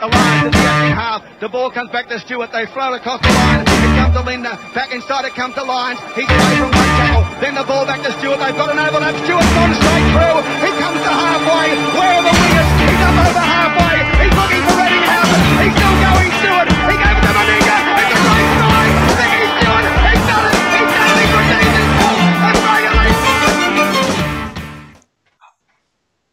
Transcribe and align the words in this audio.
the 0.00 0.08
line 0.08 0.44
the 0.44 0.48
attacking 0.48 0.96
half. 0.96 1.20
The 1.40 1.48
ball 1.48 1.70
comes 1.70 1.90
back 1.92 2.08
to 2.08 2.18
Stewart. 2.18 2.50
They 2.52 2.64
float 2.72 2.96
across 2.96 3.20
the 3.20 3.28
line. 3.28 3.60
It 3.68 3.92
comes 4.00 4.16
to 4.16 4.22
Linda. 4.24 4.56
Back 4.72 4.92
inside 4.96 5.28
it 5.28 5.34
comes 5.36 5.54
to 5.54 5.62
Lyons. 5.62 6.00
He's 6.16 6.24
away 6.24 6.56
from 6.56 6.72
one 6.72 6.90
tackle. 6.96 7.24
Then 7.40 7.54
the 7.54 7.64
ball 7.68 7.84
back 7.84 8.00
to 8.08 8.12
Stewart. 8.16 8.40
They've 8.40 8.56
got 8.56 8.72
an 8.72 8.80
overlap. 8.80 9.14
Stewart's 9.28 9.52
gone 9.52 9.76
straight 9.76 10.08
through. 10.16 10.38
He 10.64 10.70
comes 10.80 11.00
to 11.04 11.12
halfway. 11.12 11.68
Where 11.92 12.12
are 12.16 12.24
the 12.24 12.32
wingers? 12.32 12.68
He's 12.80 13.02
up 13.04 13.16
over 13.28 13.44
halfway. 13.44 13.96
He's 14.24 14.34
looking 14.40 14.62
for 14.64 14.74
Reddinghausen. 14.80 15.40
He's 15.60 15.74
still 15.76 15.96
going 16.00 16.30
Stewart. 16.40 16.68
He 16.88 16.96
gave 16.96 17.09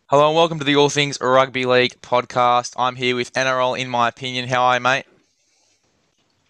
Hello 0.10 0.30
and 0.30 0.38
welcome 0.38 0.58
to 0.58 0.64
the 0.64 0.78
All 0.78 0.88
Things 0.88 1.20
Rugby 1.20 1.66
League 1.66 2.02
podcast. 2.02 2.76
I'm 2.78 2.96
here 2.96 3.14
with 3.14 3.34
NRL 3.34 3.78
in 3.78 3.89
my 3.89 4.07
opinion. 4.07 4.48
How 4.48 4.64
are 4.64 4.76
you, 4.76 4.80
mate? 4.80 5.04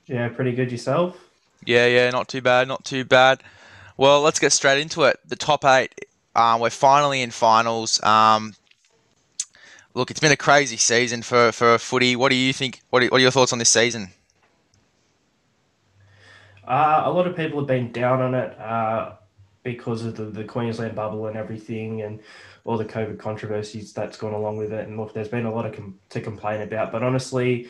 Yeah, 0.06 0.30
pretty 0.30 0.52
good 0.52 0.72
yourself. 0.72 1.18
Yeah, 1.66 1.88
yeah, 1.88 2.12
not 2.12 2.28
too 2.28 2.40
bad, 2.40 2.68
not 2.68 2.86
too 2.86 3.04
bad. 3.04 3.42
Well, 3.98 4.22
let's 4.22 4.38
get 4.38 4.52
straight 4.52 4.80
into 4.80 5.06
it. 5.06 5.20
The 5.26 5.36
top 5.36 5.66
eight. 5.66 6.06
Uh, 6.36 6.60
we're 6.62 6.70
finally 6.70 7.24
in 7.24 7.32
finals. 7.32 8.00
Um, 8.04 8.54
look, 9.96 10.12
it's 10.12 10.20
been 10.20 10.32
a 10.32 10.38
crazy 10.38 10.78
season 10.78 11.24
for 11.24 11.52
for 11.52 11.80
footy. 11.80 12.16
What 12.16 12.30
do 12.30 12.36
you 12.36 12.54
think? 12.54 12.84
What 12.92 13.02
are, 13.02 13.08
what 13.08 13.18
are 13.18 13.22
your 13.22 13.32
thoughts 13.32 13.54
on 13.54 13.58
this 13.58 13.70
season? 13.70 14.10
Uh, 16.64 17.02
a 17.06 17.10
lot 17.10 17.26
of 17.26 17.36
people 17.36 17.58
have 17.62 17.68
been 17.68 17.92
down 17.92 18.22
on 18.22 18.36
it 18.36 18.60
uh, 18.60 19.14
because 19.64 20.06
of 20.06 20.16
the, 20.16 20.26
the 20.26 20.44
Queensland 20.44 20.94
bubble 20.94 21.26
and 21.26 21.36
everything, 21.36 22.04
and 22.04 22.20
all 22.68 22.78
the 22.78 22.86
COVID 22.86 23.18
controversies 23.18 23.94
that's 23.94 24.18
gone 24.18 24.34
along 24.34 24.58
with 24.58 24.74
it. 24.74 24.88
And 24.88 25.00
look, 25.00 25.14
there's 25.14 25.30
been 25.30 25.46
a 25.46 25.54
lot 25.54 25.66
of 25.66 25.74
com- 25.74 25.98
to 26.10 26.20
complain 26.20 26.62
about. 26.62 26.92
But 26.92 27.02
honestly, 27.02 27.70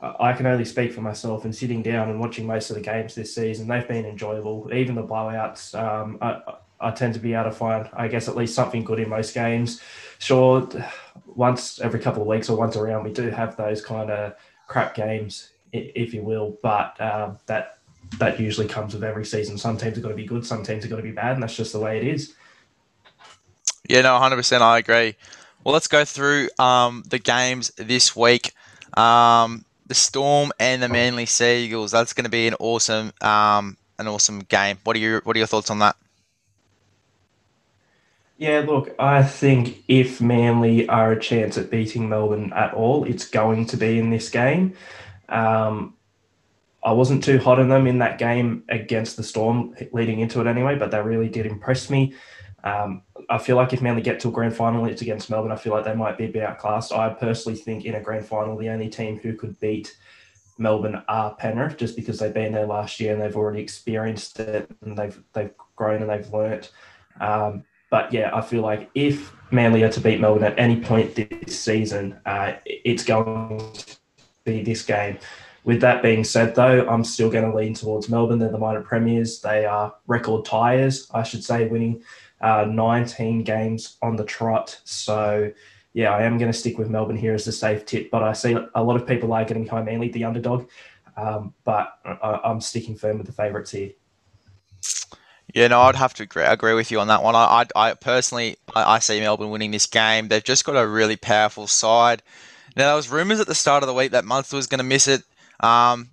I 0.00 0.34
can 0.34 0.44
only 0.44 0.66
speak 0.66 0.92
for 0.92 1.00
myself. 1.00 1.46
And 1.46 1.56
sitting 1.56 1.82
down 1.82 2.10
and 2.10 2.20
watching 2.20 2.46
most 2.46 2.68
of 2.68 2.76
the 2.76 2.82
games 2.82 3.14
this 3.14 3.34
season, 3.34 3.66
they've 3.66 3.88
been 3.88 4.04
enjoyable. 4.04 4.70
Even 4.72 4.96
the 4.96 5.02
blowouts, 5.02 5.74
um, 5.74 6.18
I, 6.20 6.42
I 6.78 6.90
tend 6.90 7.14
to 7.14 7.20
be 7.20 7.32
able 7.32 7.44
to 7.44 7.52
find, 7.52 7.88
I 7.94 8.06
guess, 8.06 8.28
at 8.28 8.36
least 8.36 8.54
something 8.54 8.84
good 8.84 9.00
in 9.00 9.08
most 9.08 9.32
games. 9.32 9.80
Sure, 10.18 10.68
once 11.26 11.80
every 11.80 12.00
couple 12.00 12.20
of 12.20 12.28
weeks 12.28 12.50
or 12.50 12.58
once 12.58 12.76
around, 12.76 13.04
we 13.04 13.12
do 13.12 13.30
have 13.30 13.56
those 13.56 13.82
kind 13.82 14.10
of 14.10 14.34
crap 14.66 14.94
games, 14.94 15.50
if 15.72 16.12
you 16.12 16.22
will. 16.22 16.58
But 16.62 17.00
um, 17.00 17.38
that 17.46 17.78
that 18.18 18.38
usually 18.38 18.68
comes 18.68 18.92
with 18.92 19.04
every 19.04 19.24
season. 19.24 19.56
Some 19.56 19.78
teams 19.78 19.96
are 19.96 20.02
going 20.02 20.14
to 20.14 20.22
be 20.22 20.28
good, 20.28 20.44
some 20.44 20.62
teams 20.62 20.84
are 20.84 20.88
going 20.88 21.02
to 21.02 21.08
be 21.08 21.14
bad, 21.14 21.32
and 21.32 21.42
that's 21.42 21.56
just 21.56 21.72
the 21.72 21.80
way 21.80 21.96
it 21.96 22.04
is. 22.06 22.34
Yeah, 23.88 24.02
no, 24.02 24.18
100%. 24.18 24.60
I 24.60 24.78
agree. 24.78 25.14
Well, 25.62 25.72
let's 25.72 25.88
go 25.88 26.04
through 26.04 26.48
um, 26.58 27.04
the 27.08 27.18
games 27.18 27.70
this 27.76 28.14
week. 28.14 28.52
Um, 28.96 29.64
the 29.86 29.94
Storm 29.94 30.52
and 30.58 30.82
the 30.82 30.88
Manly 30.88 31.26
Sea 31.26 31.64
Eagles. 31.64 31.90
That's 31.90 32.12
going 32.12 32.24
to 32.24 32.30
be 32.30 32.46
an 32.46 32.54
awesome, 32.58 33.12
um, 33.20 33.76
an 33.98 34.08
awesome 34.08 34.40
game. 34.40 34.78
What 34.84 34.96
are 34.96 34.98
your 34.98 35.20
What 35.22 35.36
are 35.36 35.38
your 35.38 35.46
thoughts 35.46 35.70
on 35.70 35.80
that? 35.80 35.96
Yeah, 38.36 38.64
look, 38.66 38.94
I 38.98 39.22
think 39.22 39.84
if 39.86 40.20
Manly 40.20 40.88
are 40.88 41.12
a 41.12 41.20
chance 41.20 41.56
at 41.56 41.70
beating 41.70 42.08
Melbourne 42.08 42.52
at 42.52 42.74
all, 42.74 43.04
it's 43.04 43.28
going 43.28 43.66
to 43.66 43.76
be 43.76 43.98
in 43.98 44.10
this 44.10 44.28
game. 44.28 44.74
Um, 45.28 45.94
I 46.82 46.92
wasn't 46.92 47.22
too 47.22 47.38
hot 47.38 47.60
on 47.60 47.68
them 47.68 47.86
in 47.86 47.98
that 48.00 48.18
game 48.18 48.64
against 48.68 49.16
the 49.16 49.22
Storm 49.22 49.74
leading 49.92 50.20
into 50.20 50.40
it 50.40 50.46
anyway, 50.46 50.76
but 50.76 50.90
they 50.90 51.00
really 51.00 51.28
did 51.28 51.46
impress 51.46 51.88
me. 51.88 52.14
Um, 52.64 53.02
I 53.28 53.36
feel 53.36 53.56
like 53.56 53.74
if 53.74 53.82
Manly 53.82 54.00
get 54.02 54.18
to 54.20 54.28
a 54.28 54.32
grand 54.32 54.56
final, 54.56 54.86
it's 54.86 55.02
against 55.02 55.30
Melbourne. 55.30 55.52
I 55.52 55.56
feel 55.56 55.72
like 55.72 55.84
they 55.84 55.94
might 55.94 56.16
be 56.16 56.24
a 56.24 56.28
bit 56.28 56.42
outclassed. 56.42 56.92
I 56.92 57.10
personally 57.10 57.58
think 57.58 57.84
in 57.84 57.94
a 57.94 58.00
grand 58.00 58.24
final, 58.24 58.56
the 58.56 58.70
only 58.70 58.88
team 58.88 59.18
who 59.18 59.34
could 59.34 59.60
beat 59.60 59.94
Melbourne 60.56 61.02
are 61.06 61.34
Penrith, 61.34 61.76
just 61.76 61.94
because 61.94 62.18
they've 62.18 62.32
been 62.32 62.52
there 62.52 62.66
last 62.66 62.98
year 63.00 63.12
and 63.12 63.20
they've 63.20 63.36
already 63.36 63.60
experienced 63.60 64.40
it 64.40 64.70
and 64.82 64.96
they've 64.96 65.20
they've 65.34 65.50
grown 65.76 66.00
and 66.00 66.10
they've 66.10 66.32
learnt. 66.32 66.70
Um, 67.20 67.64
but 67.90 68.12
yeah, 68.12 68.30
I 68.34 68.40
feel 68.40 68.62
like 68.62 68.90
if 68.94 69.32
Manly 69.50 69.82
are 69.82 69.90
to 69.90 70.00
beat 70.00 70.20
Melbourne 70.20 70.44
at 70.44 70.58
any 70.58 70.80
point 70.80 71.14
this 71.14 71.60
season, 71.60 72.18
uh, 72.24 72.54
it's 72.64 73.04
going 73.04 73.58
to 73.58 73.96
be 74.44 74.62
this 74.62 74.82
game. 74.82 75.18
With 75.64 75.80
that 75.80 76.02
being 76.02 76.24
said, 76.24 76.54
though, 76.54 76.86
I'm 76.88 77.04
still 77.04 77.30
going 77.30 77.50
to 77.50 77.56
lean 77.56 77.74
towards 77.74 78.08
Melbourne. 78.08 78.38
They're 78.38 78.50
the 78.50 78.58
minor 78.58 78.82
premiers. 78.82 79.40
They 79.40 79.64
are 79.64 79.94
record 80.06 80.44
tyres, 80.44 81.08
I 81.12 81.22
should 81.22 81.42
say, 81.42 81.68
winning 81.68 82.02
uh, 82.44 82.66
19 82.66 83.42
games 83.42 83.96
on 84.02 84.16
the 84.16 84.24
trot. 84.24 84.78
So, 84.84 85.50
yeah, 85.94 86.14
I 86.14 86.24
am 86.24 86.36
going 86.36 86.52
to 86.52 86.56
stick 86.56 86.76
with 86.76 86.90
Melbourne 86.90 87.16
here 87.16 87.34
as 87.34 87.46
a 87.46 87.52
safe 87.52 87.86
tip. 87.86 88.10
But 88.10 88.22
I 88.22 88.34
see 88.34 88.54
a 88.74 88.82
lot 88.82 88.96
of 88.96 89.06
people 89.06 89.32
are 89.32 89.44
getting 89.44 89.64
behind 89.64 89.86
Manly, 89.86 90.10
the 90.10 90.24
underdog. 90.24 90.68
Um, 91.16 91.54
but 91.64 91.98
I, 92.04 92.40
am 92.44 92.60
sticking 92.60 92.96
firm 92.96 93.16
with 93.16 93.26
the 93.26 93.32
favourites 93.32 93.70
here. 93.70 93.92
Yeah, 95.54 95.68
no, 95.68 95.80
I'd 95.80 95.96
have 95.96 96.12
to 96.14 96.24
agree, 96.24 96.42
agree 96.42 96.74
with 96.74 96.90
you 96.90 97.00
on 97.00 97.08
that 97.08 97.22
one. 97.22 97.34
I, 97.34 97.64
I, 97.76 97.90
I 97.90 97.94
personally, 97.94 98.56
I, 98.74 98.96
I, 98.96 98.98
see 98.98 99.20
Melbourne 99.20 99.50
winning 99.50 99.70
this 99.70 99.86
game. 99.86 100.28
They've 100.28 100.44
just 100.44 100.66
got 100.66 100.76
a 100.76 100.86
really 100.86 101.16
powerful 101.16 101.66
side. 101.66 102.22
Now, 102.76 102.86
there 102.86 102.96
was 102.96 103.08
rumours 103.08 103.40
at 103.40 103.46
the 103.46 103.54
start 103.54 103.82
of 103.82 103.86
the 103.86 103.94
week 103.94 104.10
that 104.10 104.24
Munster 104.24 104.56
was 104.56 104.66
going 104.66 104.78
to 104.78 104.84
miss 104.84 105.08
it. 105.08 105.22
Um, 105.60 106.10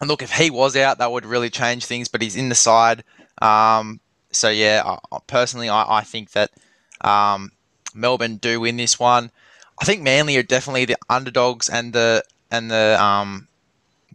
and 0.00 0.10
look, 0.10 0.22
if 0.22 0.32
he 0.32 0.50
was 0.50 0.76
out, 0.76 0.98
that 0.98 1.12
would 1.12 1.24
really 1.24 1.50
change 1.50 1.86
things. 1.86 2.08
But 2.08 2.20
he's 2.20 2.36
in 2.36 2.50
the 2.50 2.54
side. 2.54 3.04
Um, 3.40 4.00
so 4.34 4.48
yeah, 4.48 4.82
I, 4.84 5.18
personally, 5.26 5.68
I, 5.68 5.98
I, 5.98 6.00
think 6.02 6.32
that 6.32 6.50
um, 7.00 7.52
Melbourne 7.94 8.36
do 8.36 8.60
win 8.60 8.76
this 8.76 8.98
one. 8.98 9.30
I 9.80 9.84
think 9.84 10.02
Manly 10.02 10.36
are 10.36 10.42
definitely 10.42 10.84
the 10.84 10.96
underdogs 11.08 11.68
and 11.68 11.92
the 11.92 12.22
and 12.50 12.70
the 12.70 12.96
um, 13.02 13.48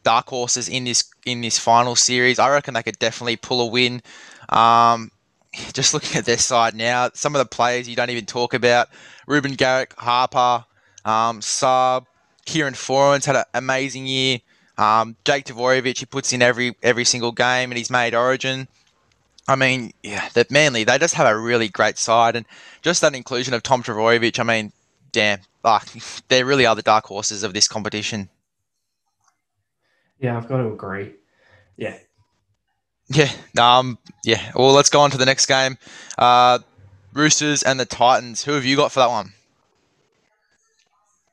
dark 0.03 0.27
horses 0.29 0.69
in 0.69 0.85
this 0.85 1.03
in 1.25 1.41
this 1.41 1.59
final 1.59 1.95
series. 1.95 2.39
I 2.39 2.49
reckon 2.49 2.73
they 2.73 2.83
could 2.83 2.99
definitely 2.99 3.35
pull 3.35 3.61
a 3.61 3.67
win. 3.67 4.01
Um, 4.49 5.11
just 5.73 5.93
looking 5.93 6.17
at 6.17 6.25
their 6.25 6.37
side 6.37 6.75
now, 6.75 7.09
some 7.13 7.35
of 7.35 7.39
the 7.39 7.45
players 7.45 7.87
you 7.87 7.95
don't 7.95 8.09
even 8.09 8.25
talk 8.25 8.53
about: 8.53 8.89
Reuben 9.27 9.53
Garrick, 9.53 9.93
Harper, 9.97 10.65
um, 11.05 11.39
Saab, 11.41 12.05
Kieran 12.45 12.73
Foran's 12.73 13.25
had 13.25 13.35
an 13.35 13.45
amazing 13.53 14.07
year. 14.07 14.39
Um, 14.77 15.17
Jake 15.25 15.45
Trbojevic, 15.45 15.97
he 15.97 16.05
puts 16.05 16.31
in 16.31 16.41
every 16.41 16.75
every 16.81 17.05
single 17.05 17.31
game, 17.31 17.71
and 17.71 17.77
he's 17.77 17.89
made 17.89 18.15
Origin. 18.15 18.67
I 19.49 19.55
mean, 19.55 19.93
yeah, 20.03 20.29
that 20.35 20.51
Manly, 20.51 20.83
they 20.83 20.99
just 20.99 21.15
have 21.15 21.25
a 21.25 21.35
really 21.35 21.69
great 21.69 21.97
side, 21.97 22.35
and 22.35 22.45
just 22.83 23.01
that 23.01 23.15
inclusion 23.15 23.55
of 23.55 23.63
Tom 23.63 23.81
Trbojevic, 23.81 24.39
I 24.39 24.43
mean, 24.43 24.71
damn, 25.11 25.39
like, 25.63 25.87
they 26.27 26.43
really 26.43 26.67
are 26.67 26.75
the 26.75 26.83
dark 26.83 27.05
horses 27.05 27.41
of 27.41 27.53
this 27.53 27.67
competition. 27.67 28.29
Yeah, 30.19 30.37
I've 30.37 30.47
got 30.47 30.57
to 30.57 30.71
agree. 30.71 31.13
Yeah. 31.77 31.97
Yeah. 33.07 33.31
Um. 33.59 33.97
Yeah. 34.23 34.51
Well, 34.53 34.71
let's 34.71 34.89
go 34.89 34.99
on 34.99 35.09
to 35.11 35.17
the 35.17 35.25
next 35.25 35.47
game. 35.47 35.77
Uh, 36.17 36.59
Roosters 37.13 37.63
and 37.63 37.79
the 37.79 37.85
Titans. 37.85 38.43
Who 38.43 38.51
have 38.51 38.65
you 38.65 38.75
got 38.75 38.91
for 38.91 38.99
that 38.99 39.09
one? 39.09 39.33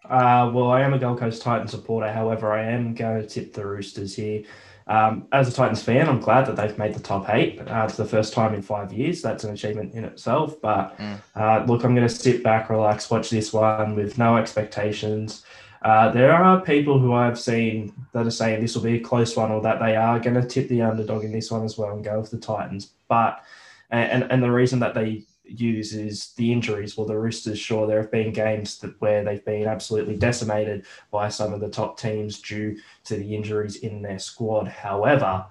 Uh, 0.08 0.50
well, 0.54 0.70
I 0.70 0.82
am 0.82 0.94
a 0.94 0.98
Gold 0.98 1.18
Coast 1.18 1.42
Titan 1.42 1.68
supporter. 1.68 2.10
However, 2.10 2.52
I 2.52 2.62
am 2.62 2.94
going 2.94 3.20
to 3.20 3.28
tip 3.28 3.52
the 3.52 3.66
Roosters 3.66 4.14
here. 4.14 4.44
Um, 4.88 5.26
as 5.32 5.48
a 5.48 5.52
Titans 5.52 5.82
fan, 5.82 6.08
I'm 6.08 6.20
glad 6.20 6.46
that 6.46 6.56
they've 6.56 6.78
made 6.78 6.94
the 6.94 7.00
top 7.00 7.28
eight. 7.30 7.60
Uh, 7.60 7.86
it's 7.88 7.96
the 7.96 8.04
first 8.04 8.32
time 8.32 8.54
in 8.54 8.62
five 8.62 8.92
years. 8.92 9.20
That's 9.20 9.42
an 9.42 9.52
achievement 9.52 9.94
in 9.94 10.04
itself. 10.04 10.60
But 10.60 10.96
mm. 10.98 11.20
uh, 11.34 11.64
look, 11.66 11.84
I'm 11.84 11.94
going 11.94 12.06
to 12.06 12.14
sit 12.14 12.44
back, 12.44 12.70
relax, 12.70 13.10
watch 13.10 13.30
this 13.30 13.52
one 13.52 13.96
with 13.96 14.16
no 14.16 14.36
expectations. 14.36 15.44
Uh, 15.82 16.10
there 16.10 16.32
are 16.32 16.60
people 16.60 16.98
who 16.98 17.12
I've 17.14 17.38
seen 17.38 17.92
that 18.12 18.26
are 18.26 18.30
saying 18.30 18.60
this 18.60 18.74
will 18.74 18.82
be 18.82 18.96
a 18.96 19.00
close 19.00 19.36
one 19.36 19.50
or 19.50 19.60
that 19.62 19.80
they 19.80 19.96
are 19.96 20.20
going 20.20 20.40
to 20.40 20.46
tip 20.46 20.68
the 20.68 20.82
underdog 20.82 21.24
in 21.24 21.32
this 21.32 21.50
one 21.50 21.64
as 21.64 21.76
well 21.76 21.92
and 21.92 22.04
go 22.04 22.20
with 22.20 22.30
the 22.30 22.38
Titans. 22.38 22.92
But 23.08 23.42
and 23.90 24.24
and 24.30 24.42
the 24.42 24.50
reason 24.50 24.80
that 24.80 24.94
they 24.94 25.24
use 25.46 25.92
is 25.92 26.32
the 26.34 26.52
injuries. 26.52 26.96
Well, 26.96 27.06
the 27.06 27.18
Roosters, 27.18 27.58
sure, 27.58 27.86
there 27.86 28.00
have 28.00 28.10
been 28.10 28.32
games 28.32 28.78
that 28.78 29.00
where 29.00 29.24
they've 29.24 29.44
been 29.44 29.66
absolutely 29.66 30.16
decimated 30.16 30.86
by 31.10 31.28
some 31.28 31.52
of 31.52 31.60
the 31.60 31.70
top 31.70 31.98
teams 31.98 32.40
due 32.40 32.78
to 33.04 33.16
the 33.16 33.34
injuries 33.34 33.76
in 33.76 34.02
their 34.02 34.18
squad. 34.18 34.68
However, 34.68 35.46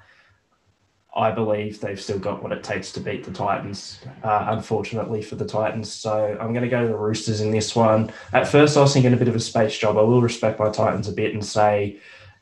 I 1.16 1.32
believe 1.32 1.80
they've 1.80 2.00
still 2.00 2.20
got 2.20 2.44
what 2.44 2.52
it 2.52 2.62
takes 2.62 2.92
to 2.94 3.00
beat 3.00 3.24
the 3.24 3.32
Titans, 3.32 4.00
uh, 4.24 4.48
unfortunately 4.50 5.22
for 5.22 5.36
the 5.36 5.46
Titans. 5.46 5.92
So 5.92 6.38
I'm 6.42 6.52
going 6.52 6.64
to 6.64 6.70
go 6.70 6.82
to 6.82 6.88
the 6.90 6.98
Roosters 6.98 7.40
in 7.40 7.52
this 7.52 7.74
one. 7.74 8.12
At 8.34 8.48
first, 8.50 8.76
I 8.76 8.82
was 8.82 8.92
thinking 8.92 9.14
a 9.14 9.18
bit 9.18 9.30
of 9.30 9.36
a 9.36 9.40
space 9.40 9.78
job. 9.78 9.98
I 9.98 10.02
will 10.02 10.22
respect 10.22 10.60
my 10.60 10.70
Titans 10.70 11.08
a 11.08 11.14
bit 11.14 11.34
and 11.34 11.46
say 11.46 12.00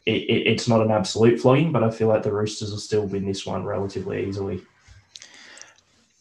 it, 0.07 0.11
it, 0.23 0.47
it's 0.47 0.67
not 0.67 0.81
an 0.81 0.89
absolute 0.89 1.39
flogging, 1.39 1.71
but 1.71 1.83
I 1.83 1.91
feel 1.91 2.07
like 2.07 2.23
the 2.23 2.33
Roosters 2.33 2.71
will 2.71 2.79
still 2.79 3.05
win 3.05 3.25
this 3.25 3.45
one 3.45 3.63
relatively 3.63 4.27
easily. 4.27 4.63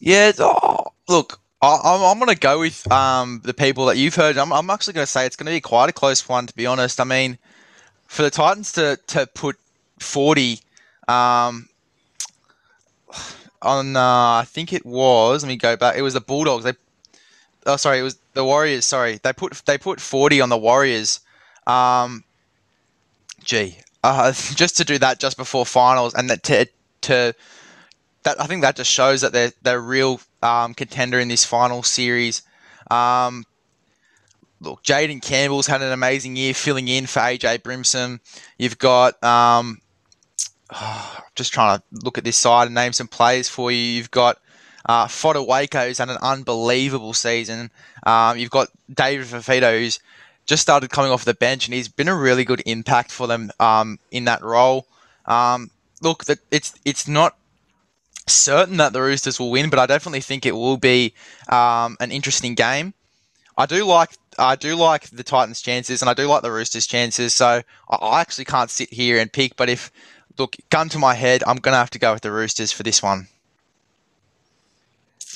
Yeah, 0.05 0.33
oh, 0.39 0.87
look, 1.07 1.39
I, 1.61 1.79
I'm, 1.81 2.19
going 2.19 2.27
to 2.27 2.35
go 2.37 2.59
with 2.59 2.91
um, 2.91 3.39
the 3.45 3.53
people 3.53 3.85
that 3.85 3.95
you've 3.95 4.15
heard. 4.15 4.37
I'm, 4.37 4.51
I'm 4.51 4.69
actually 4.69 4.95
going 4.95 5.05
to 5.05 5.09
say 5.09 5.25
it's 5.25 5.37
going 5.37 5.45
to 5.45 5.53
be 5.53 5.61
quite 5.61 5.89
a 5.89 5.93
close 5.93 6.27
one, 6.27 6.45
to 6.45 6.53
be 6.53 6.65
honest. 6.65 6.99
I 6.99 7.05
mean, 7.05 7.37
for 8.07 8.23
the 8.23 8.29
Titans 8.29 8.73
to, 8.73 8.99
to 9.07 9.27
put 9.27 9.57
40 9.99 10.59
um, 11.07 11.69
on, 13.61 13.95
uh, 13.95 14.41
I 14.41 14.43
think 14.45 14.73
it 14.73 14.85
was, 14.85 15.41
let 15.41 15.47
me 15.47 15.55
go 15.55 15.77
back, 15.77 15.95
it 15.95 16.01
was 16.01 16.15
the 16.15 16.19
Bulldogs. 16.19 16.65
They, 16.65 16.73
oh, 17.65 17.77
sorry, 17.77 17.99
it 17.99 18.03
was 18.03 18.19
the 18.33 18.43
Warriors. 18.43 18.83
Sorry, 18.83 19.21
they 19.23 19.31
put 19.31 19.53
they 19.65 19.77
put 19.77 20.01
40 20.01 20.41
on 20.41 20.49
the 20.49 20.57
Warriors. 20.57 21.21
Um, 21.65 22.25
gee, 23.41 23.77
uh, 24.03 24.31
just 24.55 24.75
to 24.75 24.83
do 24.83 24.97
that 24.97 25.21
just 25.21 25.37
before 25.37 25.65
finals, 25.65 26.13
and 26.13 26.29
that 26.29 26.43
to, 26.43 26.67
to 27.03 27.33
that 28.23 28.41
I 28.41 28.47
think 28.47 28.61
that 28.61 28.75
just 28.75 28.91
shows 28.91 29.21
that 29.21 29.33
they're 29.33 29.51
they're 29.61 29.77
a 29.77 29.81
real 29.81 30.21
um, 30.41 30.73
contender 30.73 31.19
in 31.19 31.27
this 31.27 31.45
final 31.45 31.83
series. 31.83 32.41
Um, 32.89 33.45
look, 34.59 34.83
Jayden 34.83 35.21
Campbell's 35.21 35.67
had 35.67 35.81
an 35.81 35.91
amazing 35.91 36.35
year 36.35 36.53
filling 36.53 36.87
in 36.87 37.05
for 37.05 37.19
AJ 37.19 37.59
Brimson. 37.59 38.19
You've 38.57 38.77
got 38.77 39.21
um, 39.23 39.79
oh, 40.71 41.19
just 41.35 41.53
trying 41.53 41.79
to 41.79 41.83
look 42.03 42.17
at 42.17 42.23
this 42.23 42.37
side 42.37 42.67
and 42.67 42.75
name 42.75 42.93
some 42.93 43.07
players 43.07 43.49
for 43.49 43.71
you. 43.71 43.77
You've 43.77 44.11
got 44.11 44.37
uh, 44.85 45.07
Fotuaika, 45.07 45.87
who's 45.87 45.97
had 45.97 46.09
an 46.09 46.17
unbelievable 46.21 47.13
season. 47.13 47.71
Um, 48.05 48.37
you've 48.37 48.51
got 48.51 48.69
David 48.93 49.27
Fifita, 49.27 49.77
who's 49.77 49.99
just 50.45 50.61
started 50.61 50.89
coming 50.89 51.11
off 51.11 51.25
the 51.25 51.33
bench, 51.33 51.67
and 51.67 51.73
he's 51.73 51.87
been 51.87 52.09
a 52.09 52.15
really 52.15 52.43
good 52.43 52.61
impact 52.65 53.11
for 53.11 53.27
them 53.27 53.51
um, 53.59 53.99
in 54.11 54.25
that 54.25 54.43
role. 54.43 54.85
Um, 55.25 55.71
look, 56.01 56.25
that 56.25 56.39
it's 56.51 56.77
it's 56.83 57.07
not 57.07 57.37
certain 58.27 58.77
that 58.77 58.93
the 58.93 59.01
Roosters 59.01 59.39
will 59.39 59.51
win, 59.51 59.69
but 59.69 59.79
I 59.79 59.85
definitely 59.85 60.21
think 60.21 60.45
it 60.45 60.55
will 60.55 60.77
be 60.77 61.13
um, 61.49 61.97
an 61.99 62.11
interesting 62.11 62.55
game. 62.55 62.93
I 63.57 63.65
do 63.65 63.85
like 63.85 64.11
I 64.39 64.55
do 64.55 64.75
like 64.75 65.09
the 65.11 65.23
Titans' 65.23 65.61
chances, 65.61 66.01
and 66.01 66.09
I 66.09 66.13
do 66.13 66.25
like 66.25 66.41
the 66.41 66.51
Roosters' 66.51 66.87
chances. 66.87 67.33
So 67.33 67.61
I 67.89 68.21
actually 68.21 68.45
can't 68.45 68.69
sit 68.69 68.91
here 68.91 69.19
and 69.19 69.31
pick. 69.31 69.55
But 69.55 69.69
if 69.69 69.91
look, 70.37 70.55
gun 70.69 70.89
to 70.89 70.99
my 70.99 71.13
head, 71.13 71.43
I'm 71.45 71.57
gonna 71.57 71.77
have 71.77 71.91
to 71.91 71.99
go 71.99 72.13
with 72.13 72.23
the 72.23 72.31
Roosters 72.31 72.71
for 72.71 72.83
this 72.83 73.03
one. 73.03 73.27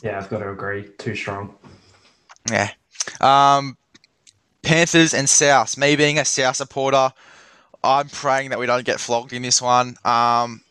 Yeah, 0.04 0.18
I've 0.18 0.30
got 0.30 0.40
to 0.40 0.52
agree. 0.52 0.90
Too 0.98 1.16
strong. 1.16 1.56
Yeah. 2.50 2.70
Um, 3.20 3.78
Panthers 4.62 5.14
and 5.14 5.30
South. 5.30 5.78
Me 5.78 5.96
being 5.96 6.20
a 6.20 6.26
South 6.26 6.56
supporter, 6.56 7.12
I'm 7.84 8.10
praying 8.10 8.50
that 8.50 8.60
we 8.60 8.66
don't 8.66 8.86
get 8.86 9.00
flogged 9.00 9.34
in 9.34 9.42
this 9.42 9.62
one. 9.62 9.90
Um, 10.06 10.62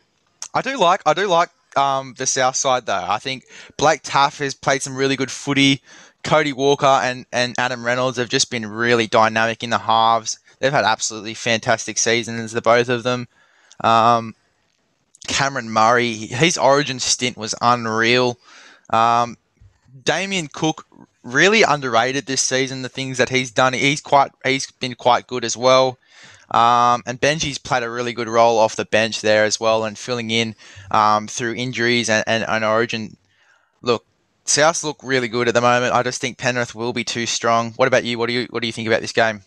I 0.55 0.63
do 0.63 0.79
like 0.79 1.03
I 1.07 1.15
do 1.15 1.27
like 1.27 1.51
um, 1.77 2.15
the 2.17 2.27
South 2.27 2.57
side 2.57 2.87
though. 2.87 3.05
I 3.07 3.19
think 3.19 3.45
Blake 3.77 4.03
Taaffe 4.03 4.39
has 4.39 4.55
played 4.55 4.83
some 4.83 4.97
really 4.97 5.17
good 5.17 5.31
footy. 5.31 5.83
Cody 6.25 6.53
Walker 6.53 6.87
and, 6.87 7.25
and 7.33 7.55
Adam 7.57 7.85
Reynolds 7.85 8.19
have 8.19 8.29
just 8.29 8.51
been 8.51 8.67
really 8.67 9.07
dynamic 9.07 9.63
in 9.63 9.71
the 9.71 9.79
halves. 9.79 10.39
They've 10.59 10.73
had 10.73 10.85
absolutely 10.85 11.35
fantastic 11.35 11.99
seasons, 11.99 12.53
the 12.53 12.63
both 12.63 12.89
of 12.89 13.05
them. 13.05 13.29
Um, 13.81 14.35
Cameron 15.29 15.71
Murray, 15.71 16.15
his 16.15 16.59
origin 16.59 16.99
stint 16.99 17.37
was 17.37 17.55
unreal. 17.61 18.39
Um, 18.91 19.37
Damien 20.05 20.49
Cook 20.49 20.87
really 21.23 21.63
underrated 21.63 22.27
this 22.27 22.41
season. 22.41 22.83
The 22.83 22.89
things 22.89 23.19
that 23.19 23.29
he's 23.29 23.51
done, 23.51 23.73
he's 23.73 24.01
quite 24.01 24.31
he's 24.45 24.71
been 24.71 24.95
quite 24.95 25.27
good 25.27 25.45
as 25.45 25.57
well. 25.57 25.99
Um, 26.51 27.03
and 27.07 27.21
Benji's 27.21 27.59
played 27.59 27.83
a 27.83 27.91
really 27.91 28.13
good 28.13 28.29
role 28.29 28.59
off 28.59 28.77
the 28.77 28.85
bench 28.85 29.21
there 29.21 29.45
as 29.45 29.59
well, 29.59 29.85
and 29.85 29.99
filling 29.99 30.31
in 30.31 30.55
um, 30.91 31.27
through 31.27 31.55
injuries 31.55 32.09
and, 32.09 32.25
and, 32.27 32.45
and 32.47 32.65
Origin. 32.65 33.17
Look, 33.83 34.05
South 34.45 34.85
look 34.85 34.99
really 35.03 35.29
good 35.29 35.49
at 35.49 35.55
the 35.55 35.61
moment. 35.61 35.93
I 35.93 36.03
just 36.03 36.21
think 36.21 36.39
Penrith 36.39 36.75
will 36.75 36.93
be 36.93 37.05
too 37.05 37.27
strong. 37.27 37.73
What 37.73 37.89
about 37.89 38.05
you? 38.05 38.19
What 38.19 38.29
do 38.29 38.33
you 38.33 38.47
what 38.51 38.61
do 38.61 38.67
you 38.67 38.73
think 38.73 38.87
about 38.87 39.01
this 39.01 39.13
game? 39.13 39.43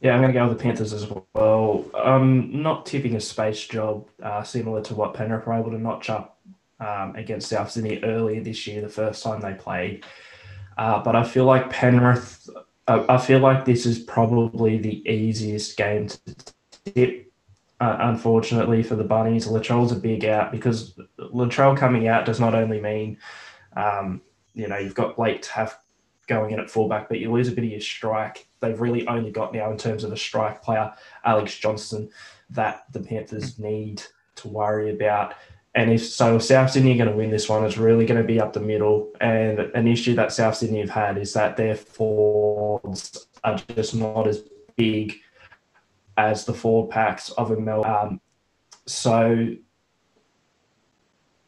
Yeah, 0.00 0.12
I'm 0.12 0.20
going 0.20 0.34
to 0.34 0.38
go 0.38 0.46
with 0.46 0.58
the 0.58 0.62
Panthers 0.62 0.92
as 0.92 1.10
well. 1.32 1.86
Um, 1.94 2.62
not 2.62 2.84
tipping 2.84 3.16
a 3.16 3.20
space 3.20 3.66
job, 3.66 4.06
uh, 4.22 4.42
similar 4.42 4.82
to 4.82 4.94
what 4.94 5.14
Penrith 5.14 5.46
were 5.46 5.54
able 5.54 5.70
to 5.70 5.78
notch 5.78 6.10
up 6.10 6.38
um, 6.78 7.16
against 7.16 7.48
South 7.48 7.70
Sydney 7.70 8.00
earlier 8.02 8.42
this 8.42 8.66
year, 8.66 8.82
the 8.82 8.88
first 8.90 9.22
time 9.22 9.40
they 9.40 9.54
played. 9.54 10.04
Uh, 10.76 11.02
but 11.02 11.16
I 11.16 11.24
feel 11.24 11.46
like 11.46 11.70
Penrith, 11.70 12.50
I, 12.86 13.18
feel 13.18 13.38
like 13.38 13.64
this 13.64 13.86
is 13.86 13.98
probably 13.98 14.78
the 14.78 15.08
easiest 15.08 15.76
game 15.76 16.08
to 16.08 16.36
tip. 16.84 17.32
Uh, 17.80 17.96
unfortunately 18.00 18.82
for 18.82 18.94
the 18.94 19.04
Bunnies, 19.04 19.46
Latrell's 19.46 19.92
a 19.92 19.96
big 19.96 20.24
out 20.24 20.52
because 20.52 20.98
Latrell 21.18 21.76
coming 21.76 22.08
out 22.08 22.24
does 22.24 22.38
not 22.38 22.54
only 22.54 22.80
mean, 22.80 23.18
um, 23.76 24.20
you 24.54 24.68
know, 24.68 24.78
you've 24.78 24.94
got 24.94 25.16
Blake 25.16 25.42
Taaffe 25.42 25.74
going 26.26 26.52
in 26.52 26.60
at 26.60 26.70
fullback, 26.70 27.08
but 27.08 27.18
you 27.18 27.32
lose 27.32 27.48
a 27.48 27.52
bit 27.52 27.64
of 27.64 27.70
your 27.70 27.80
strike. 27.80 28.46
They've 28.60 28.80
really 28.80 29.06
only 29.08 29.30
got 29.30 29.52
now 29.52 29.70
in 29.70 29.76
terms 29.76 30.04
of 30.04 30.12
a 30.12 30.16
strike 30.16 30.62
player, 30.62 30.92
Alex 31.24 31.58
Johnston, 31.58 32.10
that 32.50 32.84
the 32.92 33.00
Panthers 33.00 33.58
need 33.58 34.02
to 34.36 34.48
worry 34.48 34.90
about. 34.90 35.34
And 35.74 35.92
if 35.92 36.06
so, 36.06 36.38
South 36.38 36.70
Sydney 36.70 36.94
are 36.94 37.04
going 37.04 37.10
to 37.10 37.16
win 37.16 37.30
this 37.30 37.48
one. 37.48 37.64
It's 37.64 37.76
really 37.76 38.06
going 38.06 38.20
to 38.20 38.26
be 38.26 38.40
up 38.40 38.52
the 38.52 38.60
middle. 38.60 39.10
And 39.20 39.58
an 39.58 39.88
issue 39.88 40.14
that 40.14 40.32
South 40.32 40.54
Sydney 40.56 40.80
have 40.80 40.90
had 40.90 41.18
is 41.18 41.32
that 41.32 41.56
their 41.56 41.74
forwards 41.74 43.26
are 43.42 43.56
just 43.74 43.94
not 43.94 44.28
as 44.28 44.44
big 44.76 45.16
as 46.16 46.44
the 46.44 46.54
forward 46.54 46.90
packs 46.90 47.30
of 47.30 47.50
a 47.50 47.56
Mel. 47.56 47.84
Um, 47.84 48.20
so, 48.86 49.48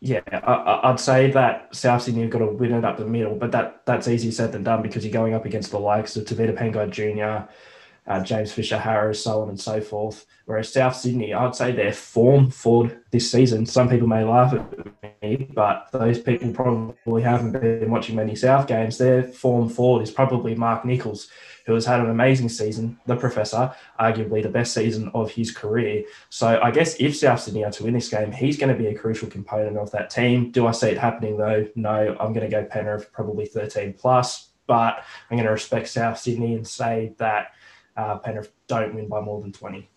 yeah, 0.01 0.21
I, 0.33 0.91
would 0.91 0.99
say 1.01 1.31
that 1.31 1.75
South 1.75 2.03
Sydney 2.03 2.23
have 2.23 2.31
got 2.31 2.41
to 2.41 2.47
win 2.47 2.73
it 2.73 2.85
up 2.85 2.97
the 2.97 3.07
middle, 3.07 3.37
but 3.37 3.53
that 3.53 3.87
that's 3.87 4.09
easier 4.09 4.33
said 4.33 4.51
than 4.51 4.65
done 4.65 4.83
because 4.83 5.05
you're 5.05 5.13
going 5.13 5.35
up 5.35 5.45
against 5.45 5.71
the 5.71 5.79
likes 5.79 6.17
of 6.17 6.25
Tevita 6.25 6.57
Pangai 6.57 6.91
Jr., 6.91 7.51
uh, 8.07 8.21
James 8.23 8.53
Fisher 8.53 8.79
Harris, 8.79 9.23
so 9.23 9.43
on 9.43 9.49
and 9.49 9.61
so 9.61 9.81
forth. 9.81 10.27
Whereas 10.45 10.73
South 10.73 10.95
Sydney, 10.95 11.35
I'd 11.35 11.57
say 11.57 11.73
their 11.73 11.93
form 11.93 12.51
forward 12.51 13.01
this 13.11 13.31
season. 13.31 13.67
Some 13.67 13.89
people 13.89 14.07
may 14.07 14.23
laugh 14.23 14.55
at 14.55 15.23
me, 15.23 15.49
but 15.53 15.89
those 15.93 16.21
people 16.21 16.53
probably 16.53 17.23
haven't 17.23 17.53
been 17.53 17.91
watching 17.91 18.15
many 18.15 18.37
South 18.37 18.69
games. 18.69 18.97
Their 18.97 19.25
form 19.25 19.69
forward 19.69 20.03
is 20.03 20.13
probably 20.13 20.55
Mark 20.55 20.85
Nicholls, 20.85 21.29
who 21.67 21.75
has 21.75 21.85
had 21.85 21.99
an 21.99 22.11
amazing 22.11 22.49
season. 22.49 23.01
The 23.07 23.17
professor, 23.17 23.75
arguably 23.99 24.41
the 24.41 24.51
best 24.51 24.73
season 24.73 25.11
of 25.15 25.33
his 25.33 25.51
career. 25.51 26.05
So 26.31 26.61
I 26.63 26.71
guess 26.71 26.95
if 27.01 27.17
South 27.17 27.41
Sydney 27.41 27.65
are 27.65 27.73
to 27.73 27.83
win 27.83 27.95
this 27.95 28.09
game, 28.09 28.31
he's 28.31 28.57
going 28.57 28.73
to 28.73 28.81
be 28.81 28.87
a 28.87 28.95
crucial 28.97 29.29
component 29.29 29.77
of 29.77 29.91
that 29.91 30.11
team. 30.11 30.53
Do 30.53 30.69
I 30.69 30.71
see 30.71 30.91
it 30.91 30.99
happening 30.99 31.39
though? 31.39 31.67
No, 31.75 32.17
I'm 32.21 32.33
going 32.33 32.49
to 32.49 32.57
go 32.57 32.65
Penrith, 32.65 33.13
probably 33.13 33.47
13 33.47 33.95
plus. 33.95 34.51
But 34.69 35.05
I'm 35.31 35.37
going 35.37 35.47
to 35.47 35.53
respect 35.53 35.89
South 35.89 36.19
Sydney 36.19 36.55
and 36.55 36.67
say 36.67 37.15
that 37.19 37.53
uh, 37.97 38.19
Penrith 38.19 38.53
don't 38.67 38.95
win 38.95 39.09
by 39.09 39.21
more 39.21 39.41
than 39.41 39.53
20. 39.53 39.89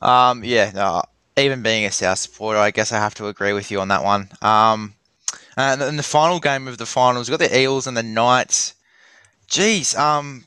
Um, 0.00 0.44
yeah, 0.44 0.70
no, 0.74 1.02
even 1.36 1.62
being 1.62 1.84
a 1.84 1.90
South 1.90 2.18
supporter, 2.18 2.58
I 2.58 2.70
guess 2.70 2.92
I 2.92 2.98
have 2.98 3.14
to 3.16 3.26
agree 3.26 3.52
with 3.52 3.70
you 3.70 3.80
on 3.80 3.88
that 3.88 4.04
one. 4.04 4.28
Um, 4.42 4.94
and 5.56 5.82
in 5.82 5.96
the 5.96 6.02
final 6.02 6.38
game 6.38 6.68
of 6.68 6.78
the 6.78 6.86
finals, 6.86 7.28
we've 7.28 7.38
got 7.38 7.48
the 7.48 7.58
Eels 7.58 7.86
and 7.86 7.96
the 7.96 8.02
Knights. 8.02 8.74
Geez, 9.48 9.96
um, 9.96 10.44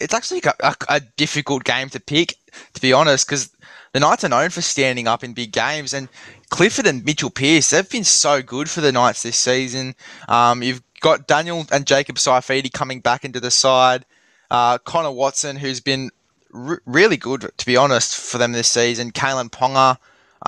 it's 0.00 0.14
actually 0.14 0.42
a, 0.60 0.74
a 0.88 1.00
difficult 1.00 1.64
game 1.64 1.90
to 1.90 2.00
pick, 2.00 2.34
to 2.72 2.80
be 2.80 2.92
honest, 2.92 3.26
because 3.26 3.50
the 3.92 4.00
Knights 4.00 4.24
are 4.24 4.28
known 4.30 4.50
for 4.50 4.62
standing 4.62 5.06
up 5.06 5.22
in 5.22 5.34
big 5.34 5.52
games, 5.52 5.92
and 5.92 6.08
Clifford 6.50 6.86
and 6.86 7.04
Mitchell 7.04 7.30
Pearce, 7.30 7.70
they've 7.70 7.88
been 7.88 8.04
so 8.04 8.42
good 8.42 8.70
for 8.70 8.80
the 8.80 8.92
Knights 8.92 9.22
this 9.22 9.36
season. 9.36 9.94
Um, 10.28 10.62
you've 10.62 10.82
got 11.00 11.26
Daniel 11.26 11.66
and 11.70 11.86
Jacob 11.86 12.16
Saifiti 12.16 12.72
coming 12.72 13.00
back 13.00 13.24
into 13.24 13.40
the 13.40 13.50
side. 13.50 14.06
Uh, 14.50 14.78
Connor 14.78 15.10
Watson, 15.10 15.56
who's 15.56 15.80
been 15.80 16.10
r- 16.54 16.82
really 16.86 17.16
good, 17.16 17.50
to 17.56 17.66
be 17.66 17.76
honest, 17.76 18.16
for 18.16 18.38
them 18.38 18.52
this 18.52 18.68
season. 18.68 19.10
Kalyn 19.10 19.50
Ponga, 19.50 19.98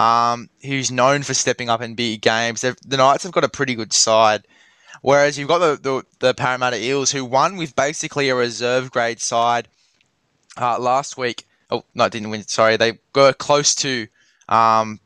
um, 0.00 0.48
who's 0.64 0.90
known 0.90 1.22
for 1.22 1.34
stepping 1.34 1.68
up 1.68 1.82
in 1.82 1.94
big 1.94 2.20
games. 2.20 2.60
They've, 2.60 2.76
the 2.84 2.96
Knights 2.96 3.24
have 3.24 3.32
got 3.32 3.44
a 3.44 3.48
pretty 3.48 3.74
good 3.74 3.92
side. 3.92 4.44
Whereas 5.02 5.38
you've 5.38 5.48
got 5.48 5.58
the, 5.58 5.78
the, 5.80 6.04
the 6.18 6.34
Parramatta 6.34 6.82
Eels, 6.82 7.12
who 7.12 7.24
won 7.24 7.56
with 7.56 7.76
basically 7.76 8.28
a 8.28 8.34
reserve 8.34 8.90
grade 8.90 9.20
side 9.20 9.68
uh, 10.60 10.78
last 10.78 11.16
week. 11.16 11.46
Oh, 11.70 11.84
no, 11.94 12.08
didn't 12.08 12.30
win. 12.30 12.46
Sorry, 12.46 12.76
they 12.76 12.98
were 13.14 13.32
close 13.32 13.74
to 13.76 14.06
um, 14.48 15.00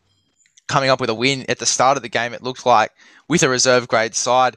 coming 0.67 0.91
up 0.91 1.01
with 1.01 1.11
a 1.11 1.15
win 1.15 1.45
at 1.49 1.59
the 1.59 1.67
start 1.67 1.97
of 1.97 2.03
the 2.03 2.09
game. 2.09 2.33
It 2.33 2.43
looked 2.43 2.65
like 2.65 2.93
with 3.29 3.43
a 3.43 3.49
reserve 3.49 3.89
grade 3.89 4.15
side. 4.15 4.57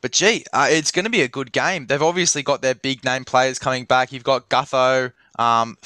But 0.00 0.12
gee, 0.12 0.44
uh, 0.52 0.68
it's 0.70 0.90
going 0.92 1.04
to 1.04 1.10
be 1.10 1.22
a 1.22 1.28
good 1.28 1.52
game. 1.52 1.86
They've 1.86 2.02
obviously 2.02 2.42
got 2.42 2.62
their 2.62 2.74
big 2.74 3.04
name 3.04 3.24
players 3.24 3.58
coming 3.58 3.84
back. 3.84 4.12
You've 4.12 4.24
got 4.24 4.48
Gutho, 4.48 5.12
um, 5.38 5.76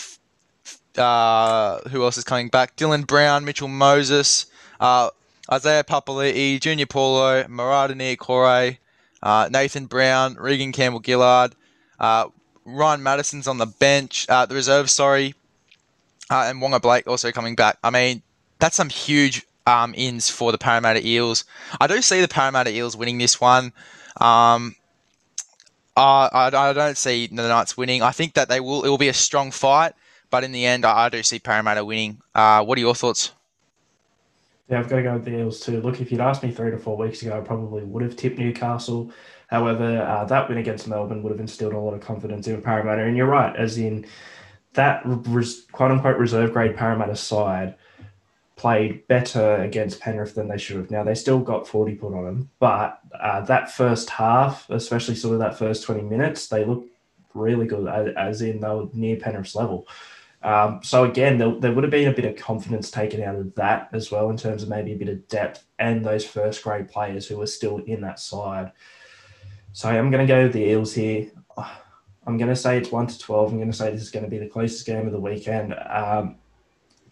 uh, 0.98 1.80
who 1.88 2.04
else 2.04 2.18
is 2.18 2.24
coming 2.24 2.48
back? 2.48 2.76
Dylan 2.76 3.06
Brown, 3.06 3.44
Mitchell 3.44 3.68
Moses, 3.68 4.46
uh, 4.80 5.08
Isaiah 5.50 5.84
Papali'i, 5.84 6.60
Junior 6.60 6.86
Paulo, 6.86 7.44
Marata 7.44 7.94
Niukore, 7.94 8.76
uh, 9.22 9.48
Nathan 9.50 9.86
Brown, 9.86 10.34
Reagan 10.34 10.72
Campbell 10.72 11.02
Gillard, 11.04 11.54
uh, 11.98 12.26
Ryan 12.64 13.02
Matterson's 13.02 13.48
on 13.48 13.58
the 13.58 13.66
bench, 13.66 14.26
uh, 14.28 14.46
the 14.46 14.54
reserve, 14.54 14.90
sorry, 14.90 15.34
and 16.30 16.60
Waqa 16.60 16.80
Blake 16.80 17.06
also 17.06 17.32
coming 17.32 17.54
back. 17.54 17.78
I 17.82 17.90
mean, 17.90 18.22
that's 18.58 18.76
some 18.76 18.88
huge 18.88 19.44
um, 19.66 19.94
ins 19.96 20.28
for 20.28 20.52
the 20.52 20.58
Parramatta 20.58 21.06
Eels. 21.06 21.44
I 21.80 21.86
do 21.86 22.00
see 22.02 22.20
the 22.20 22.28
Parramatta 22.28 22.70
Eels 22.70 22.96
winning 22.96 23.18
this 23.18 23.40
one. 23.40 23.72
Um, 24.20 24.76
I, 25.96 26.50
I 26.54 26.72
don't 26.72 26.96
see 26.96 27.26
the 27.26 27.48
Knights 27.48 27.76
winning. 27.76 28.02
I 28.02 28.10
think 28.10 28.34
that 28.34 28.48
they 28.48 28.60
will. 28.60 28.84
It 28.84 28.88
will 28.88 28.98
be 28.98 29.08
a 29.08 29.14
strong 29.14 29.50
fight, 29.50 29.92
but 30.30 30.44
in 30.44 30.52
the 30.52 30.64
end, 30.64 30.84
I, 30.84 31.06
I 31.06 31.08
do 31.08 31.22
see 31.22 31.38
Parramatta 31.38 31.84
winning. 31.84 32.20
Uh, 32.34 32.64
what 32.64 32.78
are 32.78 32.80
your 32.80 32.94
thoughts? 32.94 33.32
Yeah, 34.68 34.78
I've 34.78 34.88
got 34.88 34.96
to 34.96 35.02
go 35.02 35.12
with 35.14 35.24
the 35.24 35.36
Eels 35.36 35.60
too. 35.60 35.80
Look, 35.82 36.00
if 36.00 36.10
you'd 36.10 36.20
asked 36.20 36.42
me 36.42 36.50
three 36.50 36.70
to 36.70 36.78
four 36.78 36.96
weeks 36.96 37.20
ago, 37.22 37.36
I 37.36 37.40
probably 37.40 37.84
would 37.84 38.02
have 38.02 38.16
tipped 38.16 38.38
Newcastle. 38.38 39.12
However, 39.48 40.00
uh, 40.00 40.24
that 40.24 40.48
win 40.48 40.56
against 40.56 40.88
Melbourne 40.88 41.22
would 41.22 41.30
have 41.30 41.40
instilled 41.40 41.74
a 41.74 41.78
lot 41.78 41.92
of 41.92 42.00
confidence 42.00 42.46
in 42.46 42.62
Parramatta. 42.62 43.02
And 43.02 43.14
you're 43.16 43.26
right, 43.26 43.54
as 43.54 43.76
in 43.76 44.06
that 44.72 45.02
res, 45.04 45.66
quote 45.72 45.90
unquote 45.90 46.16
reserve 46.16 46.54
grade 46.54 46.74
Parramatta 46.74 47.16
side 47.16 47.74
played 48.62 49.04
better 49.08 49.56
against 49.56 49.98
Penrith 49.98 50.36
than 50.36 50.46
they 50.46 50.56
should 50.56 50.76
have. 50.76 50.88
Now 50.88 51.02
they 51.02 51.16
still 51.16 51.40
got 51.40 51.66
40 51.66 51.96
put 51.96 52.14
on 52.14 52.24
them, 52.24 52.50
but 52.60 53.00
uh, 53.20 53.40
that 53.40 53.72
first 53.72 54.08
half, 54.08 54.70
especially 54.70 55.16
sort 55.16 55.34
of 55.34 55.40
that 55.40 55.58
first 55.58 55.82
20 55.82 56.02
minutes, 56.02 56.46
they 56.46 56.64
looked 56.64 56.88
really 57.34 57.66
good, 57.66 57.88
as 58.16 58.40
in 58.40 58.60
they 58.60 58.68
were 58.68 58.86
near 58.92 59.16
Penrith's 59.16 59.56
level. 59.56 59.88
Um, 60.44 60.78
so 60.84 61.02
again, 61.02 61.38
there, 61.38 61.56
there, 61.58 61.72
would 61.72 61.82
have 61.82 61.90
been 61.90 62.06
a 62.06 62.14
bit 62.14 62.24
of 62.24 62.36
confidence 62.36 62.88
taken 62.88 63.20
out 63.20 63.34
of 63.34 63.52
that 63.56 63.88
as 63.92 64.12
well 64.12 64.30
in 64.30 64.36
terms 64.36 64.62
of 64.62 64.68
maybe 64.68 64.92
a 64.92 64.96
bit 64.96 65.08
of 65.08 65.26
depth 65.26 65.64
and 65.80 66.04
those 66.04 66.24
first 66.24 66.62
grade 66.62 66.88
players 66.88 67.26
who 67.26 67.38
were 67.38 67.48
still 67.48 67.78
in 67.78 68.00
that 68.02 68.20
side. 68.20 68.70
So 69.72 69.88
I'm 69.88 70.12
going 70.12 70.24
to 70.24 70.32
go 70.32 70.44
with 70.44 70.52
the 70.52 70.68
Eels 70.68 70.94
here. 70.94 71.32
I'm 72.24 72.38
going 72.38 72.48
to 72.48 72.54
say 72.54 72.78
it's 72.78 72.92
one 72.92 73.08
to 73.08 73.18
twelve. 73.18 73.50
I'm 73.50 73.58
going 73.58 73.72
to 73.72 73.76
say 73.76 73.90
this 73.90 74.02
is 74.02 74.10
going 74.12 74.24
to 74.24 74.30
be 74.30 74.38
the 74.38 74.46
closest 74.46 74.86
game 74.86 75.06
of 75.06 75.12
the 75.12 75.18
weekend. 75.18 75.74
Um, 75.74 76.36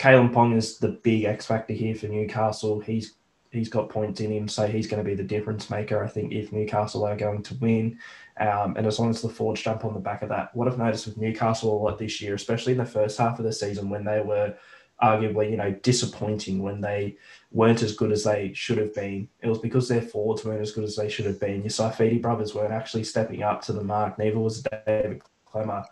Kalyn 0.01 0.33
Ponga 0.33 0.57
is 0.57 0.79
the 0.79 0.89
big 0.89 1.25
X 1.25 1.45
factor 1.45 1.75
here 1.75 1.95
for 1.95 2.07
Newcastle. 2.07 2.81
He's 2.81 3.17
he's 3.51 3.69
got 3.69 3.91
points 3.91 4.21
in 4.21 4.33
him, 4.33 4.49
so 4.49 4.67
he's 4.67 4.87
going 4.87 5.05
to 5.05 5.09
be 5.09 5.15
the 5.15 5.23
difference 5.23 5.69
maker. 5.69 6.03
I 6.03 6.09
think 6.09 6.33
if 6.33 6.53
Newcastle 6.53 7.05
are 7.05 7.17
going 7.17 7.43
to 7.43 7.55
win, 7.57 7.99
um, 8.39 8.77
and 8.79 8.87
as 8.87 8.99
long 8.99 9.11
as 9.11 9.21
the 9.21 9.29
Fords 9.29 9.61
jump 9.61 9.85
on 9.85 9.93
the 9.93 10.01
back 10.01 10.23
of 10.23 10.31
that, 10.31 10.57
what 10.57 10.69
I've 10.69 10.79
noticed 10.79 11.07
with 11.07 11.19
Newcastle 11.19 11.71
a 11.71 11.79
lot 11.79 11.99
this 11.99 12.19
year, 12.19 12.35
especially 12.35 12.73
in 12.73 12.79
the 12.79 12.87
first 12.87 13.19
half 13.19 13.39
of 13.39 13.45
the 13.45 13.53
season 13.53 13.91
when 13.91 14.05
they 14.05 14.23
were 14.23 14.55
arguably, 15.03 15.51
you 15.51 15.59
know, 15.59 15.73
disappointing 15.83 16.63
when 16.63 16.81
they 16.81 17.19
weren't 17.53 17.83
as 17.83 17.95
good 17.95 18.11
as 18.11 18.25
they 18.25 18.55
should 18.55 18.79
have 18.79 18.95
been. 18.95 19.29
It 19.43 19.49
was 19.49 19.59
because 19.59 19.87
their 19.87 20.03
forwards 20.03 20.47
weren't 20.47 20.63
as 20.63 20.73
good 20.73 20.85
as 20.85 20.97
they 20.97 21.11
should 21.11 21.27
have 21.27 21.41
been. 21.41 21.61
Your 21.61 21.71
Saifiti 21.71 22.23
brothers 22.23 22.55
weren't 22.55 22.73
actually 22.73 23.05
stepping 23.05 23.43
up 23.43 23.61
to 23.63 23.75
the 23.75 23.85
mark. 23.85 24.19
Neither 24.19 24.39
was 24.39 24.63
David 24.63 25.21
Klemmer. 25.47 25.85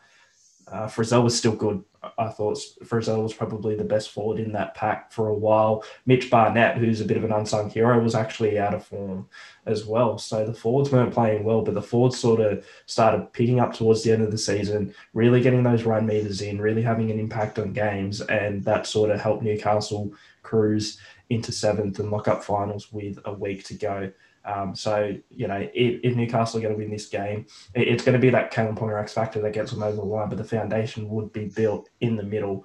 Uh, 0.70 0.86
Frizell 0.86 1.24
was 1.24 1.36
still 1.36 1.54
good. 1.54 1.82
I 2.16 2.28
thought 2.28 2.58
Frizell 2.84 3.22
was 3.22 3.34
probably 3.34 3.74
the 3.74 3.84
best 3.84 4.10
forward 4.10 4.38
in 4.38 4.52
that 4.52 4.74
pack 4.74 5.12
for 5.12 5.28
a 5.28 5.34
while. 5.34 5.84
Mitch 6.06 6.30
Barnett, 6.30 6.78
who's 6.78 7.00
a 7.00 7.04
bit 7.04 7.16
of 7.16 7.24
an 7.24 7.32
unsung 7.32 7.70
hero, 7.70 8.00
was 8.00 8.14
actually 8.14 8.58
out 8.58 8.74
of 8.74 8.84
form 8.84 9.28
as 9.66 9.84
well. 9.84 10.16
So 10.18 10.46
the 10.46 10.54
forwards 10.54 10.92
weren't 10.92 11.12
playing 11.12 11.44
well, 11.44 11.62
but 11.62 11.74
the 11.74 11.82
forwards 11.82 12.18
sort 12.18 12.40
of 12.40 12.64
started 12.86 13.32
picking 13.32 13.60
up 13.60 13.74
towards 13.74 14.02
the 14.02 14.12
end 14.12 14.22
of 14.22 14.30
the 14.30 14.38
season, 14.38 14.94
really 15.12 15.40
getting 15.40 15.62
those 15.62 15.84
run 15.84 16.06
meters 16.06 16.40
in, 16.40 16.60
really 16.60 16.82
having 16.82 17.10
an 17.10 17.18
impact 17.18 17.58
on 17.58 17.72
games, 17.72 18.20
and 18.22 18.64
that 18.64 18.86
sort 18.86 19.10
of 19.10 19.20
helped 19.20 19.42
Newcastle 19.42 20.12
cruise 20.42 20.98
into 21.30 21.52
seventh 21.52 21.98
and 21.98 22.10
lock 22.10 22.28
up 22.28 22.42
finals 22.44 22.92
with 22.92 23.18
a 23.24 23.32
week 23.32 23.64
to 23.64 23.74
go. 23.74 24.10
Um, 24.44 24.74
so, 24.74 25.14
you 25.30 25.46
know, 25.46 25.68
if, 25.74 26.00
if, 26.02 26.16
Newcastle 26.16 26.58
are 26.58 26.62
going 26.62 26.74
to 26.74 26.78
win 26.78 26.90
this 26.90 27.06
game, 27.06 27.46
it, 27.74 27.88
it's 27.88 28.04
going 28.04 28.14
to 28.14 28.18
be 28.18 28.30
that 28.30 28.52
Kalyn 28.52 28.78
Ponga 28.78 29.00
X 29.00 29.12
factor 29.12 29.40
that 29.42 29.52
gets 29.52 29.72
them 29.72 29.82
over 29.82 29.96
the 29.96 30.02
line, 30.02 30.28
but 30.28 30.38
the 30.38 30.44
foundation 30.44 31.08
would 31.10 31.32
be 31.32 31.46
built 31.46 31.88
in 32.00 32.16
the 32.16 32.22
middle, 32.22 32.64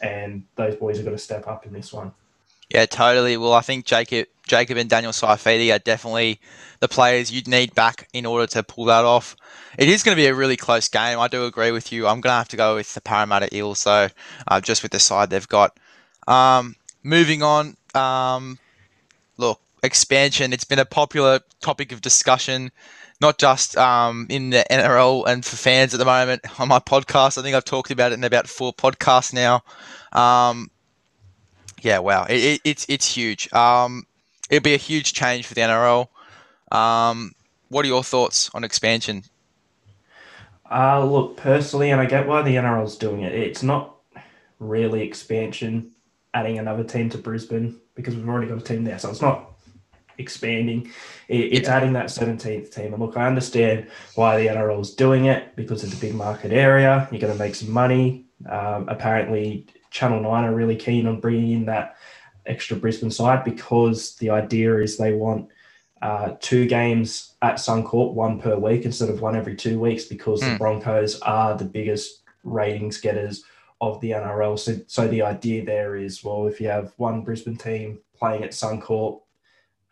and 0.00 0.44
those 0.56 0.76
boys 0.76 1.00
are 1.00 1.02
going 1.02 1.16
to 1.16 1.22
step 1.22 1.48
up 1.48 1.66
in 1.66 1.72
this 1.72 1.92
one. 1.92 2.12
Yeah, 2.70 2.86
totally. 2.86 3.36
Well, 3.36 3.52
I 3.52 3.60
think 3.60 3.84
Jacob, 3.84 4.26
Jacob 4.46 4.78
and 4.78 4.88
Daniel 4.88 5.12
Saifiti 5.12 5.74
are 5.74 5.78
definitely 5.78 6.40
the 6.80 6.88
players 6.88 7.30
you'd 7.30 7.48
need 7.48 7.74
back 7.74 8.08
in 8.12 8.26
order 8.26 8.46
to 8.48 8.62
pull 8.62 8.86
that 8.86 9.04
off. 9.04 9.36
It 9.78 9.88
is 9.88 10.02
going 10.02 10.16
to 10.16 10.20
be 10.20 10.26
a 10.26 10.34
really 10.34 10.56
close 10.56 10.88
game. 10.88 11.18
I 11.18 11.28
do 11.28 11.44
agree 11.44 11.72
with 11.72 11.92
you. 11.92 12.06
I'm 12.06 12.20
going 12.20 12.32
to 12.32 12.38
have 12.38 12.48
to 12.48 12.56
go 12.56 12.76
with 12.76 12.94
the 12.94 13.00
Parramatta 13.00 13.54
Eels, 13.54 13.80
so 13.80 14.08
uh, 14.48 14.60
just 14.60 14.82
with 14.82 14.92
the 14.92 14.98
side 14.98 15.30
they've 15.30 15.48
got. 15.48 15.78
Um, 16.26 16.76
moving 17.02 17.42
on, 17.42 17.76
um, 17.94 18.58
expansion. 19.84 20.52
It's 20.52 20.64
been 20.64 20.78
a 20.78 20.84
popular 20.84 21.40
topic 21.60 21.92
of 21.92 22.00
discussion, 22.00 22.72
not 23.20 23.38
just 23.38 23.76
um, 23.76 24.26
in 24.30 24.50
the 24.50 24.64
NRL 24.70 25.26
and 25.26 25.44
for 25.44 25.56
fans 25.56 25.94
at 25.94 25.98
the 25.98 26.04
moment 26.04 26.42
on 26.60 26.68
my 26.68 26.78
podcast. 26.78 27.38
I 27.38 27.42
think 27.42 27.54
I've 27.54 27.64
talked 27.64 27.90
about 27.90 28.12
it 28.12 28.14
in 28.14 28.24
about 28.24 28.48
four 28.48 28.72
podcasts 28.72 29.32
now. 29.32 29.62
Um, 30.18 30.70
yeah, 31.82 31.98
wow, 31.98 32.24
it, 32.24 32.36
it, 32.36 32.60
it's 32.64 32.86
it's 32.88 33.14
huge. 33.14 33.52
Um, 33.52 34.06
it'll 34.48 34.62
be 34.62 34.74
a 34.74 34.78
huge 34.78 35.12
change 35.12 35.46
for 35.46 35.54
the 35.54 35.60
NRL. 35.60 36.08
Um, 36.72 37.32
what 37.68 37.84
are 37.84 37.88
your 37.88 38.02
thoughts 38.02 38.50
on 38.54 38.64
expansion? 38.64 39.24
Uh, 40.70 41.04
look, 41.04 41.36
personally, 41.36 41.90
and 41.90 42.00
I 42.00 42.06
get 42.06 42.26
why 42.26 42.42
the 42.42 42.56
NRL 42.56 42.86
is 42.86 42.96
doing 42.96 43.20
it. 43.20 43.32
It's 43.32 43.62
not 43.62 43.96
really 44.58 45.02
expansion, 45.02 45.92
adding 46.32 46.58
another 46.58 46.84
team 46.84 47.10
to 47.10 47.18
Brisbane 47.18 47.78
because 47.94 48.16
we've 48.16 48.28
already 48.28 48.48
got 48.48 48.58
a 48.58 48.64
team 48.64 48.84
there. 48.84 48.98
So 48.98 49.10
it's 49.10 49.20
not 49.20 49.53
expanding. 50.18 50.90
it's 51.28 51.68
yeah. 51.68 51.76
adding 51.76 51.92
that 51.94 52.06
17th 52.06 52.74
team. 52.74 52.92
And 52.92 53.02
look, 53.02 53.16
I 53.16 53.26
understand 53.26 53.88
why 54.14 54.38
the 54.38 54.48
NRL 54.48 54.80
is 54.80 54.94
doing 54.94 55.26
it 55.26 55.56
because 55.56 55.84
it's 55.84 55.94
a 55.94 56.00
big 56.00 56.14
market 56.14 56.52
area. 56.52 57.08
You're 57.10 57.20
going 57.20 57.32
to 57.32 57.38
make 57.38 57.54
some 57.54 57.70
money. 57.70 58.26
Um, 58.48 58.88
apparently, 58.88 59.66
Channel 59.90 60.20
9 60.20 60.44
are 60.44 60.54
really 60.54 60.76
keen 60.76 61.06
on 61.06 61.20
bringing 61.20 61.50
in 61.52 61.66
that 61.66 61.96
extra 62.46 62.76
Brisbane 62.76 63.10
side 63.10 63.44
because 63.44 64.16
the 64.16 64.30
idea 64.30 64.78
is 64.78 64.96
they 64.96 65.12
want 65.12 65.48
uh, 66.02 66.34
two 66.40 66.66
games 66.66 67.34
at 67.40 67.54
Suncorp, 67.54 68.12
one 68.12 68.38
per 68.38 68.56
week 68.56 68.84
instead 68.84 69.08
of 69.08 69.22
one 69.22 69.36
every 69.36 69.56
two 69.56 69.80
weeks 69.80 70.04
because 70.04 70.40
mm. 70.40 70.44
the 70.44 70.50
hmm. 70.50 70.56
Broncos 70.58 71.18
are 71.20 71.56
the 71.56 71.64
biggest 71.64 72.22
ratings 72.42 73.00
getters 73.00 73.44
of 73.80 74.00
the 74.00 74.10
NRL. 74.10 74.58
So, 74.58 74.78
so 74.86 75.08
the 75.08 75.22
idea 75.22 75.64
there 75.64 75.96
is, 75.96 76.22
well, 76.22 76.46
if 76.46 76.60
you 76.60 76.68
have 76.68 76.92
one 76.96 77.22
Brisbane 77.22 77.56
team 77.56 78.00
playing 78.16 78.44
at 78.44 78.50
Suncorp 78.50 79.20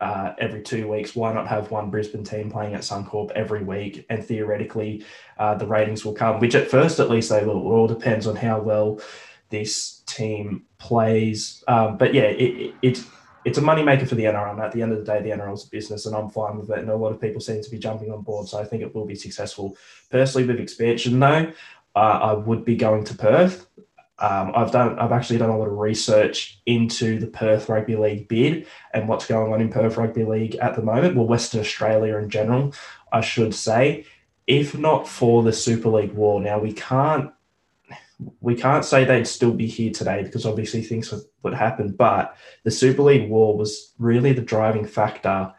uh, 0.03 0.35
every 0.37 0.61
two 0.61 0.89
weeks. 0.89 1.15
Why 1.15 1.31
not 1.31 1.47
have 1.47 1.71
one 1.71 1.89
Brisbane 1.89 2.25
team 2.25 2.51
playing 2.51 2.73
at 2.73 2.81
Suncorp 2.81 3.31
every 3.31 3.63
week? 3.63 4.05
And 4.09 4.23
theoretically, 4.23 5.05
uh, 5.37 5.55
the 5.55 5.65
ratings 5.65 6.03
will 6.03 6.13
come, 6.13 6.41
which 6.41 6.55
at 6.55 6.69
first, 6.69 6.99
at 6.99 7.09
least, 7.09 7.29
they 7.29 7.45
will. 7.45 7.57
It 7.57 7.73
all 7.73 7.87
depends 7.87 8.27
on 8.27 8.35
how 8.35 8.59
well 8.59 8.99
this 9.49 10.01
team 10.05 10.65
plays. 10.77 11.63
Um, 11.69 11.97
but 11.97 12.13
yeah, 12.13 12.23
it, 12.23 12.75
it, 12.81 13.03
it's 13.45 13.57
a 13.57 13.61
moneymaker 13.61 14.05
for 14.05 14.15
the 14.15 14.25
NRL. 14.25 14.59
At 14.59 14.73
the 14.73 14.81
end 14.81 14.91
of 14.91 14.97
the 14.97 15.05
day, 15.05 15.21
the 15.21 15.29
NRL 15.29 15.53
is 15.53 15.65
a 15.65 15.69
business, 15.69 16.05
and 16.05 16.13
I'm 16.13 16.29
fine 16.29 16.57
with 16.57 16.69
it. 16.69 16.79
And 16.79 16.89
a 16.89 16.95
lot 16.95 17.13
of 17.13 17.21
people 17.21 17.39
seem 17.39 17.63
to 17.63 17.71
be 17.71 17.79
jumping 17.79 18.11
on 18.11 18.23
board, 18.23 18.49
so 18.49 18.59
I 18.59 18.65
think 18.65 18.83
it 18.83 18.93
will 18.93 19.05
be 19.05 19.15
successful. 19.15 19.77
Personally, 20.09 20.45
with 20.45 20.59
expansion, 20.59 21.17
though, 21.17 21.53
uh, 21.95 21.99
I 21.99 22.33
would 22.33 22.65
be 22.65 22.75
going 22.75 23.05
to 23.05 23.15
Perth. 23.15 23.67
Um, 24.19 24.51
I've 24.55 24.71
done. 24.71 24.99
I've 24.99 25.11
actually 25.11 25.39
done 25.39 25.49
a 25.49 25.57
lot 25.57 25.67
of 25.67 25.77
research 25.77 26.61
into 26.65 27.19
the 27.19 27.27
Perth 27.27 27.67
Rugby 27.67 27.95
League 27.95 28.27
bid 28.27 28.67
and 28.93 29.07
what's 29.07 29.25
going 29.25 29.51
on 29.51 29.59
in 29.59 29.69
Perth 29.69 29.97
Rugby 29.97 30.23
League 30.23 30.55
at 30.55 30.75
the 30.75 30.83
moment. 30.83 31.15
Well, 31.15 31.27
Western 31.27 31.61
Australia 31.61 32.17
in 32.17 32.29
general, 32.29 32.73
I 33.11 33.21
should 33.21 33.55
say. 33.55 34.05
If 34.45 34.77
not 34.77 35.07
for 35.07 35.41
the 35.41 35.53
Super 35.53 35.89
League 35.89 36.13
war, 36.13 36.41
now 36.41 36.59
we 36.59 36.73
can't 36.73 37.31
we 38.41 38.55
can't 38.55 38.85
say 38.85 39.03
they'd 39.03 39.27
still 39.27 39.53
be 39.53 39.67
here 39.67 39.91
today 39.91 40.23
because 40.23 40.45
obviously 40.45 40.81
things 40.81 41.13
would, 41.41 41.53
happen. 41.53 41.91
But 41.91 42.35
the 42.63 42.71
Super 42.71 43.01
League 43.03 43.29
war 43.29 43.57
was 43.57 43.93
really 43.97 44.33
the 44.33 44.41
driving 44.41 44.85
factor 44.85 45.53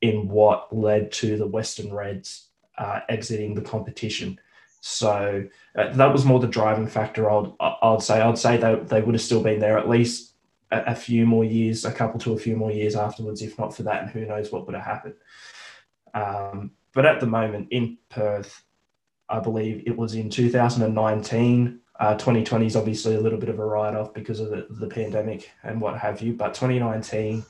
in 0.00 0.28
what 0.28 0.74
led 0.74 1.12
to 1.12 1.36
the 1.36 1.46
Western 1.46 1.92
Reds 1.92 2.48
uh, 2.76 3.00
exiting 3.08 3.54
the 3.54 3.62
competition. 3.62 4.40
So 4.80 5.44
uh, 5.76 5.92
that 5.92 6.12
was 6.12 6.24
more 6.24 6.40
the 6.40 6.46
driving 6.46 6.86
factor. 6.86 7.30
I'd 7.30 7.52
I'd 7.60 8.02
say 8.02 8.20
I'd 8.20 8.38
say 8.38 8.56
they 8.56 8.76
they 8.76 9.02
would 9.02 9.14
have 9.14 9.22
still 9.22 9.42
been 9.42 9.60
there 9.60 9.78
at 9.78 9.88
least 9.88 10.34
a, 10.70 10.92
a, 10.92 10.94
few 10.94 11.26
more 11.26 11.44
years, 11.44 11.84
a 11.84 11.92
couple 11.92 12.20
to 12.20 12.32
a 12.32 12.38
few 12.38 12.56
more 12.56 12.70
years 12.70 12.94
afterwards, 12.94 13.42
if 13.42 13.58
not 13.58 13.74
for 13.74 13.82
that, 13.84 14.02
and 14.02 14.10
who 14.10 14.24
knows 14.24 14.52
what 14.52 14.66
would 14.66 14.74
have 14.74 14.84
happened. 14.84 15.14
Um, 16.14 16.72
but 16.94 17.06
at 17.06 17.20
the 17.20 17.26
moment 17.26 17.68
in 17.70 17.98
Perth, 18.08 18.62
I 19.28 19.40
believe 19.40 19.82
it 19.86 19.96
was 19.96 20.14
in 20.14 20.30
2019. 20.30 21.80
Uh, 22.00 22.14
2020 22.14 22.66
is 22.66 22.76
obviously 22.76 23.16
a 23.16 23.20
little 23.20 23.38
bit 23.38 23.48
of 23.48 23.58
a 23.58 23.64
write 23.64 23.94
off 23.94 24.14
because 24.14 24.38
of 24.38 24.50
the, 24.50 24.66
the 24.70 24.86
pandemic 24.86 25.50
and 25.64 25.80
what 25.80 25.98
have 25.98 26.20
you. 26.20 26.32
But 26.32 26.54
2019, 26.54 27.44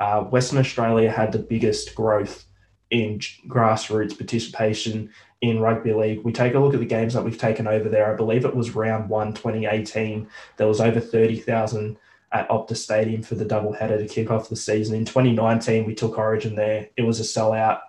uh, 0.00 0.22
Western 0.22 0.58
Australia 0.58 1.10
had 1.10 1.32
the 1.32 1.38
biggest 1.38 1.94
growth 1.94 2.46
in 2.90 3.18
grassroots 3.46 4.16
participation 4.16 5.10
in 5.40 5.60
rugby 5.60 5.92
league. 5.92 6.22
We 6.24 6.32
take 6.32 6.54
a 6.54 6.58
look 6.58 6.74
at 6.74 6.80
the 6.80 6.86
games 6.86 7.14
that 7.14 7.24
we've 7.24 7.38
taken 7.38 7.66
over 7.66 7.88
there. 7.88 8.12
I 8.12 8.16
believe 8.16 8.44
it 8.44 8.54
was 8.54 8.74
round 8.74 9.08
one, 9.08 9.32
2018. 9.32 10.28
There 10.56 10.66
was 10.66 10.80
over 10.80 11.00
30,000 11.00 11.96
at 12.32 12.48
Optus 12.48 12.76
Stadium 12.76 13.22
for 13.22 13.34
the 13.34 13.44
double 13.44 13.72
header 13.72 13.98
to 13.98 14.06
kick 14.06 14.30
off 14.30 14.48
the 14.48 14.56
season. 14.56 14.94
In 14.94 15.04
2019, 15.04 15.86
we 15.86 15.94
took 15.94 16.18
Origin 16.18 16.54
there. 16.54 16.88
It 16.96 17.02
was 17.02 17.20
a 17.20 17.24
sellout. 17.24 17.80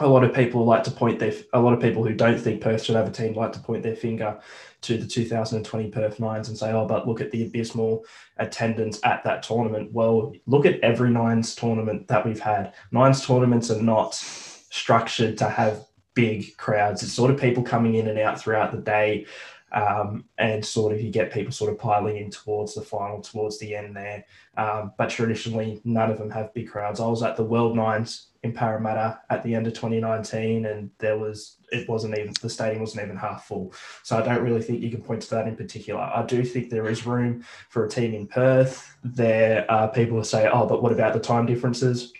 A 0.00 0.08
lot 0.08 0.24
of 0.24 0.34
people 0.34 0.64
like 0.64 0.82
to 0.84 0.90
point 0.90 1.18
their, 1.18 1.32
a 1.52 1.60
lot 1.60 1.74
of 1.74 1.80
people 1.80 2.02
who 2.02 2.14
don't 2.14 2.40
think 2.40 2.62
Perth 2.62 2.82
should 2.82 2.96
have 2.96 3.06
a 3.06 3.12
team 3.12 3.34
like 3.34 3.52
to 3.52 3.60
point 3.60 3.82
their 3.82 3.94
finger 3.94 4.40
to 4.80 4.96
the 4.96 5.06
2020 5.06 5.90
Perth 5.90 6.18
Nines 6.18 6.48
and 6.48 6.56
say, 6.56 6.72
oh, 6.72 6.86
but 6.86 7.06
look 7.06 7.20
at 7.20 7.30
the 7.30 7.44
abysmal 7.44 8.04
attendance 8.38 8.98
at 9.04 9.22
that 9.24 9.42
tournament. 9.42 9.92
Well, 9.92 10.32
look 10.46 10.64
at 10.64 10.80
every 10.80 11.10
Nines 11.10 11.54
tournament 11.54 12.08
that 12.08 12.24
we've 12.24 12.40
had. 12.40 12.72
Nines 12.90 13.26
tournaments 13.26 13.70
are 13.70 13.82
not 13.82 14.14
structured 14.14 15.36
to 15.38 15.48
have 15.50 15.84
big 16.14 16.56
crowds. 16.56 17.02
It's 17.02 17.12
sort 17.12 17.30
of 17.30 17.38
people 17.38 17.62
coming 17.62 17.96
in 17.96 18.08
and 18.08 18.18
out 18.18 18.40
throughout 18.40 18.72
the 18.72 18.78
day. 18.78 19.26
Um, 19.72 20.24
and 20.38 20.64
sort 20.64 20.92
of 20.92 21.00
you 21.00 21.10
get 21.10 21.32
people 21.32 21.52
sort 21.52 21.70
of 21.70 21.78
piling 21.78 22.16
in 22.16 22.30
towards 22.30 22.74
the 22.74 22.80
final, 22.80 23.20
towards 23.20 23.58
the 23.58 23.76
end 23.76 23.94
there. 23.94 24.24
Um, 24.56 24.92
but 24.98 25.10
traditionally, 25.10 25.80
none 25.84 26.10
of 26.10 26.18
them 26.18 26.30
have 26.30 26.54
big 26.54 26.68
crowds. 26.68 26.98
I 26.98 27.06
was 27.06 27.22
at 27.22 27.36
the 27.36 27.44
World 27.44 27.76
Nines 27.76 28.29
in 28.42 28.52
Parramatta 28.52 29.20
at 29.28 29.42
the 29.42 29.54
end 29.54 29.66
of 29.66 29.74
2019, 29.74 30.64
and 30.66 30.90
there 30.98 31.18
was 31.18 31.56
it 31.72 31.88
wasn't 31.88 32.18
even 32.18 32.32
the 32.40 32.48
stadium 32.48 32.80
wasn't 32.80 33.04
even 33.04 33.16
half 33.16 33.46
full. 33.46 33.72
So 34.02 34.16
I 34.16 34.22
don't 34.22 34.42
really 34.42 34.62
think 34.62 34.80
you 34.80 34.90
can 34.90 35.02
point 35.02 35.22
to 35.22 35.30
that 35.30 35.46
in 35.46 35.56
particular. 35.56 36.00
I 36.00 36.24
do 36.26 36.42
think 36.44 36.70
there 36.70 36.88
is 36.88 37.06
room 37.06 37.44
for 37.68 37.84
a 37.84 37.88
team 37.88 38.14
in 38.14 38.26
Perth. 38.26 38.96
There 39.04 39.70
are 39.70 39.88
people 39.88 40.16
who 40.16 40.24
say, 40.24 40.48
"Oh, 40.48 40.66
but 40.66 40.82
what 40.82 40.92
about 40.92 41.12
the 41.12 41.20
time 41.20 41.46
differences?" 41.46 42.12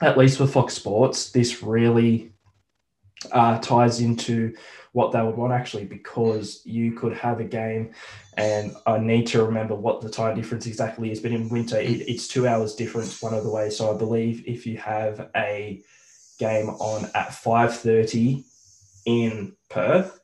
At 0.00 0.18
least 0.18 0.40
with 0.40 0.52
Fox 0.52 0.74
Sports, 0.74 1.30
this 1.30 1.62
really 1.62 2.32
uh, 3.32 3.58
ties 3.58 4.00
into 4.00 4.54
what 4.94 5.10
they 5.10 5.20
would 5.20 5.36
want 5.36 5.52
actually 5.52 5.84
because 5.84 6.62
you 6.64 6.92
could 6.92 7.12
have 7.12 7.40
a 7.40 7.44
game 7.44 7.92
and 8.36 8.76
I 8.86 8.98
need 8.98 9.26
to 9.28 9.44
remember 9.44 9.74
what 9.74 10.00
the 10.00 10.08
time 10.08 10.36
difference 10.36 10.66
exactly 10.66 11.10
is. 11.10 11.18
But 11.18 11.32
in 11.32 11.48
winter, 11.48 11.78
it, 11.78 12.08
it's 12.08 12.28
two 12.28 12.46
hours 12.46 12.76
difference 12.76 13.20
one 13.20 13.34
of 13.34 13.42
the 13.42 13.50
ways. 13.50 13.76
So 13.76 13.92
I 13.92 13.98
believe 13.98 14.44
if 14.46 14.66
you 14.66 14.78
have 14.78 15.30
a 15.36 15.82
game 16.38 16.68
on 16.68 17.10
at 17.14 17.34
five 17.34 17.76
thirty 17.76 18.44
in 19.04 19.56
Perth, 19.68 20.20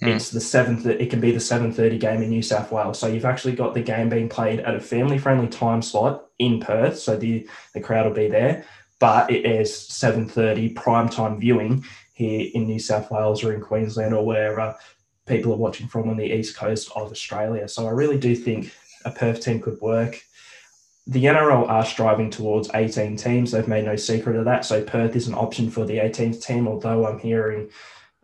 mm. 0.00 0.14
it's 0.14 0.30
the 0.30 0.40
seventh. 0.40 0.86
It 0.86 1.10
can 1.10 1.20
be 1.20 1.32
the 1.32 1.40
seven 1.40 1.72
thirty 1.72 1.98
game 1.98 2.22
in 2.22 2.30
New 2.30 2.42
South 2.42 2.70
Wales. 2.70 3.00
So 3.00 3.08
you've 3.08 3.24
actually 3.24 3.56
got 3.56 3.74
the 3.74 3.82
game 3.82 4.08
being 4.08 4.28
played 4.28 4.60
at 4.60 4.76
a 4.76 4.80
family 4.80 5.18
friendly 5.18 5.48
time 5.48 5.82
slot 5.82 6.26
in 6.38 6.60
Perth. 6.60 6.96
So 6.96 7.16
the 7.16 7.48
the 7.74 7.80
crowd 7.80 8.06
will 8.06 8.14
be 8.14 8.28
there, 8.28 8.64
but 9.00 9.32
it 9.32 9.44
is 9.44 9.76
seven 9.76 10.28
thirty 10.28 10.68
prime 10.68 11.08
time 11.08 11.40
viewing 11.40 11.84
here 12.12 12.50
in 12.54 12.66
New 12.66 12.78
South 12.78 13.10
Wales 13.10 13.42
or 13.42 13.52
in 13.52 13.60
Queensland 13.60 14.14
or 14.14 14.24
wherever 14.24 14.76
people 15.26 15.52
are 15.52 15.56
watching 15.56 15.88
from 15.88 16.08
on 16.08 16.16
the 16.16 16.32
east 16.32 16.56
coast 16.56 16.90
of 16.94 17.10
Australia. 17.10 17.68
So 17.68 17.86
I 17.86 17.90
really 17.90 18.18
do 18.18 18.34
think 18.34 18.72
a 19.04 19.10
Perth 19.10 19.40
team 19.40 19.60
could 19.60 19.80
work. 19.80 20.20
The 21.06 21.24
NRL 21.24 21.68
are 21.68 21.84
striving 21.84 22.30
towards 22.30 22.70
18 22.74 23.16
teams. 23.16 23.50
They've 23.50 23.66
made 23.66 23.84
no 23.84 23.96
secret 23.96 24.36
of 24.36 24.44
that. 24.44 24.64
So 24.64 24.82
Perth 24.82 25.16
is 25.16 25.26
an 25.26 25.34
option 25.34 25.70
for 25.70 25.84
the 25.84 25.98
18th 25.98 26.44
team, 26.44 26.68
although 26.68 27.06
I'm 27.06 27.18
hearing, 27.18 27.70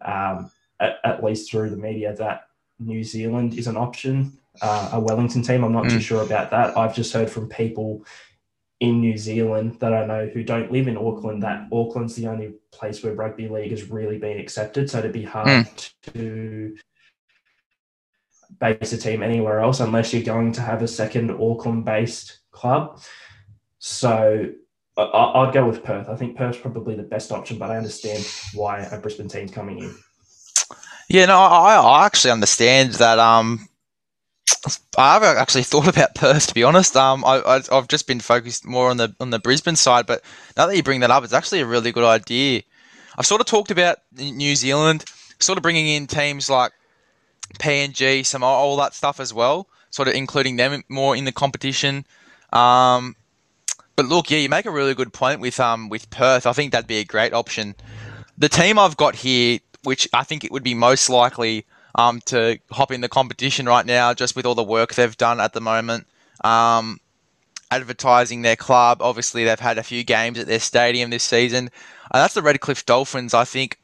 um, 0.03 0.51
at, 0.79 0.99
at, 1.05 1.25
least 1.25 1.51
through 1.51 1.71
the 1.71 1.77
media, 1.77 2.15
that 2.17 2.43
New 2.79 3.03
Zealand 3.03 3.55
is 3.55 3.67
an 3.67 3.77
option. 3.77 4.39
Uh, 4.61 4.91
a 4.93 5.01
Wellington 5.01 5.43
team, 5.43 5.65
I'm 5.65 5.73
not 5.73 5.85
mm. 5.85 5.91
too 5.91 6.01
sure 6.01 6.23
about 6.23 6.51
that. 6.51 6.77
I've 6.77 6.95
just 6.95 7.13
heard 7.13 7.31
from 7.31 7.49
people 7.49 8.05
in 8.81 9.01
New 9.01 9.17
Zealand 9.17 9.79
that 9.81 9.93
I 9.93 10.07
know 10.07 10.27
who 10.33 10.45
don't 10.45 10.71
live 10.71 10.87
in 10.87 10.97
Auckland 10.97 11.43
that 11.43 11.69
Auckland's 11.73 12.15
the 12.15 12.29
only 12.29 12.55
place 12.71 13.03
where 13.03 13.15
rugby 13.15 13.49
league 13.49 13.73
has 13.73 13.91
really 13.91 14.19
been 14.19 14.39
accepted. 14.39 14.89
So 14.89 14.99
it'd 14.99 15.13
be 15.13 15.25
hard 15.25 15.49
mm. 15.49 15.93
to 16.13 16.77
base 18.61 18.93
a 18.93 18.99
team 18.99 19.23
anywhere 19.23 19.61
else 19.61 19.81
unless 19.81 20.13
you're 20.13 20.23
going 20.23 20.53
to 20.53 20.61
have 20.61 20.83
a 20.83 20.89
second 20.89 21.31
Auckland 21.31 21.85
based 21.85 22.39
club. 22.53 23.01
So 23.81 24.53
I, 24.97 25.45
would 25.45 25.55
go 25.55 25.67
with 25.67 25.85
Perth. 25.85 26.09
I 26.09 26.17
think 26.17 26.37
Perth's 26.37 26.59
probably 26.59 26.95
the 26.97 27.03
best 27.03 27.31
option, 27.33 27.59
but 27.59 27.71
I 27.71 27.77
understand 27.77 28.27
why 28.55 28.81
a 28.81 28.99
Brisbane 28.99 29.29
team's 29.29 29.53
coming 29.53 29.79
in. 29.79 29.95
Yeah, 31.09 31.27
no, 31.27 31.39
I, 31.39 31.77
I 31.77 32.07
actually 32.07 32.33
understand 32.33 32.95
that. 32.95 33.19
Um, 33.19 33.69
I 34.97 35.15
haven't 35.15 35.39
actually 35.39 35.63
thought 35.63 35.89
about 35.95 36.15
Perth 36.15 36.49
to 36.49 36.55
be 36.55 36.65
honest. 36.65 36.97
Um, 36.97 37.25
I, 37.25 37.63
have 37.71 37.89
just 37.89 38.07
been 38.07 38.21
focused 38.21 38.67
more 38.67 38.91
on 38.91 38.97
the 38.97 39.15
on 39.21 39.31
the 39.31 39.39
Brisbane 39.39 39.77
side, 39.77 40.07
but 40.07 40.23
now 40.57 40.67
that 40.67 40.77
you 40.77 40.83
bring 40.83 41.01
that 41.01 41.11
up, 41.11 41.25
it's 41.25 41.33
actually 41.33 41.61
a 41.61 41.67
really 41.67 41.93
good 41.93 42.05
idea. 42.05 42.63
I've 43.17 43.27
sort 43.27 43.41
of 43.41 43.47
talked 43.47 43.71
about 43.71 43.99
New 44.17 44.55
Zealand, 44.55 45.05
sort 45.41 45.59
of 45.59 45.63
bringing 45.63 45.89
in 45.89 46.07
teams 46.07 46.49
like 46.49 46.73
PNG, 47.59 48.25
some 48.25 48.45
all 48.45 48.77
that 48.77 48.95
stuff 48.95 49.21
as 49.21 49.33
well, 49.35 49.69
sort 49.91 50.09
of 50.09 50.15
including 50.15 50.57
them 50.57 50.83
more 50.89 51.17
in 51.17 51.25
the 51.25 51.33
competition. 51.33 52.05
Um, 52.53 53.17
but 53.97 54.07
look, 54.07 54.31
yeah, 54.31 54.39
you 54.39 54.49
make 54.49 54.67
a 54.67 54.71
really 54.71 54.95
good 54.95 55.13
point 55.13 55.41
with 55.41 55.59
um 55.59 55.89
with 55.89 56.11
Perth. 56.11 56.47
I 56.47 56.53
think 56.53 56.73
that'd 56.73 56.87
be 56.87 56.99
a 56.99 57.05
great 57.05 57.33
option. 57.33 57.75
The 58.37 58.49
team 58.49 58.79
I've 58.79 58.97
got 58.97 59.17
here, 59.17 59.59
which 59.83 60.09
I 60.13 60.23
think 60.23 60.45
it 60.45 60.53
would 60.53 60.63
be 60.63 60.75
most 60.75 61.11
likely 61.11 61.67
um 61.99 62.21
to 62.27 62.59
hop 62.71 62.91
in 62.91 63.03
the 63.03 63.09
competition 63.09 63.67
right 63.67 63.85
now, 63.85 64.15
just 64.15 64.35
with 64.35 64.47
all 64.47 64.55
the 64.55 64.65
work 64.65 64.95
they've 64.95 65.17
done 65.19 65.41
at 65.41 65.53
the 65.53 65.61
moment. 65.61 66.07
Um, 66.43 67.01
advertising 67.71 68.43
their 68.43 68.57
club. 68.57 69.03
Obviously, 69.03 69.45
they've 69.45 69.61
had 69.61 69.77
a 69.77 69.83
few 69.83 70.05
games 70.05 70.39
at 70.39 70.47
their 70.47 70.61
stadium 70.61 71.11
this 71.11 71.25
season. 71.25 71.65
And 72.11 72.23
that's 72.23 72.35
the 72.35 72.43
Redcliffe 72.43 72.87
Dolphins. 72.87 73.35
I 73.35 73.45
think 73.45 73.79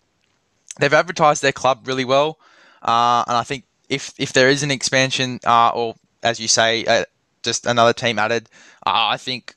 they've 0.80 0.92
advertised 0.92 1.42
their 1.42 1.52
club 1.52 1.86
really 1.86 2.04
well. 2.04 2.38
Uh, 2.82 3.24
and 3.26 3.36
I 3.36 3.42
think 3.42 3.64
if 3.88 4.14
if 4.18 4.32
there 4.32 4.48
is 4.48 4.62
an 4.62 4.70
expansion, 4.70 5.40
uh, 5.44 5.70
or 5.74 5.94
as 6.22 6.40
you 6.40 6.48
say, 6.48 6.84
uh, 6.86 7.04
just 7.42 7.66
another 7.66 7.92
team 7.92 8.18
added, 8.18 8.48
uh, 8.86 9.12
I 9.14 9.16
think 9.16 9.54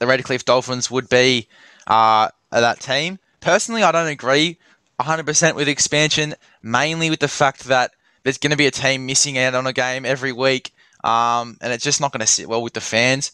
the 0.00 0.06
Redcliffe 0.06 0.44
Dolphins 0.44 0.90
would 0.90 1.08
be 1.08 1.46
uh, 1.86 2.28
that 2.50 2.80
team. 2.80 3.18
Personally, 3.40 3.82
I 3.82 3.92
don't 3.92 4.08
agree 4.08 4.58
100% 5.02 5.54
with 5.54 5.68
expansion, 5.68 6.34
mainly 6.62 7.10
with 7.10 7.20
the 7.20 7.28
fact 7.28 7.64
that 7.64 7.92
there's 8.22 8.38
going 8.38 8.50
to 8.50 8.56
be 8.56 8.66
a 8.66 8.70
team 8.70 9.06
missing 9.06 9.38
out 9.38 9.54
on 9.54 9.66
a 9.66 9.72
game 9.72 10.04
every 10.04 10.32
week, 10.32 10.72
um, 11.04 11.56
and 11.60 11.72
it's 11.72 11.84
just 11.84 12.00
not 12.00 12.12
going 12.12 12.20
to 12.20 12.26
sit 12.26 12.48
well 12.48 12.62
with 12.62 12.74
the 12.74 12.80
fans. 12.80 13.32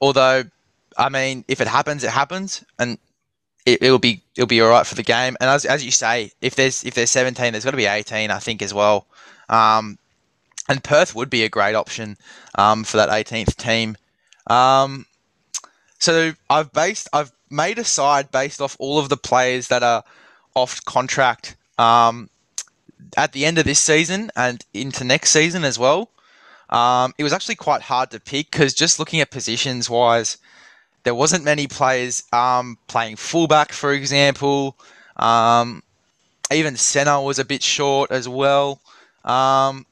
Although, 0.00 0.44
I 0.96 1.08
mean, 1.08 1.44
if 1.48 1.60
it 1.60 1.68
happens, 1.68 2.02
it 2.04 2.10
happens, 2.10 2.64
and 2.78 2.98
it, 3.66 3.80
will 3.80 3.98
be 3.98 4.22
it'll 4.36 4.48
be 4.48 4.60
all 4.60 4.70
right 4.70 4.86
for 4.86 4.94
the 4.94 5.02
game. 5.02 5.36
And 5.40 5.48
as, 5.50 5.64
as 5.64 5.84
you 5.84 5.90
say, 5.90 6.32
if 6.40 6.54
there's 6.56 6.84
if 6.84 6.94
there's 6.94 7.10
17, 7.10 7.52
there's 7.52 7.64
got 7.64 7.70
to 7.72 7.76
be 7.76 7.86
18, 7.86 8.30
I 8.30 8.38
think 8.38 8.62
as 8.62 8.74
well. 8.74 9.06
Um, 9.48 9.98
and 10.68 10.82
Perth 10.82 11.14
would 11.14 11.30
be 11.30 11.44
a 11.44 11.48
great 11.48 11.74
option 11.74 12.16
um, 12.56 12.84
for 12.84 12.96
that 12.96 13.08
18th 13.08 13.56
team. 13.56 13.96
Um, 14.46 15.06
so 15.98 16.32
I've 16.48 16.72
based 16.72 17.08
I've 17.12 17.32
made 17.50 17.78
a 17.78 17.84
side 17.84 18.30
based 18.30 18.60
off 18.60 18.76
all 18.78 18.98
of 18.98 19.08
the 19.08 19.16
players 19.16 19.68
that 19.68 19.82
are 19.82 20.04
off 20.54 20.84
contract 20.84 21.56
um, 21.78 22.28
at 23.16 23.32
the 23.32 23.44
end 23.44 23.58
of 23.58 23.64
this 23.64 23.78
season 23.78 24.30
and 24.36 24.64
into 24.74 25.04
next 25.04 25.30
season 25.30 25.64
as 25.64 25.78
well. 25.78 26.10
Um, 26.68 27.12
it 27.18 27.24
was 27.24 27.32
actually 27.32 27.56
quite 27.56 27.82
hard 27.82 28.10
to 28.12 28.20
pick 28.20 28.50
because 28.50 28.74
just 28.74 28.98
looking 28.98 29.20
at 29.20 29.30
positions 29.30 29.90
wise, 29.90 30.38
there 31.02 31.14
wasn't 31.14 31.44
many 31.44 31.66
players 31.66 32.22
um, 32.32 32.78
playing 32.86 33.16
fullback, 33.16 33.72
for 33.72 33.92
example. 33.92 34.76
Um, 35.16 35.82
even 36.52 36.76
centre 36.76 37.20
was 37.20 37.38
a 37.38 37.44
bit 37.44 37.62
short 37.62 38.10
as 38.10 38.28
well. 38.28 38.80
Um, 39.24 39.86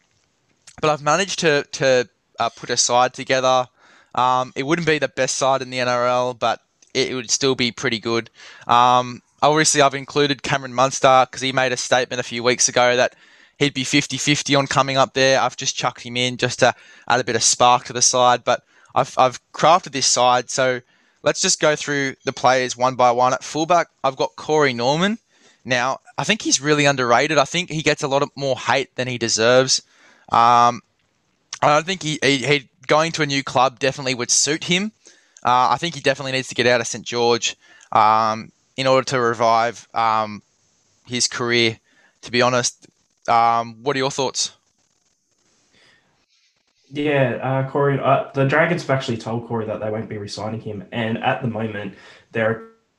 but 0.80 0.90
I've 0.90 1.02
managed 1.02 1.40
to 1.40 1.64
to 1.72 2.08
uh, 2.38 2.48
put 2.50 2.70
a 2.70 2.76
side 2.76 3.14
together. 3.14 3.66
Um, 4.14 4.52
it 4.56 4.64
wouldn't 4.64 4.86
be 4.86 4.98
the 4.98 5.08
best 5.08 5.36
side 5.36 5.62
in 5.62 5.70
the 5.70 5.78
NRL, 5.78 6.38
but 6.38 6.60
it, 6.94 7.10
it 7.10 7.14
would 7.14 7.30
still 7.30 7.54
be 7.54 7.72
pretty 7.72 7.98
good. 7.98 8.30
Um, 8.66 9.22
obviously, 9.42 9.82
I've 9.82 9.94
included 9.94 10.42
Cameron 10.42 10.74
Munster 10.74 11.26
because 11.28 11.42
he 11.42 11.52
made 11.52 11.72
a 11.72 11.76
statement 11.76 12.20
a 12.20 12.24
few 12.24 12.42
weeks 12.42 12.68
ago 12.68 12.96
that 12.96 13.14
he'd 13.58 13.74
be 13.74 13.84
50-50 13.84 14.58
on 14.58 14.66
coming 14.66 14.96
up 14.96 15.14
there. 15.14 15.40
I've 15.40 15.56
just 15.56 15.76
chucked 15.76 16.02
him 16.02 16.16
in 16.16 16.36
just 16.36 16.60
to 16.60 16.74
add 17.08 17.20
a 17.20 17.24
bit 17.24 17.36
of 17.36 17.42
spark 17.42 17.84
to 17.84 17.92
the 17.92 18.02
side, 18.02 18.44
but 18.44 18.62
I've, 18.94 19.14
I've 19.18 19.40
crafted 19.52 19.92
this 19.92 20.06
side 20.06 20.50
so 20.50 20.80
let's 21.22 21.40
just 21.40 21.60
go 21.60 21.76
through 21.76 22.14
the 22.24 22.32
players 22.32 22.76
one 22.76 22.94
by 22.94 23.10
one. 23.10 23.34
At 23.34 23.44
fullback, 23.44 23.88
I've 24.02 24.16
got 24.16 24.36
Corey 24.36 24.72
Norman. 24.72 25.18
Now, 25.64 25.98
I 26.16 26.24
think 26.24 26.42
he's 26.42 26.60
really 26.60 26.86
underrated. 26.86 27.38
I 27.38 27.44
think 27.44 27.70
he 27.70 27.82
gets 27.82 28.02
a 28.02 28.08
lot 28.08 28.22
of 28.22 28.30
more 28.36 28.56
hate 28.56 28.94
than 28.96 29.08
he 29.08 29.18
deserves. 29.18 29.82
Um, 30.30 30.80
I 31.60 31.68
don't 31.68 31.86
think 31.86 32.02
he, 32.02 32.18
he, 32.22 32.38
he, 32.38 32.68
going 32.86 33.12
to 33.12 33.22
a 33.22 33.26
new 33.26 33.42
club 33.42 33.78
definitely 33.78 34.14
would 34.14 34.30
suit 34.30 34.64
him. 34.64 34.92
Uh, 35.44 35.68
I 35.70 35.76
think 35.76 35.94
he 35.94 36.00
definitely 36.00 36.32
needs 36.32 36.48
to 36.48 36.54
get 36.54 36.66
out 36.66 36.80
of 36.80 36.86
St 36.86 37.04
George 37.04 37.56
um, 37.92 38.50
in 38.78 38.86
order 38.86 39.04
to 39.04 39.20
revive 39.20 39.86
um, 39.92 40.40
his 41.04 41.26
career. 41.26 41.78
To 42.22 42.30
be 42.30 42.40
honest, 42.40 42.86
um, 43.28 43.82
what 43.82 43.94
are 43.96 43.98
your 43.98 44.10
thoughts? 44.10 44.52
Yeah, 46.90 47.38
uh, 47.42 47.70
Corey, 47.70 47.98
uh, 48.00 48.30
the 48.32 48.46
Dragons 48.46 48.82
have 48.82 48.90
actually 48.90 49.18
told 49.18 49.46
Corey 49.46 49.66
that 49.66 49.80
they 49.80 49.90
won't 49.90 50.08
be 50.08 50.16
resigning 50.16 50.60
him. 50.60 50.84
And 50.90 51.18
at 51.18 51.42
the 51.42 51.48
moment, 51.48 51.94
there 52.32 52.50
are 52.50 52.98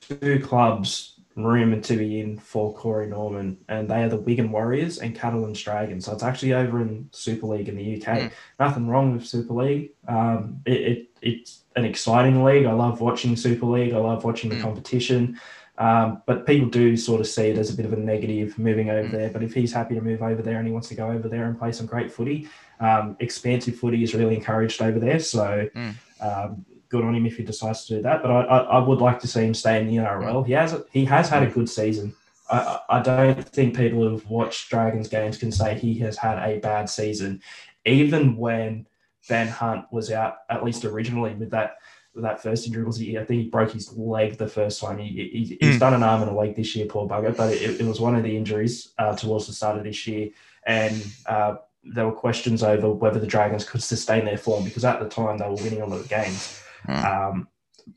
two 0.00 0.40
clubs 0.40 1.20
rumored 1.36 1.84
to 1.84 1.96
be 1.96 2.20
in 2.20 2.38
for 2.38 2.74
Corey 2.74 3.06
Norman, 3.06 3.58
and 3.68 3.88
they 3.88 4.02
are 4.02 4.08
the 4.08 4.16
Wigan 4.16 4.50
Warriors 4.50 4.98
and 4.98 5.14
Catalans 5.14 5.62
Dragons. 5.62 6.06
So 6.06 6.12
it's 6.12 6.22
actually 6.22 6.54
over 6.54 6.80
in 6.80 7.08
Super 7.12 7.46
League 7.46 7.68
in 7.68 7.76
the 7.76 7.96
UK. 7.96 8.18
Mm. 8.18 8.32
Nothing 8.58 8.88
wrong 8.88 9.12
with 9.12 9.26
Super 9.26 9.54
League. 9.54 9.90
Um, 10.08 10.60
it, 10.66 10.80
it, 10.80 11.10
it's 11.22 11.61
an 11.76 11.84
exciting 11.84 12.44
league. 12.44 12.66
I 12.66 12.72
love 12.72 13.00
watching 13.00 13.36
Super 13.36 13.66
League. 13.66 13.92
I 13.92 13.98
love 13.98 14.24
watching 14.24 14.50
the 14.50 14.56
mm. 14.56 14.62
competition. 14.62 15.40
Um, 15.78 16.22
but 16.26 16.46
people 16.46 16.68
do 16.68 16.96
sort 16.96 17.20
of 17.20 17.26
see 17.26 17.48
it 17.48 17.58
as 17.58 17.70
a 17.70 17.74
bit 17.74 17.86
of 17.86 17.92
a 17.92 17.96
negative 17.96 18.58
moving 18.58 18.90
over 18.90 19.08
mm. 19.08 19.12
there. 19.12 19.30
But 19.30 19.42
if 19.42 19.54
he's 19.54 19.72
happy 19.72 19.94
to 19.94 20.00
move 20.00 20.22
over 20.22 20.42
there 20.42 20.58
and 20.58 20.66
he 20.66 20.72
wants 20.72 20.88
to 20.88 20.94
go 20.94 21.10
over 21.10 21.28
there 21.28 21.46
and 21.46 21.58
play 21.58 21.72
some 21.72 21.86
great 21.86 22.12
footy, 22.12 22.48
um, 22.80 23.16
expansive 23.20 23.76
footy 23.76 24.02
is 24.02 24.14
really 24.14 24.34
encouraged 24.34 24.82
over 24.82 24.98
there. 24.98 25.18
So 25.18 25.68
mm. 25.74 25.94
um, 26.20 26.64
good 26.88 27.04
on 27.04 27.14
him 27.14 27.26
if 27.26 27.36
he 27.36 27.42
decides 27.42 27.86
to 27.86 27.96
do 27.96 28.02
that. 28.02 28.22
But 28.22 28.30
I, 28.30 28.42
I, 28.42 28.58
I, 28.58 28.78
would 28.78 29.00
like 29.00 29.18
to 29.20 29.26
see 29.26 29.44
him 29.44 29.54
stay 29.54 29.80
in 29.80 29.86
the 29.86 29.96
NRL. 29.96 30.46
He 30.46 30.52
has 30.52 30.76
he 30.92 31.04
has 31.06 31.28
had 31.28 31.42
a 31.42 31.50
good 31.50 31.68
season. 31.68 32.14
I, 32.50 32.80
I 32.88 33.00
don't 33.00 33.42
think 33.48 33.76
people 33.76 34.06
who've 34.06 34.28
watched 34.28 34.68
Dragons 34.68 35.08
games 35.08 35.38
can 35.38 35.50
say 35.50 35.76
he 35.76 35.98
has 36.00 36.18
had 36.18 36.38
a 36.38 36.58
bad 36.58 36.90
season, 36.90 37.40
even 37.86 38.36
when 38.36 38.86
Ben 39.28 39.48
Hunt 39.48 39.86
was 39.92 40.10
out, 40.10 40.36
at 40.50 40.64
least 40.64 40.84
originally 40.84 41.34
with 41.34 41.50
that 41.50 41.76
that 42.14 42.42
first 42.42 42.66
injury 42.66 42.84
was 42.84 42.98
he, 42.98 43.16
I 43.18 43.24
think 43.24 43.42
he 43.42 43.48
broke 43.48 43.70
his 43.72 43.96
leg 43.96 44.36
the 44.36 44.46
first 44.46 44.80
time. 44.80 44.98
He, 44.98 45.08
he 45.08 45.56
he's 45.60 45.76
mm. 45.76 45.80
done 45.80 45.94
an 45.94 46.02
arm 46.02 46.20
and 46.20 46.30
a 46.30 46.34
leg 46.34 46.54
this 46.54 46.76
year, 46.76 46.86
poor 46.86 47.08
bugger. 47.08 47.34
But 47.34 47.54
it, 47.54 47.80
it 47.80 47.86
was 47.86 48.00
one 48.00 48.14
of 48.14 48.22
the 48.22 48.36
injuries 48.36 48.92
uh, 48.98 49.16
towards 49.16 49.46
the 49.46 49.54
start 49.54 49.78
of 49.78 49.84
this 49.84 50.06
year, 50.06 50.28
and 50.66 51.06
uh, 51.26 51.56
there 51.84 52.06
were 52.06 52.12
questions 52.12 52.62
over 52.62 52.92
whether 52.92 53.18
the 53.18 53.26
Dragons 53.26 53.64
could 53.64 53.82
sustain 53.82 54.24
their 54.24 54.36
form 54.36 54.64
because 54.64 54.84
at 54.84 55.00
the 55.00 55.08
time 55.08 55.38
they 55.38 55.48
were 55.48 55.54
winning 55.54 55.80
a 55.80 55.86
lot 55.86 56.00
of 56.00 56.08
games. 56.08 56.62
Mm. 56.86 57.04
Um, 57.04 57.48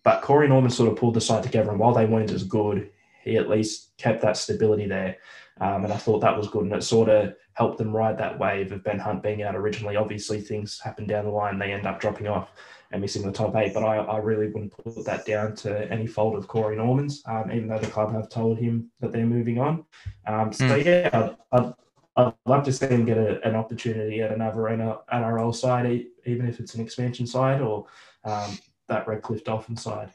but 0.04 0.22
Corey 0.22 0.48
Norman 0.48 0.72
sort 0.72 0.92
of 0.92 0.98
pulled 0.98 1.14
the 1.14 1.22
side 1.22 1.44
together, 1.44 1.72
and 1.72 1.80
while 1.80 1.94
they 1.94 2.06
weren't 2.06 2.32
as 2.32 2.44
good, 2.44 2.90
he 3.24 3.38
at 3.38 3.50
least 3.50 3.98
kept 3.98 4.22
that 4.22 4.38
stability 4.38 4.88
there. 4.88 5.18
Um, 5.62 5.86
and 5.86 5.94
I 5.94 5.98
thought 5.98 6.20
that 6.20 6.38
was 6.38 6.50
good, 6.50 6.64
and 6.64 6.74
it 6.74 6.84
sort 6.84 7.08
of 7.08 7.34
helped 7.54 7.78
them 7.78 7.96
ride 7.96 8.18
that 8.18 8.38
wave 8.38 8.74
of 8.74 8.84
Ben 8.84 9.00
Hunt 9.00 9.24
being 9.24 9.44
out 9.44 9.56
originally. 9.56 9.96
Obviously, 9.96 10.42
things 10.42 10.80
happen 10.80 11.08
down 11.08 11.26
the 11.26 11.32
line; 11.32 11.58
they 11.58 11.72
end 11.72 11.86
up 11.86 12.00
dropping 12.00 12.28
off 12.28 12.50
and 12.92 13.02
missing 13.02 13.24
the 13.26 13.32
top 13.32 13.56
eight. 13.56 13.74
But 13.74 13.84
I, 13.84 13.98
I 13.98 14.18
really 14.18 14.48
wouldn't 14.48 14.74
put 14.74 15.06
that 15.06 15.26
down 15.26 15.56
to 15.58 15.90
any 15.92 16.08
fault 16.08 16.36
of 16.36 16.48
Corey 16.48 16.76
Norman's, 16.76 17.24
um, 17.26 17.52
even 17.52 17.70
though 17.70 17.80
the 17.80 17.88
club 17.88 18.14
have 18.14 18.30
told 18.30 18.58
him 18.58 18.92
that 19.00 19.12
they're 19.12 19.26
moving 19.26 19.60
on. 19.60 19.86
Um, 20.28 20.52
so 20.52 20.66
mm. 20.66 20.84
yeah, 20.84 21.36
I'd, 21.52 21.74
I'd, 22.18 22.34
love 22.46 22.64
to 22.66 22.74
see 22.74 22.88
him 22.88 23.06
get 23.06 23.18
a, 23.18 23.46
an 23.48 23.56
opportunity 23.56 24.22
at 24.22 24.32
another 24.32 24.62
NRL 24.62 25.56
side, 25.56 26.06
even 26.26 26.48
if 26.48 26.60
it's 26.60 26.76
an 26.76 26.82
expansion 26.82 27.28
side 27.28 27.62
or 27.62 27.86
um, 28.24 28.58
that 28.88 29.08
Redcliffe 29.08 29.44
Dolphin 29.44 29.78
side. 29.78 30.10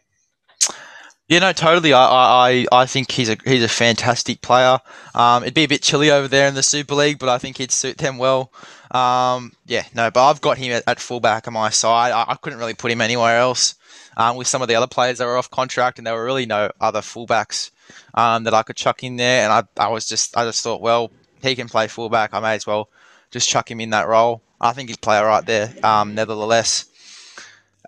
Yeah, 1.31 1.39
no, 1.39 1.53
totally. 1.53 1.93
I, 1.93 2.03
I, 2.03 2.67
I 2.73 2.87
think 2.87 3.13
he's 3.13 3.29
a 3.29 3.37
he's 3.45 3.63
a 3.63 3.69
fantastic 3.69 4.41
player. 4.43 4.81
Um, 5.15 5.45
it'd 5.45 5.55
be 5.55 5.63
a 5.63 5.69
bit 5.69 5.81
chilly 5.81 6.11
over 6.11 6.27
there 6.27 6.49
in 6.49 6.55
the 6.55 6.63
Super 6.65 6.97
League, 6.97 7.21
but 7.21 7.29
I 7.29 7.39
think 7.39 7.59
he'd 7.59 7.71
suit 7.71 7.99
them 7.99 8.19
well. 8.19 8.53
Um, 8.91 9.53
yeah, 9.65 9.85
no, 9.95 10.11
but 10.11 10.29
I've 10.29 10.41
got 10.41 10.59
him 10.59 10.73
at, 10.73 10.83
at 10.89 10.99
fullback 10.99 11.47
on 11.47 11.55
my 11.55 11.71
side. 11.71 12.11
I, 12.11 12.33
I, 12.33 12.35
couldn't 12.35 12.59
really 12.59 12.75
put 12.75 12.91
him 12.91 13.01
anywhere 13.01 13.39
else. 13.39 13.77
Um, 14.17 14.35
with 14.35 14.49
some 14.49 14.61
of 14.61 14.67
the 14.67 14.75
other 14.75 14.89
players 14.89 15.19
that 15.19 15.27
were 15.27 15.39
off 15.39 15.49
contract, 15.49 15.99
and 15.99 16.07
there 16.07 16.15
were 16.15 16.25
really 16.25 16.47
no 16.47 16.73
other 16.81 17.01
fullbacks 17.01 17.71
um, 18.15 18.43
that 18.43 18.53
I 18.53 18.65
could 18.65 18.75
chuck 18.75 19.05
in 19.05 19.15
there. 19.15 19.45
And 19.45 19.53
I, 19.53 19.85
I 19.85 19.89
was 19.89 20.09
just 20.09 20.37
I 20.37 20.45
just 20.45 20.65
thought, 20.65 20.81
well, 20.81 21.13
he 21.43 21.55
can 21.55 21.69
play 21.69 21.87
fullback. 21.87 22.35
I 22.35 22.41
may 22.41 22.57
as 22.57 22.67
well 22.67 22.89
just 23.31 23.49
chuck 23.49 23.71
him 23.71 23.81
in 23.81 23.91
that 23.91 24.09
role. 24.09 24.43
I 24.61 24.73
think 24.73 24.89
he'd 24.89 25.01
play 25.01 25.19
all 25.19 25.27
right 25.27 25.47
there. 25.47 25.73
Um, 25.85 26.17
nevertheless, 26.17 26.87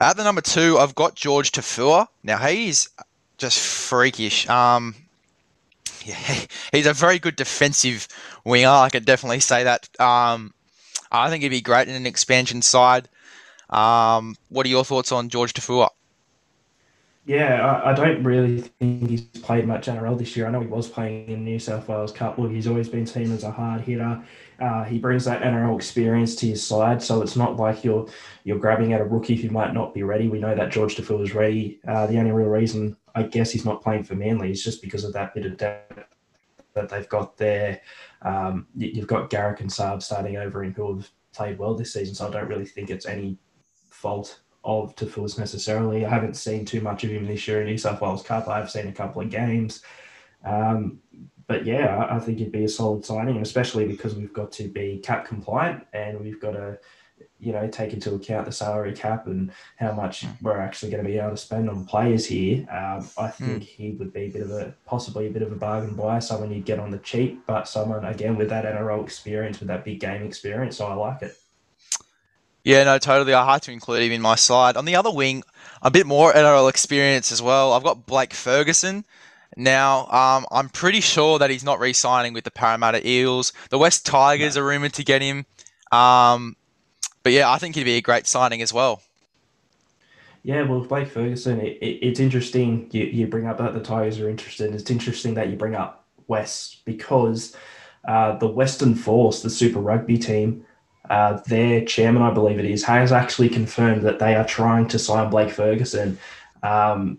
at 0.00 0.16
the 0.16 0.22
number 0.22 0.42
two, 0.42 0.78
I've 0.78 0.94
got 0.94 1.20
Jorge 1.20 1.48
Taufua. 1.48 2.06
Now 2.22 2.36
he's 2.38 2.88
just 3.42 3.58
freakish. 3.58 4.48
Um, 4.48 4.94
yeah, 6.04 6.14
he's 6.72 6.86
a 6.86 6.94
very 6.94 7.18
good 7.18 7.36
defensive 7.36 8.06
winger. 8.44 8.68
I 8.68 8.88
could 8.88 9.04
definitely 9.04 9.40
say 9.40 9.64
that. 9.64 9.88
Um, 10.00 10.54
I 11.10 11.28
think 11.28 11.42
he'd 11.42 11.50
be 11.50 11.60
great 11.60 11.88
in 11.88 11.94
an 11.94 12.06
expansion 12.06 12.62
side. 12.62 13.08
Um, 13.68 14.36
what 14.48 14.64
are 14.64 14.68
your 14.68 14.84
thoughts 14.84 15.10
on 15.12 15.28
Jorge 15.28 15.52
Taufua? 15.52 15.88
Yeah, 17.24 17.64
I, 17.64 17.90
I, 17.90 17.94
don't 17.94 18.22
really 18.24 18.62
think 18.62 19.08
he's 19.08 19.22
played 19.22 19.66
much 19.66 19.86
NRL 19.86 20.18
this 20.18 20.36
year. 20.36 20.46
I 20.46 20.50
know 20.50 20.60
he 20.60 20.66
was 20.66 20.88
playing 20.88 21.28
in 21.28 21.44
New 21.44 21.58
South 21.58 21.88
Wales 21.88 22.10
Cup. 22.10 22.36
Look, 22.36 22.50
he's 22.50 22.66
always 22.66 22.88
been 22.88 23.06
seen 23.06 23.30
as 23.32 23.44
a 23.44 23.50
hard 23.50 23.82
hitter. 23.82 24.22
Uh, 24.60 24.84
he 24.84 24.98
brings 24.98 25.24
that 25.24 25.40
NRL 25.40 25.76
experience 25.76 26.34
to 26.36 26.48
his 26.48 26.66
side, 26.66 27.00
so 27.00 27.22
it's 27.22 27.36
not 27.36 27.56
like 27.56 27.84
you're 27.84 28.08
you're 28.44 28.58
grabbing 28.58 28.92
at 28.92 29.00
a 29.00 29.04
rookie 29.04 29.36
who 29.36 29.50
might 29.50 29.72
not 29.72 29.94
be 29.94 30.02
ready. 30.02 30.28
We 30.28 30.40
know 30.40 30.54
that 30.54 30.74
Jorge 30.74 30.96
Taufua 30.96 31.22
is 31.22 31.34
ready. 31.34 31.80
Uh, 31.86 32.06
the 32.06 32.18
only 32.18 32.32
real 32.32 32.48
reason 32.48 32.96
I 33.14 33.24
guess 33.24 33.50
he's 33.50 33.64
not 33.64 33.82
playing 33.82 34.04
for 34.04 34.14
Manly 34.14 34.50
is 34.50 34.64
just 34.64 34.82
because 34.82 35.04
of 35.04 35.12
that 35.12 35.34
bit 35.34 35.46
of 35.46 35.56
depth 35.56 36.16
that 36.74 36.88
they've 36.88 37.08
got 37.08 37.36
there. 37.36 37.80
Um, 38.22 38.66
you've 38.74 39.06
got 39.06 39.30
Garrick 39.30 39.60
and 39.60 39.70
Saab 39.70 40.02
starting 40.02 40.36
over 40.36 40.64
in 40.64 40.72
who 40.72 40.96
have 40.96 41.10
played 41.34 41.58
well 41.58 41.74
this 41.74 41.92
season, 41.92 42.14
so 42.14 42.28
I 42.28 42.30
don't 42.30 42.48
really 42.48 42.66
think 42.66 42.90
it's 42.90 43.06
any 43.06 43.38
fault 43.90 44.40
of 44.64 44.94
Taufua's 44.94 45.38
necessarily. 45.38 46.04
I 46.04 46.08
haven't 46.08 46.36
seen 46.36 46.64
too 46.64 46.80
much 46.80 47.04
of 47.04 47.10
him 47.10 47.26
this 47.26 47.46
year 47.48 47.60
in 47.60 47.66
New 47.66 47.78
South 47.78 48.00
Wales 48.00 48.22
Cup. 48.22 48.48
I've 48.48 48.70
seen 48.70 48.88
a 48.88 48.92
couple 48.92 49.22
of 49.22 49.30
games. 49.30 49.82
Um, 50.44 51.00
but 51.46 51.66
yeah, 51.66 52.06
I 52.08 52.18
think 52.18 52.40
it'd 52.40 52.52
be 52.52 52.64
a 52.64 52.68
solid 52.68 53.04
signing, 53.04 53.38
especially 53.38 53.86
because 53.86 54.14
we've 54.14 54.32
got 54.32 54.52
to 54.52 54.68
be 54.68 54.98
cap 54.98 55.26
compliant 55.26 55.86
and 55.92 56.20
we've 56.20 56.40
got 56.40 56.52
to 56.52 56.78
you 57.42 57.52
know, 57.52 57.66
take 57.66 57.92
into 57.92 58.14
account 58.14 58.46
the 58.46 58.52
salary 58.52 58.92
cap 58.92 59.26
and 59.26 59.50
how 59.76 59.92
much 59.92 60.24
we're 60.40 60.60
actually 60.60 60.92
going 60.92 61.02
to 61.02 61.10
be 61.10 61.18
able 61.18 61.32
to 61.32 61.36
spend 61.36 61.68
on 61.68 61.84
players 61.84 62.24
here, 62.24 62.60
um, 62.70 63.08
I 63.18 63.28
hmm. 63.28 63.44
think 63.44 63.62
mm. 63.62 63.66
he 63.66 63.90
would 63.92 64.12
be 64.12 64.26
a 64.26 64.28
bit 64.28 64.42
of 64.42 64.50
a 64.52 64.72
possibly 64.86 65.26
a 65.26 65.30
bit 65.30 65.42
of 65.42 65.50
a 65.50 65.56
bargain 65.56 65.96
buyer, 65.96 66.20
someone 66.20 66.52
you'd 66.52 66.64
get 66.64 66.78
on 66.78 66.92
the 66.92 66.98
cheap, 66.98 67.44
but 67.46 67.66
someone 67.66 68.04
again 68.04 68.36
with 68.36 68.48
that 68.50 68.64
NRL 68.64 69.02
experience, 69.02 69.58
with 69.58 69.68
that 69.68 69.84
big 69.84 69.98
game 69.98 70.22
experience. 70.22 70.76
So 70.76 70.86
I 70.86 70.94
like 70.94 71.22
it. 71.22 71.36
Yeah, 72.64 72.84
no, 72.84 72.98
totally. 72.98 73.34
I 73.34 73.52
had 73.52 73.62
to 73.62 73.72
include 73.72 74.04
him 74.04 74.12
in 74.12 74.22
my 74.22 74.36
side. 74.36 74.76
On 74.76 74.84
the 74.84 74.94
other 74.94 75.10
wing, 75.10 75.42
a 75.82 75.90
bit 75.90 76.06
more 76.06 76.32
NRL 76.32 76.70
experience 76.70 77.32
as 77.32 77.42
well. 77.42 77.72
I've 77.72 77.82
got 77.82 78.06
Blake 78.06 78.32
Ferguson. 78.32 79.04
Now, 79.56 80.06
um, 80.06 80.46
I'm 80.50 80.68
pretty 80.68 81.00
sure 81.00 81.40
that 81.40 81.50
he's 81.50 81.64
not 81.64 81.80
re-signing 81.80 82.32
with 82.32 82.44
the 82.44 82.52
Parramatta 82.52 83.06
Eels. 83.06 83.52
The 83.70 83.78
West 83.78 84.06
Tigers 84.06 84.54
no. 84.54 84.62
are 84.62 84.66
rumored 84.66 84.92
to 84.94 85.04
get 85.04 85.22
him. 85.22 85.44
Um, 85.90 86.56
but 87.22 87.32
yeah, 87.32 87.50
I 87.50 87.58
think 87.58 87.74
he'd 87.74 87.84
be 87.84 87.96
a 87.96 88.00
great 88.00 88.26
signing 88.26 88.62
as 88.62 88.72
well. 88.72 89.02
Yeah, 90.44 90.62
well, 90.62 90.80
Blake 90.80 91.08
Ferguson, 91.08 91.60
it, 91.60 91.78
it, 91.80 92.06
it's 92.06 92.20
interesting 92.20 92.88
you, 92.90 93.04
you 93.04 93.26
bring 93.28 93.46
up 93.46 93.58
that 93.58 93.74
the 93.74 93.80
Tigers 93.80 94.18
are 94.18 94.28
interested. 94.28 94.74
It's 94.74 94.90
interesting 94.90 95.34
that 95.34 95.48
you 95.48 95.56
bring 95.56 95.76
up 95.76 96.04
West 96.26 96.84
because 96.84 97.56
uh, 98.06 98.36
the 98.38 98.48
Western 98.48 98.94
Force, 98.94 99.42
the 99.42 99.50
Super 99.50 99.78
Rugby 99.78 100.18
team, 100.18 100.64
uh, 101.10 101.40
their 101.46 101.84
chairman, 101.84 102.22
I 102.22 102.32
believe 102.32 102.58
it 102.58 102.64
is, 102.64 102.82
has 102.84 103.12
actually 103.12 103.48
confirmed 103.48 104.02
that 104.02 104.18
they 104.18 104.34
are 104.34 104.44
trying 104.44 104.88
to 104.88 104.98
sign 104.98 105.30
Blake 105.30 105.50
Ferguson. 105.50 106.18
Um, 106.62 107.18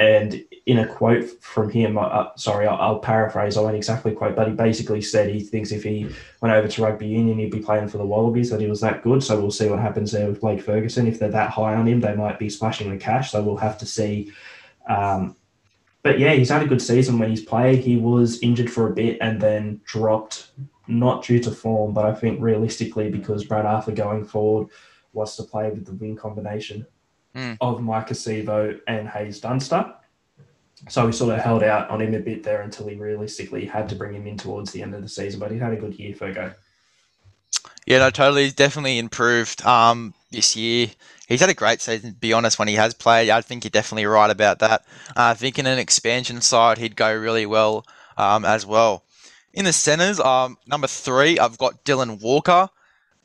and 0.00 0.42
in 0.64 0.78
a 0.78 0.86
quote 0.86 1.28
from 1.42 1.68
him, 1.68 1.98
uh, 1.98 2.28
sorry, 2.34 2.66
I'll, 2.66 2.80
I'll, 2.80 2.98
paraphrase, 3.00 3.58
I 3.58 3.60
won't 3.60 3.76
exactly 3.76 4.12
quote, 4.12 4.34
but 4.34 4.48
he 4.48 4.54
basically 4.54 5.02
said 5.02 5.28
he 5.28 5.40
thinks 5.40 5.72
if 5.72 5.82
he 5.82 6.08
went 6.40 6.54
over 6.54 6.66
to 6.66 6.82
rugby 6.82 7.06
union, 7.06 7.38
he'd 7.38 7.50
be 7.50 7.58
playing 7.58 7.88
for 7.88 7.98
the 7.98 8.06
Wallabies, 8.06 8.48
that 8.48 8.62
he 8.62 8.66
was 8.66 8.80
that 8.80 9.02
good. 9.02 9.22
So 9.22 9.38
we'll 9.38 9.50
see 9.50 9.68
what 9.68 9.78
happens 9.78 10.12
there 10.12 10.26
with 10.26 10.40
Blake 10.40 10.62
Ferguson. 10.62 11.06
If 11.06 11.18
they're 11.18 11.28
that 11.28 11.50
high 11.50 11.74
on 11.74 11.86
him, 11.86 12.00
they 12.00 12.14
might 12.14 12.38
be 12.38 12.48
splashing 12.48 12.90
the 12.90 12.96
cash. 12.96 13.32
So 13.32 13.42
we'll 13.42 13.58
have 13.58 13.76
to 13.76 13.84
see. 13.84 14.32
Um, 14.88 15.36
but 16.02 16.18
yeah, 16.18 16.32
he's 16.32 16.48
had 16.48 16.62
a 16.62 16.66
good 16.68 16.80
season 16.80 17.18
when 17.18 17.28
he's 17.28 17.44
played. 17.44 17.80
He 17.80 17.98
was 17.98 18.42
injured 18.42 18.70
for 18.70 18.88
a 18.88 18.94
bit 18.94 19.18
and 19.20 19.38
then 19.38 19.82
dropped, 19.84 20.52
not 20.88 21.24
due 21.24 21.40
to 21.40 21.50
form, 21.50 21.92
but 21.92 22.06
I 22.06 22.14
think 22.14 22.40
realistically 22.40 23.10
because 23.10 23.44
Brad 23.44 23.66
Arthur 23.66 23.92
going 23.92 24.24
forward 24.24 24.68
wants 25.12 25.36
to 25.36 25.42
play 25.42 25.68
with 25.68 25.84
the 25.84 25.92
wing 25.92 26.16
combination 26.16 26.86
mm. 27.34 27.56
of 27.60 27.78
Maika 27.78 28.10
Sivo 28.10 28.80
and 28.86 29.08
Haze 29.08 29.40
Dunster. 29.40 29.94
So 30.88 31.06
we 31.06 31.12
sort 31.12 31.34
of 31.34 31.40
held 31.40 31.62
out 31.62 31.90
on 31.90 32.00
him 32.00 32.14
a 32.14 32.20
bit 32.20 32.42
there 32.42 32.62
until 32.62 32.88
he 32.88 32.96
realistically 32.96 33.66
had 33.66 33.88
to 33.90 33.94
bring 33.94 34.14
him 34.14 34.26
in 34.26 34.38
towards 34.38 34.72
the 34.72 34.82
end 34.82 34.94
of 34.94 35.02
the 35.02 35.08
season. 35.08 35.38
But 35.38 35.50
he 35.50 35.58
had 35.58 35.72
a 35.72 35.76
good 35.76 35.94
year, 35.94 36.14
Fergo. 36.14 36.54
Yeah, 37.86 37.98
no, 37.98 38.10
totally. 38.10 38.44
He's 38.44 38.54
definitely 38.54 38.98
improved 38.98 39.64
um, 39.66 40.14
this 40.30 40.56
year. 40.56 40.88
He's 41.28 41.40
had 41.40 41.50
a 41.50 41.54
great 41.54 41.80
season, 41.80 42.12
to 42.12 42.16
be 42.16 42.32
honest, 42.32 42.58
when 42.58 42.68
he 42.68 42.74
has 42.74 42.94
played. 42.94 43.30
I 43.30 43.40
think 43.40 43.64
you're 43.64 43.70
definitely 43.70 44.06
right 44.06 44.30
about 44.30 44.60
that. 44.60 44.82
Uh, 45.10 45.30
I 45.30 45.34
think 45.34 45.58
in 45.58 45.66
an 45.66 45.78
expansion 45.78 46.40
side, 46.40 46.78
he'd 46.78 46.96
go 46.96 47.14
really 47.14 47.46
well 47.46 47.84
um, 48.16 48.44
as 48.44 48.64
well. 48.64 49.04
In 49.52 49.64
the 49.64 49.72
centres, 49.72 50.20
um, 50.20 50.56
number 50.66 50.86
three, 50.86 51.38
I've 51.38 51.58
got 51.58 51.84
Dylan 51.84 52.20
Walker. 52.22 52.70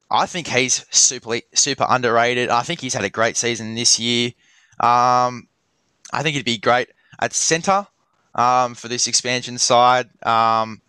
I 0.09 0.25
think 0.25 0.47
he's 0.47 0.85
super 0.91 1.39
super 1.53 1.85
underrated. 1.89 2.49
I 2.49 2.61
think 2.61 2.79
he's 2.79 2.93
had 2.93 3.03
a 3.03 3.09
great 3.09 3.37
season 3.37 3.75
this 3.75 3.99
year. 3.99 4.31
Um, 4.79 5.47
I 6.13 6.21
think 6.21 6.35
he'd 6.35 6.45
be 6.45 6.57
great 6.57 6.89
at 7.19 7.33
centre 7.33 7.87
um, 8.35 8.75
for 8.75 8.87
this 8.87 9.07
expansion 9.07 9.57
side. 9.57 10.09
Um, 10.25 10.81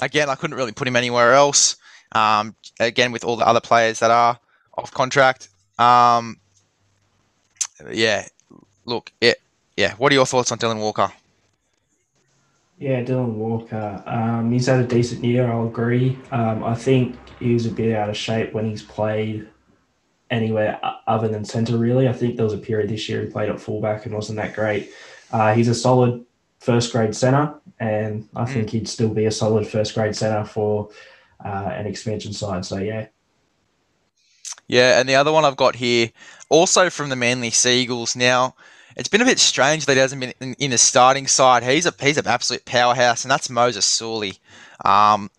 again, 0.00 0.30
I 0.30 0.34
couldn't 0.34 0.56
really 0.56 0.72
put 0.72 0.88
him 0.88 0.96
anywhere 0.96 1.34
else. 1.34 1.76
Um, 2.12 2.54
again, 2.80 3.12
with 3.12 3.24
all 3.24 3.36
the 3.36 3.46
other 3.46 3.60
players 3.60 3.98
that 4.00 4.10
are 4.10 4.38
off 4.76 4.92
contract. 4.92 5.48
Um, 5.78 6.38
yeah, 7.90 8.26
look, 8.84 9.12
yeah, 9.20 9.34
yeah. 9.76 9.94
What 9.94 10.12
are 10.12 10.14
your 10.14 10.26
thoughts 10.26 10.52
on 10.52 10.58
Dylan 10.58 10.78
Walker? 10.78 11.12
Yeah, 12.78 13.02
Dylan 13.02 13.34
Walker. 13.34 14.02
Um, 14.06 14.50
he's 14.52 14.66
had 14.66 14.80
a 14.80 14.86
decent 14.86 15.24
year. 15.24 15.50
I'll 15.50 15.68
agree. 15.68 16.18
I 16.30 16.74
think 16.74 17.16
he 17.42 17.54
was 17.54 17.66
a 17.66 17.70
bit 17.70 17.94
out 17.94 18.08
of 18.08 18.16
shape 18.16 18.52
when 18.52 18.68
he's 18.68 18.82
played 18.82 19.48
anywhere 20.30 20.80
other 21.06 21.28
than 21.28 21.44
centre. 21.44 21.76
Really, 21.76 22.08
I 22.08 22.12
think 22.12 22.36
there 22.36 22.44
was 22.44 22.54
a 22.54 22.58
period 22.58 22.88
this 22.88 23.08
year 23.08 23.22
he 23.22 23.30
played 23.30 23.50
at 23.50 23.60
fullback 23.60 24.06
and 24.06 24.14
wasn't 24.14 24.38
that 24.38 24.54
great. 24.54 24.90
Uh, 25.30 25.54
he's 25.54 25.68
a 25.68 25.74
solid 25.74 26.24
first 26.60 26.92
grade 26.92 27.14
centre, 27.14 27.54
and 27.80 28.28
I 28.34 28.44
think 28.44 28.68
mm. 28.68 28.70
he'd 28.70 28.88
still 28.88 29.12
be 29.12 29.26
a 29.26 29.30
solid 29.30 29.66
first 29.66 29.94
grade 29.94 30.16
centre 30.16 30.44
for 30.44 30.90
uh, 31.44 31.70
an 31.72 31.86
expansion 31.86 32.32
side. 32.32 32.64
So 32.64 32.78
yeah. 32.78 33.06
Yeah, 34.68 34.98
and 34.98 35.08
the 35.08 35.16
other 35.16 35.32
one 35.32 35.44
I've 35.44 35.56
got 35.56 35.76
here, 35.76 36.10
also 36.48 36.88
from 36.88 37.10
the 37.10 37.16
Manly 37.16 37.50
Seagulls. 37.50 38.16
Now, 38.16 38.54
it's 38.96 39.08
been 39.08 39.20
a 39.20 39.26
bit 39.26 39.38
strange 39.38 39.86
that 39.86 39.94
he 39.94 39.98
hasn't 39.98 40.20
been 40.20 40.32
in, 40.40 40.54
in 40.54 40.70
the 40.70 40.78
starting 40.78 41.26
side. 41.26 41.62
He's 41.62 41.86
a 41.86 41.94
he's 42.00 42.18
an 42.18 42.26
absolute 42.26 42.64
powerhouse, 42.64 43.24
and 43.24 43.30
that's 43.30 43.50
Moses 43.50 43.84
Suli. 43.84 44.38
Um, 44.84 45.30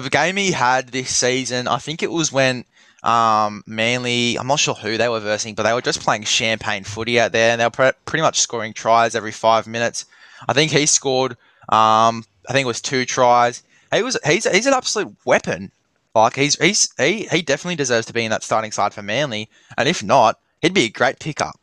the 0.00 0.10
game 0.10 0.36
he 0.36 0.52
had 0.52 0.88
this 0.88 1.14
season, 1.14 1.68
I 1.68 1.78
think 1.78 2.02
it 2.02 2.10
was 2.10 2.32
when 2.32 2.64
um, 3.04 3.62
Manly, 3.66 4.36
I'm 4.36 4.46
not 4.46 4.58
sure 4.58 4.74
who 4.74 4.96
they 4.96 5.08
were 5.08 5.20
versing, 5.20 5.54
but 5.54 5.64
they 5.64 5.72
were 5.72 5.82
just 5.82 6.00
playing 6.00 6.24
champagne 6.24 6.84
footy 6.84 7.20
out 7.20 7.32
there, 7.32 7.52
and 7.52 7.60
they 7.60 7.66
were 7.66 7.70
pre- 7.70 7.92
pretty 8.06 8.22
much 8.22 8.40
scoring 8.40 8.72
tries 8.72 9.14
every 9.14 9.30
five 9.32 9.66
minutes. 9.66 10.06
I 10.48 10.54
think 10.54 10.72
he 10.72 10.86
scored, 10.86 11.32
um, 11.68 12.24
I 12.48 12.52
think 12.52 12.64
it 12.64 12.66
was 12.66 12.80
two 12.80 13.04
tries. 13.04 13.62
He 13.92 14.02
was 14.02 14.18
he's 14.26 14.50
he's 14.50 14.66
an 14.66 14.74
absolute 14.74 15.14
weapon. 15.24 15.70
Like 16.14 16.34
he's 16.34 16.56
he's 16.56 16.92
he 16.96 17.26
he 17.30 17.42
definitely 17.42 17.76
deserves 17.76 18.06
to 18.06 18.12
be 18.12 18.24
in 18.24 18.30
that 18.30 18.42
starting 18.42 18.72
side 18.72 18.94
for 18.94 19.02
Manly, 19.02 19.50
and 19.76 19.88
if 19.88 20.02
not, 20.02 20.40
he'd 20.62 20.74
be 20.74 20.84
a 20.84 20.90
great 20.90 21.20
pickup. 21.20 21.60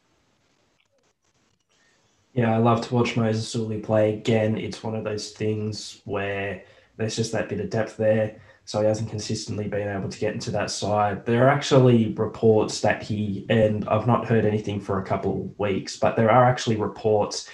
Yeah, 2.33 2.53
I 2.53 2.57
love 2.57 2.87
to 2.87 2.93
watch 2.93 3.17
Moses 3.17 3.47
Suli 3.49 3.79
play 3.79 4.13
again. 4.13 4.57
It's 4.57 4.83
one 4.83 4.95
of 4.95 5.03
those 5.03 5.31
things 5.31 6.01
where 6.05 6.63
there's 7.01 7.15
just 7.15 7.31
that 7.33 7.49
bit 7.49 7.59
of 7.59 7.69
depth 7.69 7.97
there. 7.97 8.39
So 8.65 8.79
he 8.79 8.87
hasn't 8.87 9.09
consistently 9.09 9.67
been 9.67 9.89
able 9.89 10.07
to 10.07 10.19
get 10.19 10.33
into 10.33 10.51
that 10.51 10.69
side. 10.69 11.25
There 11.25 11.45
are 11.45 11.49
actually 11.49 12.13
reports 12.13 12.79
that 12.81 13.01
he, 13.01 13.45
and 13.49 13.87
I've 13.89 14.07
not 14.07 14.27
heard 14.27 14.45
anything 14.45 14.79
for 14.79 14.99
a 14.99 15.03
couple 15.03 15.41
of 15.41 15.59
weeks, 15.59 15.97
but 15.97 16.15
there 16.15 16.29
are 16.29 16.45
actually 16.45 16.75
reports 16.75 17.49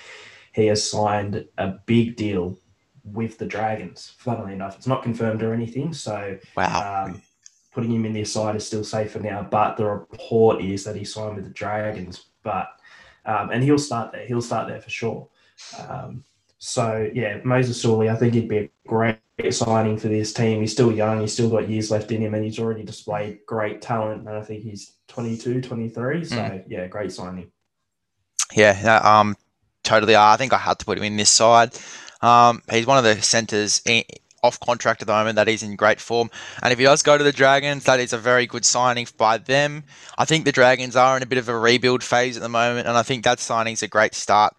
he 0.54 0.68
has 0.68 0.88
signed 0.88 1.46
a 1.58 1.68
big 1.86 2.18
deal 2.18 2.60
with 3.04 3.38
the 3.38 3.46
Dragons. 3.46 4.14
Funnily 4.18 4.54
enough, 4.54 4.76
it's 4.76 4.88
not 4.88 5.02
confirmed 5.02 5.44
or 5.44 5.54
anything. 5.54 5.94
So 5.94 6.38
wow. 6.56 7.06
Um, 7.06 7.22
putting 7.72 7.92
him 7.92 8.06
in 8.06 8.14
the 8.14 8.26
side 8.26 8.56
is 8.56 8.66
still 8.66 8.84
safer 8.84 9.20
now, 9.20 9.48
but 9.50 9.78
the 9.78 9.86
report 9.86 10.62
is 10.62 10.84
that 10.84 10.96
he 10.96 11.06
signed 11.06 11.36
with 11.36 11.46
the 11.46 11.52
Dragons. 11.52 12.26
But 12.44 12.68
um, 13.26 13.52
and 13.52 13.64
he'll 13.64 13.78
start 13.78 14.12
there. 14.12 14.26
He'll 14.26 14.42
start 14.42 14.68
there 14.68 14.82
for 14.82 14.90
sure. 14.90 15.28
Um, 15.88 16.24
so 16.60 17.10
yeah, 17.14 17.40
Moses 17.44 17.80
Suli, 17.82 18.10
I 18.10 18.16
think 18.16 18.34
he'd 18.34 18.48
be 18.48 18.58
a 18.58 18.70
great 18.88 19.20
signing 19.52 19.98
for 19.98 20.08
this 20.08 20.34
team. 20.34 20.62
He's 20.62 20.72
still 20.72 20.92
young. 20.92 21.22
He's 21.22 21.34
still 21.34 21.50
got 21.50 21.70
years 21.70 21.92
left 21.92 22.12
in 22.12 22.22
him, 22.22 22.34
and 22.34 22.44
he's 22.44 22.60
already 22.60 22.84
displayed 22.84 23.40
great 23.46 23.82
talent. 23.82 24.28
And 24.28 24.38
I 24.38 24.42
think 24.42 24.64
he's 24.64 24.94
22, 25.10 25.62
23. 25.62 26.26
So 26.26 26.36
mm. 26.36 26.64
yeah, 26.68 26.88
great 26.88 27.12
signing. 27.12 27.52
Yeah, 28.56 29.02
um, 29.04 29.36
totally. 29.84 30.16
I 30.16 30.38
think 30.38 30.54
I 30.54 30.58
had 30.58 30.80
to 30.80 30.86
put 30.86 30.98
him 30.98 31.04
in 31.04 31.18
this 31.18 31.30
side. 31.30 31.78
Um, 32.22 32.64
he's 32.72 32.88
one 32.88 32.98
of 32.98 33.04
the 33.04 33.22
centers 33.22 33.82
off 34.44 34.60
contract 34.60 35.02
at 35.02 35.08
the 35.08 35.14
moment 35.14 35.36
that 35.36 35.48
he's 35.48 35.62
in 35.62 35.76
great 35.76 36.00
form. 36.00 36.32
And 36.64 36.72
if 36.72 36.80
he 36.80 36.86
does 36.86 37.04
go 37.04 37.18
to 37.18 37.24
the 37.24 37.32
Dragons, 37.32 37.84
that 37.84 38.00
is 38.00 38.14
a 38.14 38.18
very 38.18 38.48
good 38.48 38.66
signing 38.66 39.08
by 39.18 39.38
them. 39.38 39.84
I 40.18 40.26
think 40.26 40.46
the 40.46 40.52
Dragons 40.52 40.96
are 40.96 41.18
in 41.18 41.24
a 41.24 41.28
bit 41.28 41.38
of 41.38 41.50
a 41.50 41.58
rebuild 41.58 42.04
phase 42.04 42.38
at 42.38 42.42
the 42.42 42.50
moment, 42.50 42.88
and 42.88 42.98
I 42.98 43.04
think 43.04 43.24
that 43.26 43.40
signing's 43.40 43.84
a 43.84 43.88
great 43.88 44.16
start 44.16 44.56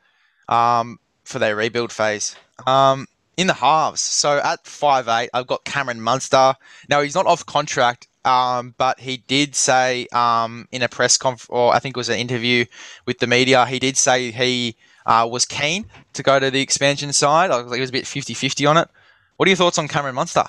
um, 0.49 0.99
for 1.29 1.39
their 1.39 1.55
rebuild 1.55 1.93
phase. 1.93 2.35
Um, 2.67 3.07
in 3.37 3.47
the 3.47 3.55
halves, 3.55 4.01
so 4.01 4.39
at 4.39 4.67
five 4.67 5.07
eight, 5.07 5.31
I've 5.33 5.47
got 5.47 5.65
Cameron 5.65 6.01
Munster. 6.01 6.55
Now 6.89 7.03
he's 7.03 7.15
not 7.15 7.27
off 7.27 7.47
contract, 7.47 8.09
um, 8.25 8.75
but 8.79 8.99
he 8.99 9.19
did 9.19 9.55
say 9.55 10.09
um, 10.13 10.67
in 10.73 10.83
a 10.83 10.89
press 10.89 11.17
conf, 11.17 11.47
or 11.49 11.73
I 11.73 11.79
think 11.79 11.97
it 11.97 12.01
was 12.01 12.09
an 12.09 12.19
interview 12.19 12.65
with 13.07 13.21
the 13.21 13.29
media, 13.29 13.65
he 13.67 13.79
did 13.79 13.97
say 13.97 14.33
he 14.33 14.75
uh, 15.07 15.29
was 15.31 15.45
keen 15.45 15.87
to 16.15 16.23
go 16.23 16.41
to 16.41 16.51
the 16.51 16.61
expansion 16.61 17.13
side. 17.13 17.51
I 17.51 17.63
he 17.75 17.81
was 17.81 17.91
a 17.91 17.93
bit 17.93 18.05
50-50 18.05 18.69
on 18.69 18.77
it. 18.77 18.89
What 19.37 19.47
are 19.47 19.51
your 19.51 19.57
thoughts 19.57 19.79
on 19.79 19.87
Cameron 19.87 20.17
Munster? 20.17 20.45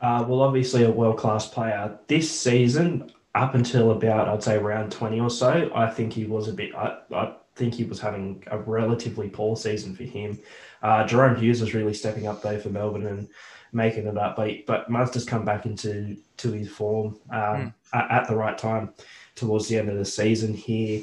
Uh, 0.00 0.24
well, 0.28 0.42
obviously 0.42 0.82
a 0.84 0.90
world 0.90 1.18
class 1.18 1.48
player. 1.48 1.96
This 2.08 2.30
season, 2.30 3.12
up 3.34 3.54
until 3.54 3.92
about 3.92 4.28
I'd 4.28 4.42
say 4.42 4.58
round 4.58 4.92
twenty 4.92 5.20
or 5.20 5.30
so, 5.30 5.70
I 5.74 5.88
think 5.88 6.12
he 6.12 6.24
was 6.24 6.48
a 6.48 6.52
bit. 6.52 6.74
I, 6.74 6.98
I 7.14 7.34
think 7.56 7.74
he 7.74 7.84
was 7.84 7.98
having 7.98 8.44
a 8.48 8.58
relatively 8.58 9.28
poor 9.28 9.56
season 9.56 9.96
for 9.96 10.04
him. 10.04 10.38
Uh, 10.82 11.04
Jahrome 11.04 11.38
Hughes 11.38 11.60
was 11.60 11.74
really 11.74 11.94
stepping 11.94 12.26
up 12.26 12.42
though 12.42 12.60
for 12.60 12.68
Melbourne 12.68 13.06
and 13.06 13.28
making 13.72 14.06
it 14.06 14.16
up. 14.16 14.36
But 14.36 14.66
but 14.66 14.90
Munster's 14.90 15.24
come 15.24 15.44
back 15.44 15.66
into 15.66 16.16
to 16.38 16.52
his 16.52 16.68
form 16.68 17.18
um, 17.30 17.38
mm. 17.38 17.74
at, 17.92 18.10
at, 18.10 18.28
the 18.28 18.36
right 18.36 18.56
time 18.56 18.92
towards 19.34 19.68
the 19.68 19.78
end 19.78 19.88
of 19.88 19.96
the 19.96 20.04
season 20.04 20.54
here. 20.54 21.02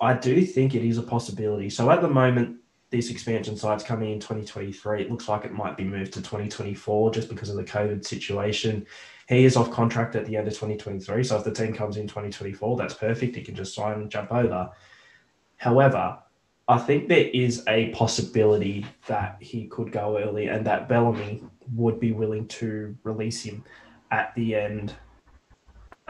I 0.00 0.14
do 0.14 0.44
think 0.44 0.74
it 0.74 0.86
is 0.86 0.98
a 0.98 1.02
possibility. 1.02 1.68
So 1.68 1.90
at 1.90 2.00
the 2.00 2.08
moment, 2.08 2.58
this 2.90 3.10
expansion 3.10 3.56
side's 3.56 3.84
coming 3.84 4.12
in 4.12 4.20
2023. 4.20 5.02
It 5.02 5.10
looks 5.10 5.28
like 5.28 5.44
it 5.44 5.52
might 5.52 5.76
be 5.76 5.84
moved 5.84 6.12
to 6.14 6.20
2024 6.20 7.12
just 7.12 7.28
because 7.28 7.50
of 7.50 7.56
the 7.56 7.64
COVID 7.64 8.04
situation. 8.04 8.86
He 9.28 9.44
is 9.44 9.56
off 9.56 9.70
contract 9.70 10.16
at 10.16 10.26
the 10.26 10.36
end 10.36 10.48
of 10.48 10.54
2023. 10.54 11.22
So 11.22 11.36
if 11.36 11.44
the 11.44 11.52
team 11.52 11.72
comes 11.72 11.96
in 11.98 12.08
2024, 12.08 12.76
that's 12.76 12.94
perfect. 12.94 13.36
He 13.36 13.42
can 13.42 13.54
just 13.54 13.74
sign 13.74 14.00
and 14.00 14.10
jump 14.10 14.32
over. 14.32 14.70
However, 15.60 16.16
I 16.68 16.78
think 16.78 17.08
there 17.08 17.28
is 17.34 17.62
a 17.68 17.90
possibility 17.90 18.86
that 19.08 19.36
he 19.40 19.66
could 19.66 19.92
go 19.92 20.18
early 20.18 20.46
and 20.46 20.66
that 20.66 20.88
Bellamy 20.88 21.42
would 21.74 22.00
be 22.00 22.12
willing 22.12 22.48
to 22.48 22.96
release 23.02 23.42
him 23.42 23.62
at 24.10 24.34
the 24.34 24.54
end 24.54 24.94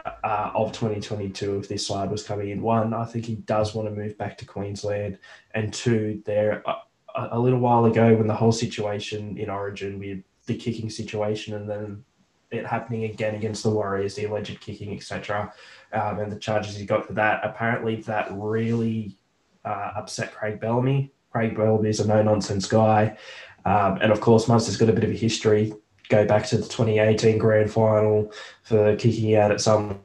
uh, 0.05 0.51
of 0.55 0.71
2022 0.71 1.57
if 1.57 1.67
this 1.67 1.85
side 1.85 2.09
was 2.09 2.23
coming 2.23 2.51
in. 2.51 2.61
One, 2.61 2.93
I 2.93 3.03
think 3.03 3.25
he 3.25 3.35
does 3.35 3.75
want 3.75 3.89
to 3.89 3.93
move 3.93 4.17
back 4.17 4.37
to 4.37 4.45
Queensland, 4.45 5.17
and 5.53 5.73
two, 5.73 6.23
there 6.25 6.63
a, 6.65 7.27
a 7.33 7.39
little 7.39 7.59
while 7.59 7.83
ago 7.83 8.15
when 8.15 8.27
the 8.27 8.33
whole 8.33 8.53
situation 8.53 9.37
in 9.37 9.49
Origin 9.49 9.99
with 9.99 10.23
the 10.45 10.55
kicking 10.55 10.89
situation 10.89 11.55
and 11.55 11.69
then 11.69 12.05
it 12.51 12.65
happening 12.65 13.03
again 13.03 13.35
against 13.35 13.63
the 13.63 13.69
Warriors, 13.69 14.15
the 14.15 14.23
alleged 14.23 14.61
kicking, 14.61 14.95
etc., 14.95 15.53
um, 15.91 16.19
and 16.19 16.31
the 16.31 16.39
charges 16.39 16.77
he 16.77 16.85
got 16.85 17.05
for 17.05 17.13
that. 17.13 17.41
Apparently, 17.43 17.97
that 17.97 18.29
really 18.31 19.17
uh, 19.65 19.91
upset 19.95 20.33
Craig 20.33 20.59
Bellamy. 20.59 21.11
Craig 21.31 21.55
Bellamy 21.55 21.89
is 21.89 21.99
a 21.99 22.07
no 22.07 22.21
nonsense 22.21 22.67
guy. 22.67 23.17
Um, 23.65 23.99
and 24.01 24.11
of 24.11 24.21
course, 24.21 24.47
Munster's 24.47 24.77
got 24.77 24.89
a 24.89 24.93
bit 24.93 25.03
of 25.03 25.11
a 25.11 25.15
history 25.15 25.73
go 26.11 26.25
back 26.25 26.45
to 26.45 26.57
the 26.57 26.63
2018 26.63 27.37
grand 27.37 27.71
final 27.71 28.31
for 28.63 28.95
kicking 28.97 29.33
out 29.35 29.49
at 29.49 29.61
some 29.61 29.99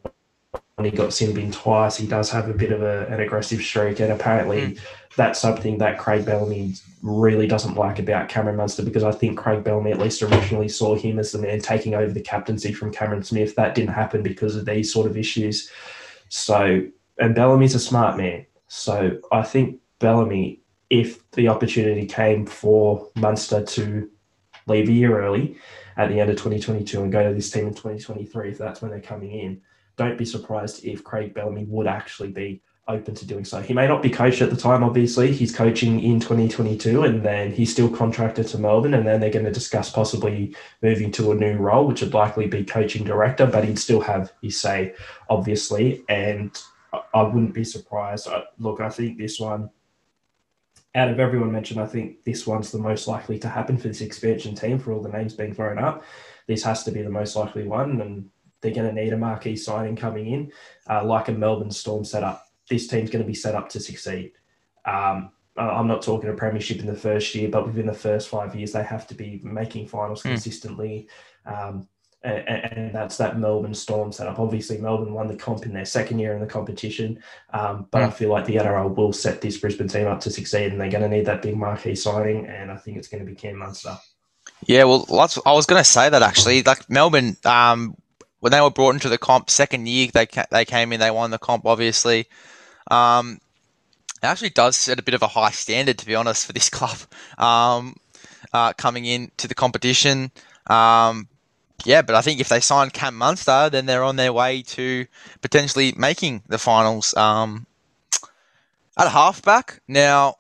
he 0.83 0.91
got 0.91 1.15
sin 1.15 1.33
bin 1.33 1.51
twice. 1.51 1.97
He 1.97 2.07
does 2.07 2.31
have 2.31 2.51
a 2.51 2.53
bit 2.53 2.71
of 2.71 2.83
a, 2.83 3.07
an 3.07 3.21
aggressive 3.21 3.63
streak, 3.63 3.99
and 3.99 4.13
apparently 4.13 4.61
mm. 4.61 4.81
that's 5.17 5.41
something 5.41 5.79
that 5.79 5.99
Craig 5.99 6.27
Bellamy 6.27 6.75
really 7.03 7.47
doesn't 7.47 7.77
like 7.77 7.99
about 7.99 8.29
Cameron 8.29 8.57
Munster 8.57 8.83
because 8.83 9.03
I 9.03 9.11
think 9.11 9.39
Craig 9.39 9.65
Bellamy 9.65 9.93
at 9.93 9.99
least 9.99 10.23
originally 10.23 10.69
saw 10.69 10.95
him 10.95 11.19
as 11.19 11.33
the 11.33 11.39
man 11.39 11.61
taking 11.61 11.95
over 11.95 12.13
the 12.13 12.21
captaincy 12.21 12.75
from 12.75 12.93
Cameron 12.93 13.23
Smith. 13.23 13.57
That 13.57 13.75
didn't 13.75 13.95
happen 13.95 14.23
because 14.23 14.55
of 14.55 14.67
these 14.67 14.93
sort 14.93 15.07
of 15.07 15.17
issues. 15.17 15.71
So, 16.29 16.87
and 17.19 17.35
Bellamy's 17.35 17.75
a 17.75 17.81
smart 17.81 18.19
man. 18.19 18.45
So 18.69 19.19
I 19.33 19.43
think 19.43 19.81
Bellamy, 19.99 20.61
if 20.91 21.29
the 21.33 21.49
opportunity 21.49 22.07
came 22.07 22.47
for 22.47 23.09
Munster 23.17 23.65
to 23.65 24.11
leave 24.67 24.89
a 24.89 24.93
year 24.93 25.21
early, 25.21 25.57
at 25.97 26.09
the 26.09 26.21
end 26.21 26.31
of 26.31 26.37
2022 26.37 27.03
and 27.03 27.13
go 27.13 27.27
to 27.27 27.35
this 27.35 27.51
team 27.51 27.67
in 27.67 27.75
2023 27.75 28.51
if 28.51 28.59
that's 28.59 28.83
when 28.83 28.91
they're 28.91 29.01
coming 29.01 29.33
in. 29.33 29.61
Don't 29.97 30.19
be 30.19 30.25
surprised 30.25 30.85
if 30.85 31.03
Craig 31.03 31.33
Bellamy 31.33 31.65
would 31.65 31.87
actually 31.87 32.31
be 32.31 32.61
open 32.89 33.15
to 33.15 33.27
doing 33.27 33.45
so. 33.45 33.61
He 33.61 33.73
may 33.73 33.89
not 33.89 34.03
be 34.03 34.11
coached 34.11 34.43
at 34.43 34.51
the 34.51 34.57
time, 34.57 34.85
obviously. 34.85 35.33
He's 35.33 35.55
coaching 35.55 36.01
in 36.01 36.21
2022 36.21 37.03
and 37.03 37.23
then 37.23 37.51
he's 37.51 37.73
still 37.73 37.89
contracted 37.89 38.47
to 38.49 38.59
Melbourne 38.59 38.95
and 38.95 39.07
then 39.07 39.21
they're 39.21 39.31
going 39.31 39.47
to 39.47 39.51
discuss 39.51 39.91
possibly 39.91 40.55
moving 40.83 41.11
to 41.13 41.33
a 41.33 41.35
new 41.35 41.57
role, 41.57 41.87
which 41.87 42.03
would 42.03 42.15
likely 42.15 42.47
be 42.47 42.63
coaching 42.63 43.03
director, 43.03 43.47
but 43.47 43.65
he'd 43.65 43.79
still 43.79 44.03
have 44.03 44.33
his 44.41 44.61
say, 44.61 44.95
obviously. 45.31 46.05
And 46.09 46.57
I 47.15 47.23
wouldn't 47.23 47.55
be 47.55 47.65
surprised. 47.65 48.29
Look, 48.59 48.81
I 48.81 48.89
think 48.89 49.19
this 49.19 49.39
one 49.41 49.71
out 50.97 51.11
of 51.11 51.21
everyone 51.21 51.53
mentioned, 51.53 51.79
I 51.79 51.87
think 51.87 52.25
this 52.25 52.47
one's 52.47 52.73
the 52.73 52.79
most 52.79 53.07
likely 53.07 53.39
to 53.41 53.49
happen 53.49 53.77
for 53.77 53.89
this 53.89 54.01
expansion 54.01 54.55
team 54.55 54.79
for 54.79 54.93
all 54.93 55.03
the 55.03 55.11
names 55.11 55.35
being 55.35 55.53
thrown 55.53 55.79
up. 55.79 56.03
This 56.47 56.63
has 56.63 56.85
to 56.85 56.91
be 56.91 57.03
the 57.03 57.11
most 57.11 57.37
likely 57.37 57.65
one, 57.65 58.01
and 58.01 58.31
they're 58.63 58.73
going 58.73 58.89
to 58.89 59.03
need 59.03 59.13
a 59.13 59.19
marquee 59.19 59.57
signing 59.57 59.95
coming 59.95 60.27
in, 60.29 60.53
uh, 60.89 61.05
like 61.05 61.29
a 61.29 61.33
Melbourne 61.33 61.71
Storm 61.71 62.03
setup. 62.03 62.47
This 62.71 62.87
team's 62.87 63.11
going 63.11 63.23
to 63.23 63.29
be 63.29 63.35
set 63.35 63.55
up 63.55 63.69
to 63.71 63.81
succeed. 63.81 64.33
Um, 64.87 65.33
I'm 65.59 65.87
not 65.87 66.03
talking 66.03 66.31
a 66.31 66.35
premiership 66.35 66.81
in 66.81 66.87
the 66.87 66.95
first 66.95 67.35
year, 67.35 67.51
but 67.51 67.67
within 67.67 67.87
the 67.87 67.93
first 67.93 68.29
five 68.29 68.55
years, 68.55 68.73
they 68.73 68.83
have 68.83 69.07
to 69.09 69.15
be 69.15 69.41
making 69.43 69.89
finals 69.89 70.23
mm. 70.23 70.31
consistently. 70.31 71.09
Um, 71.45 71.89
and, 72.27 72.73
and, 72.73 72.95
that's 72.95 73.17
that 73.19 73.39
Melbourne 73.39 73.75
Storm 73.75 74.13
setup. 74.13 74.39
Obviously, 74.39 74.79
Melbourne 74.79 75.13
won 75.13 75.29
the 75.29 75.37
comp 75.37 75.65
in 75.65 75.73
their 75.73 75.85
second 75.85 76.19
year 76.19 76.35
in 76.35 76.41
the 76.41 76.47
competition, 76.47 77.23
um, 77.53 77.87
but 77.91 78.03
mm. 78.03 78.07
I 78.07 78.11
feel 78.11 78.31
like 78.31 78.47
the 78.47 78.57
NRL 78.57 78.95
will 78.95 79.13
set 79.13 79.41
this 79.41 79.59
Brisbane 79.59 79.89
team 79.89 80.07
up 80.07 80.21
to 80.21 80.31
succeed, 80.31 80.73
and 80.73 80.81
they're 80.81 80.91
going 80.91 81.03
to 81.03 81.09
need 81.09 81.27
that 81.27 81.43
big 81.43 81.57
marquee 81.57 81.95
signing, 81.95 82.47
and 82.47 82.71
I 82.71 82.77
think 82.77 82.97
it's 82.97 83.09
going 83.09 83.25
to 83.25 83.31
be 83.31 83.37
Cam 83.37 83.57
Munster. 83.57 83.97
Yeah, 84.67 84.85
well, 84.85 85.07
I 85.45 85.53
was 85.53 85.67
going 85.67 85.81
to 85.81 85.85
say 85.85 86.09
that 86.09 86.23
actually. 86.23 86.63
Like 86.63 86.89
Melbourne, 86.91 87.37
um, 87.45 87.97
when 88.41 88.53
they 88.53 88.61
were 88.61 88.71
brought 88.71 88.95
into 88.95 89.09
the 89.09 89.19
comp 89.19 89.51
second 89.51 89.87
year, 89.87 90.09
they 90.13 90.27
they 90.51 90.65
came 90.65 90.93
in, 90.93 91.01
they 91.01 91.11
won 91.11 91.31
the 91.31 91.39
comp, 91.39 91.67
obviously. 91.67 92.27
Um, 92.91 93.41
it 94.23 94.27
actually 94.27 94.51
does 94.51 94.77
set 94.77 94.99
a 94.99 95.03
bit 95.03 95.15
of 95.15 95.23
a 95.23 95.29
high 95.29 95.51
standard, 95.51 95.99
to 95.99 96.07
be 96.07 96.15
honest, 96.15 96.47
for 96.47 96.53
this 96.53 96.71
club 96.71 96.97
um, 97.39 97.97
uh, 98.53 98.73
coming 98.73 99.05
in 99.05 99.31
to 99.37 99.49
the 99.49 99.55
competition. 99.55 100.31
Um, 100.69 101.29
yeah, 101.85 102.03
but 102.03 102.15
I 102.15 102.23
think 102.23 102.41
if 102.41 102.49
they 102.49 102.61
sign 102.61 102.91
Cam 102.91 103.17
Munster, 103.17 103.69
then 103.71 103.87
they're 103.87 104.03
on 104.03 104.17
their 104.17 104.33
way 104.33 104.63
to 104.63 105.07
potentially 105.41 105.93
making 105.97 106.43
the 106.49 106.59
finals. 106.59 107.15
Um, 107.17 107.67
at 108.99 109.09
halfback, 109.09 109.81
now 109.87 110.37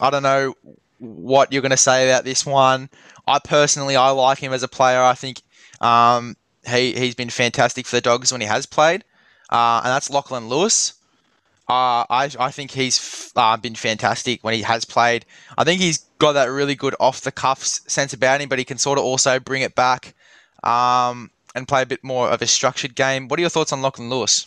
I 0.00 0.10
don't 0.10 0.22
know 0.22 0.54
what 0.98 1.52
you're 1.52 1.62
going 1.62 1.70
to 1.70 1.76
say 1.76 2.08
about 2.08 2.24
this 2.24 2.46
one. 2.46 2.88
I 3.26 3.38
personally 3.38 3.96
I 3.96 4.10
like 4.10 4.38
him 4.38 4.52
as 4.52 4.62
a 4.62 4.68
player. 4.68 5.02
I 5.02 5.14
think 5.14 5.42
um, 5.80 6.36
he 6.66 6.92
he's 6.92 7.14
been 7.14 7.30
fantastic 7.30 7.86
for 7.86 7.96
the 7.96 8.00
Dogs 8.00 8.32
when 8.32 8.40
he 8.40 8.46
has 8.46 8.66
played, 8.66 9.04
uh, 9.50 9.80
and 9.84 9.90
that's 9.90 10.10
Lachlan 10.10 10.48
Lewis. 10.48 10.94
Uh, 11.68 12.02
I, 12.10 12.28
I 12.40 12.50
think 12.50 12.72
he's 12.72 13.32
uh, 13.36 13.56
been 13.56 13.76
fantastic 13.76 14.42
when 14.42 14.54
he 14.54 14.62
has 14.62 14.84
played. 14.84 15.24
I 15.56 15.62
think 15.62 15.80
he's 15.80 15.98
got 16.18 16.32
that 16.32 16.46
really 16.46 16.74
good 16.74 16.96
off 16.98 17.20
the 17.20 17.30
cuffs 17.30 17.80
sense 17.86 18.12
about 18.12 18.40
him, 18.40 18.48
but 18.48 18.58
he 18.58 18.64
can 18.64 18.76
sort 18.76 18.98
of 18.98 19.04
also 19.04 19.38
bring 19.38 19.62
it 19.62 19.76
back 19.76 20.14
um, 20.64 21.30
and 21.54 21.66
play 21.66 21.82
a 21.82 21.86
bit 21.86 22.02
more 22.02 22.28
of 22.28 22.42
a 22.42 22.46
structured 22.46 22.94
game. 22.94 23.28
What 23.28 23.38
are 23.38 23.42
your 23.42 23.50
thoughts 23.50 23.72
on 23.72 23.82
Lachlan 23.82 24.10
Lewis? 24.10 24.46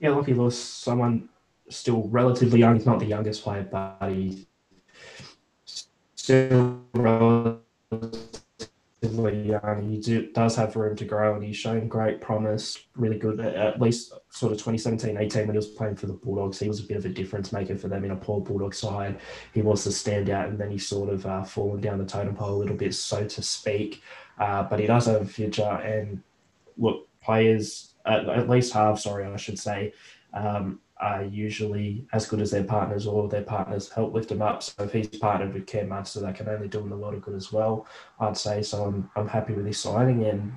Yeah, 0.00 0.10
Lachlan 0.10 0.38
Lewis, 0.38 0.58
someone 0.58 1.28
still 1.68 2.08
relatively 2.08 2.60
young. 2.60 2.74
He's 2.76 2.86
not 2.86 2.98
the 2.98 3.06
youngest 3.06 3.42
player, 3.42 3.66
but 3.70 3.98
he's 4.10 4.46
still 6.14 6.80
relatively 6.94 7.60
young. 9.02 9.88
He 9.88 9.98
do, 9.98 10.30
does 10.32 10.56
have 10.56 10.76
room 10.76 10.96
to 10.96 11.04
grow, 11.04 11.34
and 11.34 11.44
he's 11.44 11.56
shown 11.56 11.88
great 11.88 12.20
promise. 12.20 12.78
Really 12.96 13.18
good, 13.18 13.40
at 13.40 13.80
least 13.80 14.12
sort 14.30 14.52
of 14.52 14.58
2017 14.58 15.16
18 15.16 15.46
when 15.46 15.54
he 15.54 15.56
was 15.56 15.66
playing 15.66 15.96
for 15.96 16.06
the 16.06 16.12
Bulldogs. 16.12 16.58
He 16.58 16.68
was 16.68 16.80
a 16.80 16.84
bit 16.84 16.96
of 16.96 17.04
a 17.04 17.08
difference 17.08 17.52
maker 17.52 17.76
for 17.76 17.88
them 17.88 18.04
in 18.04 18.12
a 18.12 18.16
poor 18.16 18.40
Bulldog 18.40 18.74
side. 18.74 19.18
He 19.52 19.62
was 19.62 19.84
the 19.84 19.90
standout, 19.90 20.48
and 20.48 20.58
then 20.58 20.70
he's 20.70 20.86
sort 20.86 21.10
of 21.10 21.26
uh, 21.26 21.42
fallen 21.42 21.80
down 21.80 21.98
the 21.98 22.06
totem 22.06 22.34
pole 22.34 22.56
a 22.56 22.58
little 22.58 22.76
bit, 22.76 22.94
so 22.94 23.26
to 23.26 23.42
speak. 23.42 24.02
Uh, 24.38 24.62
but 24.62 24.78
he 24.78 24.86
does 24.86 25.06
have 25.06 25.22
a 25.22 25.26
future, 25.26 25.62
and 25.62 26.22
look, 26.78 27.08
players 27.22 27.94
at, 28.06 28.28
at 28.28 28.48
least 28.48 28.72
half, 28.72 28.98
sorry, 28.98 29.24
I 29.24 29.36
should 29.36 29.58
say. 29.58 29.92
Um, 30.32 30.80
are 31.02 31.24
usually 31.24 32.06
as 32.12 32.26
good 32.26 32.40
as 32.40 32.52
their 32.52 32.62
partners 32.62 33.06
or 33.08 33.28
their 33.28 33.42
partners 33.42 33.90
help 33.90 34.14
lift 34.14 34.28
them 34.28 34.40
up. 34.40 34.62
So 34.62 34.84
if 34.84 34.92
he's 34.92 35.08
partnered 35.08 35.52
with 35.52 35.66
Cam 35.66 35.88
Munster, 35.88 36.20
that 36.20 36.36
can 36.36 36.48
only 36.48 36.68
do 36.68 36.78
him 36.78 36.92
a 36.92 36.96
lot 36.96 37.12
of 37.12 37.22
good 37.22 37.34
as 37.34 37.52
well, 37.52 37.86
I'd 38.20 38.36
say. 38.36 38.62
So 38.62 38.84
I'm, 38.84 39.10
I'm 39.16 39.26
happy 39.26 39.52
with 39.52 39.66
his 39.66 39.78
signing 39.78 40.24
and 40.24 40.56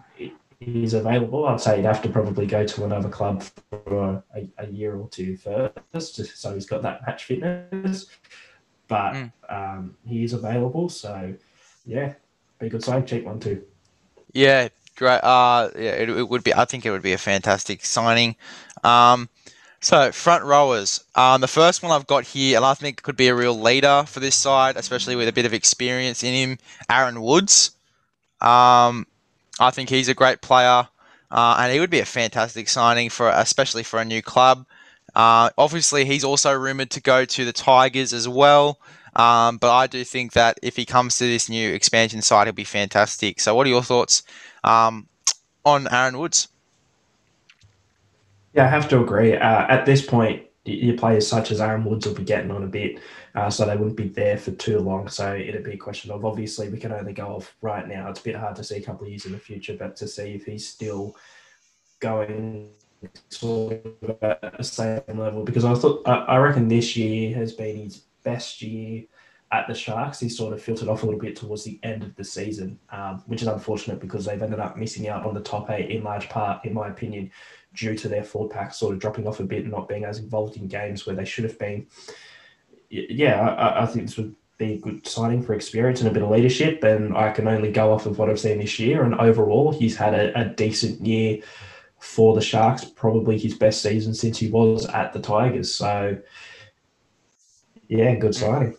he's 0.60 0.94
available. 0.94 1.48
I'd 1.48 1.60
say 1.60 1.78
he'd 1.78 1.86
have 1.86 2.02
to 2.04 2.10
probably 2.10 2.46
go 2.46 2.64
to 2.64 2.86
another 2.86 3.10
club 3.10 3.44
for 3.72 4.24
a, 4.36 4.48
a 4.60 4.68
year 4.68 4.96
or 4.96 5.10
two 5.10 5.36
first, 5.36 6.16
just 6.16 6.40
so 6.40 6.54
he's 6.54 6.68
got 6.68 6.84
that 6.84 7.02
match 7.08 7.26
fitness. 7.26 8.06
But 8.88 9.14
mm. 9.14 9.32
um, 9.50 9.98
he 10.06 10.24
is 10.24 10.34
available. 10.34 10.90
So 10.90 11.34
yeah, 11.88 12.14
be 12.60 12.68
a 12.68 12.70
good 12.70 12.84
sign. 12.84 13.04
Cheap 13.08 13.26
one 13.26 13.40
too. 13.40 13.64
Yeah, 14.32 14.70
great. 14.96 15.24
Uh, 15.24 15.72
yeah, 15.76 15.92
it, 15.92 16.10
it 16.10 16.30
would 16.30 16.44
be. 16.44 16.54
I 16.54 16.66
think 16.66 16.86
it 16.86 16.92
would 16.92 17.02
be 17.02 17.14
a 17.14 17.18
fantastic 17.18 17.84
signing. 17.84 18.36
Um, 18.84 19.28
so 19.86 20.12
front 20.12 20.44
rowers. 20.44 21.04
Um, 21.14 21.42
the 21.42 21.48
first 21.48 21.84
one 21.84 21.92
I've 21.92 22.08
got 22.08 22.24
here, 22.24 22.56
and 22.58 22.66
I 22.66 22.74
think 22.74 23.04
could 23.04 23.16
be 23.16 23.28
a 23.28 23.36
real 23.36 23.54
leader 23.54 24.04
for 24.08 24.20
this 24.20 24.34
side, 24.34 24.78
especially 24.78 25.16
with 25.16 25.28
a 25.28 25.32
bit 25.32 25.46
of 25.46 25.54
experience 25.54 26.24
in 26.24 26.34
him. 26.34 26.58
Aaron 26.90 27.22
Woods. 27.22 27.70
Um, 28.42 29.06
I 29.60 29.70
think 29.72 29.90
he's 29.90 30.10
a 30.10 30.16
great 30.16 30.42
player, 30.42 30.88
uh, 31.30 31.58
and 31.60 31.72
he 31.72 31.80
would 31.80 31.92
be 31.92 32.00
a 32.00 32.06
fantastic 32.06 32.68
signing 32.68 33.12
for, 33.12 33.30
especially 33.30 33.84
for 33.84 34.00
a 34.00 34.06
new 34.06 34.24
club. 34.24 34.66
Uh, 35.14 35.52
obviously, 35.56 36.04
he's 36.04 36.24
also 36.24 36.52
rumored 36.52 36.90
to 36.90 37.00
go 37.00 37.24
to 37.24 37.46
the 37.46 37.54
Tigers 37.54 38.12
as 38.12 38.28
well. 38.28 38.80
Um, 39.16 39.58
but 39.58 39.72
I 39.72 39.86
do 39.86 40.04
think 40.04 40.34
that 40.34 40.60
if 40.64 40.76
he 40.76 40.86
comes 40.86 41.20
to 41.20 41.26
this 41.26 41.48
new 41.48 41.72
expansion 41.72 42.24
side, 42.24 42.48
he'll 42.48 42.54
be 42.54 42.64
fantastic. 42.64 43.40
So, 43.40 43.54
what 43.54 43.68
are 43.68 43.70
your 43.70 43.84
thoughts 43.84 44.24
um, 44.64 45.08
on 45.64 45.88
Aaron 45.94 46.18
Woods? 46.18 46.48
Yeah, 48.56 48.66
I 48.66 48.70
have 48.70 48.88
to 48.90 49.02
agree. 49.02 49.36
Uh, 49.36 49.68
at 49.68 49.86
this 49.86 50.06
point, 50.06 50.44
your 50.64 50.98
players 50.98 51.28
such 51.28 51.52
as 51.52 51.60
Aaron 51.60 51.84
Woods 51.84 52.08
will 52.08 52.16
be 52.16 52.24
getting 52.24 52.52
on 52.52 52.64
a 52.64 52.68
bit, 52.68 53.00
uh, 53.36 53.50
so 53.50 53.66
they 53.66 53.76
wouldn't 53.76 53.98
be 53.98 54.08
there 54.08 54.38
for 54.38 54.52
too 54.52 54.80
long. 54.80 55.10
So 55.10 55.36
it'd 55.36 55.66
be 55.66 55.74
a 55.74 55.78
question 55.78 56.10
of 56.10 56.24
obviously 56.24 56.70
we 56.70 56.80
can 56.80 56.94
only 56.94 57.12
go 57.12 57.28
off 57.28 57.54
right 57.62 57.86
now. 57.86 58.10
It's 58.10 58.22
a 58.22 58.24
bit 58.24 58.36
hard 58.36 58.56
to 58.56 58.64
see 58.64 58.78
a 58.78 58.82
couple 58.82 59.04
of 59.06 59.10
years 59.10 59.26
in 59.26 59.34
the 59.34 59.38
future, 59.38 59.76
but 59.78 59.98
to 59.98 60.08
see 60.08 60.34
if 60.34 60.46
he's 60.46 60.68
still 60.68 61.18
going 62.00 62.70
sort 63.30 63.86
of 64.04 64.24
at 64.24 64.58
the 64.58 64.64
same 64.64 65.02
level, 65.20 65.44
because 65.44 65.66
I 65.66 65.76
thought 65.76 66.02
I 66.08 66.38
reckon 66.38 66.70
this 66.70 66.96
year 66.96 67.36
has 67.36 67.52
been 67.52 67.78
his 67.78 68.04
best 68.24 68.62
year 68.62 69.04
at 69.52 69.68
the 69.68 69.76
Sharks. 69.76 70.20
He 70.20 70.30
sort 70.30 70.54
of 70.54 70.62
filtered 70.62 70.88
off 70.88 71.04
a 71.04 71.06
little 71.06 71.22
bit 71.22 71.36
towards 71.36 71.64
the 71.64 71.80
end 71.84 72.04
of 72.04 72.16
the 72.16 72.24
season, 72.24 72.80
um, 72.90 73.22
which 73.28 73.42
is 73.42 73.48
unfortunate 73.48 74.00
because 74.00 74.26
they've 74.26 74.42
ended 74.42 74.60
up 74.60 74.78
missing 74.78 75.08
out 75.08 75.26
on 75.26 75.34
the 75.34 75.42
top 75.42 75.70
eight 75.70 75.92
in 75.92 76.04
large 76.04 76.30
part, 76.30 76.66
in 76.66 76.74
my 76.74 76.88
opinion, 76.88 77.30
due 77.76 77.96
to 77.96 78.08
their 78.08 78.24
forward 78.24 78.52
pack 78.52 78.74
sort 78.74 78.94
of 78.94 79.00
dropping 79.00 79.28
off 79.28 79.40
a 79.40 79.44
bit 79.44 79.64
and 79.64 79.72
not 79.72 79.88
being 79.88 80.06
as 80.06 80.20
involved 80.20 80.58
in 80.58 80.68
games 80.68 81.06
where 81.06 81.16
they 81.16 81.26
should 81.26 81.44
have 81.44 81.60
been. 81.60 81.88
Yeah, 82.90 83.42
I, 83.42 83.84
I 83.84 83.86
think 83.86 84.06
this 84.08 84.18
would 84.18 84.36
be 84.58 84.74
a 84.74 84.78
good 84.78 85.06
signing 85.06 85.44
for 85.44 85.54
experience 85.54 86.00
and 86.00 86.10
a 86.10 86.14
bit 86.14 86.24
of 86.24 86.30
leadership. 86.30 86.84
And 86.84 87.16
I 87.16 87.32
can 87.32 87.48
only 87.48 87.72
go 87.72 87.92
off 87.92 88.06
of 88.06 88.18
what 88.18 88.30
I've 88.30 88.40
seen 88.40 88.60
this 88.60 88.80
year. 88.80 89.04
And 89.04 89.16
overall, 89.16 89.72
he's 89.72 89.98
had 89.98 90.14
a, 90.14 90.40
a 90.40 90.46
decent 90.46 91.06
year 91.06 91.40
for 92.00 92.36
the 92.36 92.42
Sharks, 92.42 92.86
probably 92.86 93.38
his 93.38 93.56
best 93.56 93.82
season 93.82 94.14
since 94.14 94.38
he 94.38 94.48
was 94.48 94.86
at 94.86 95.14
the 95.14 95.20
Tigers. 95.20 95.74
So, 95.74 96.18
yeah, 97.88 98.16
good 98.16 98.36
signing. 98.36 98.78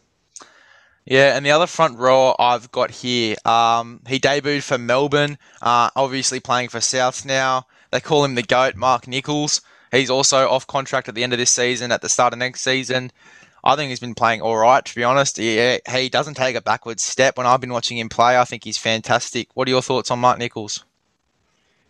Yeah, 1.05 1.37
and 1.37 1.47
the 1.47 1.53
other 1.53 1.69
front 1.69 1.99
row 1.99 2.35
I've 2.37 2.71
got 2.73 2.91
here, 2.91 3.37
um, 3.45 4.01
he 4.09 4.19
debuted 4.19 4.63
for 4.63 4.77
Melbourne, 4.77 5.39
uh, 5.63 5.91
obviously 5.95 6.41
playing 6.41 6.69
for 6.69 6.79
Souths 6.79 7.25
now. 7.25 7.67
They 7.91 8.01
call 8.01 8.25
him 8.25 8.35
the 8.35 8.43
GOAT, 8.43 8.77
Mark 8.77 9.07
Nicholls. 9.07 9.61
He's 9.93 10.11
also 10.11 10.49
off 10.49 10.67
contract 10.67 11.09
at 11.09 11.15
the 11.15 11.23
end 11.23 11.33
of 11.33 11.39
this 11.39 11.51
season, 11.51 11.93
at 11.93 12.03
the 12.03 12.09
start 12.09 12.33
of 12.33 12.39
next 12.39 12.63
season. 12.63 13.13
I 13.65 13.75
think 13.75 13.91
he's 13.91 14.01
been 14.01 14.15
playing 14.15 14.43
all 14.43 14.57
right, 14.57 14.85
to 14.85 14.95
be 14.95 15.03
honest. 15.03 15.39
He, 15.39 15.81
he 15.89 16.09
doesn't 16.09 16.35
take 16.35 16.57
a 16.57 16.61
backwards 16.61 17.03
step. 17.03 17.37
When 17.37 17.47
I've 17.47 17.61
been 17.61 17.73
watching 17.73 17.99
him 17.99 18.09
play, 18.09 18.39
I 18.39 18.45
think 18.45 18.65
he's 18.65 18.79
fantastic. 18.79 19.49
What 19.55 19.67
are 19.67 19.71
your 19.71 19.83
thoughts 19.83 20.11
on 20.11 20.21
Mark 20.21 20.39
Nicholls? 20.39 20.85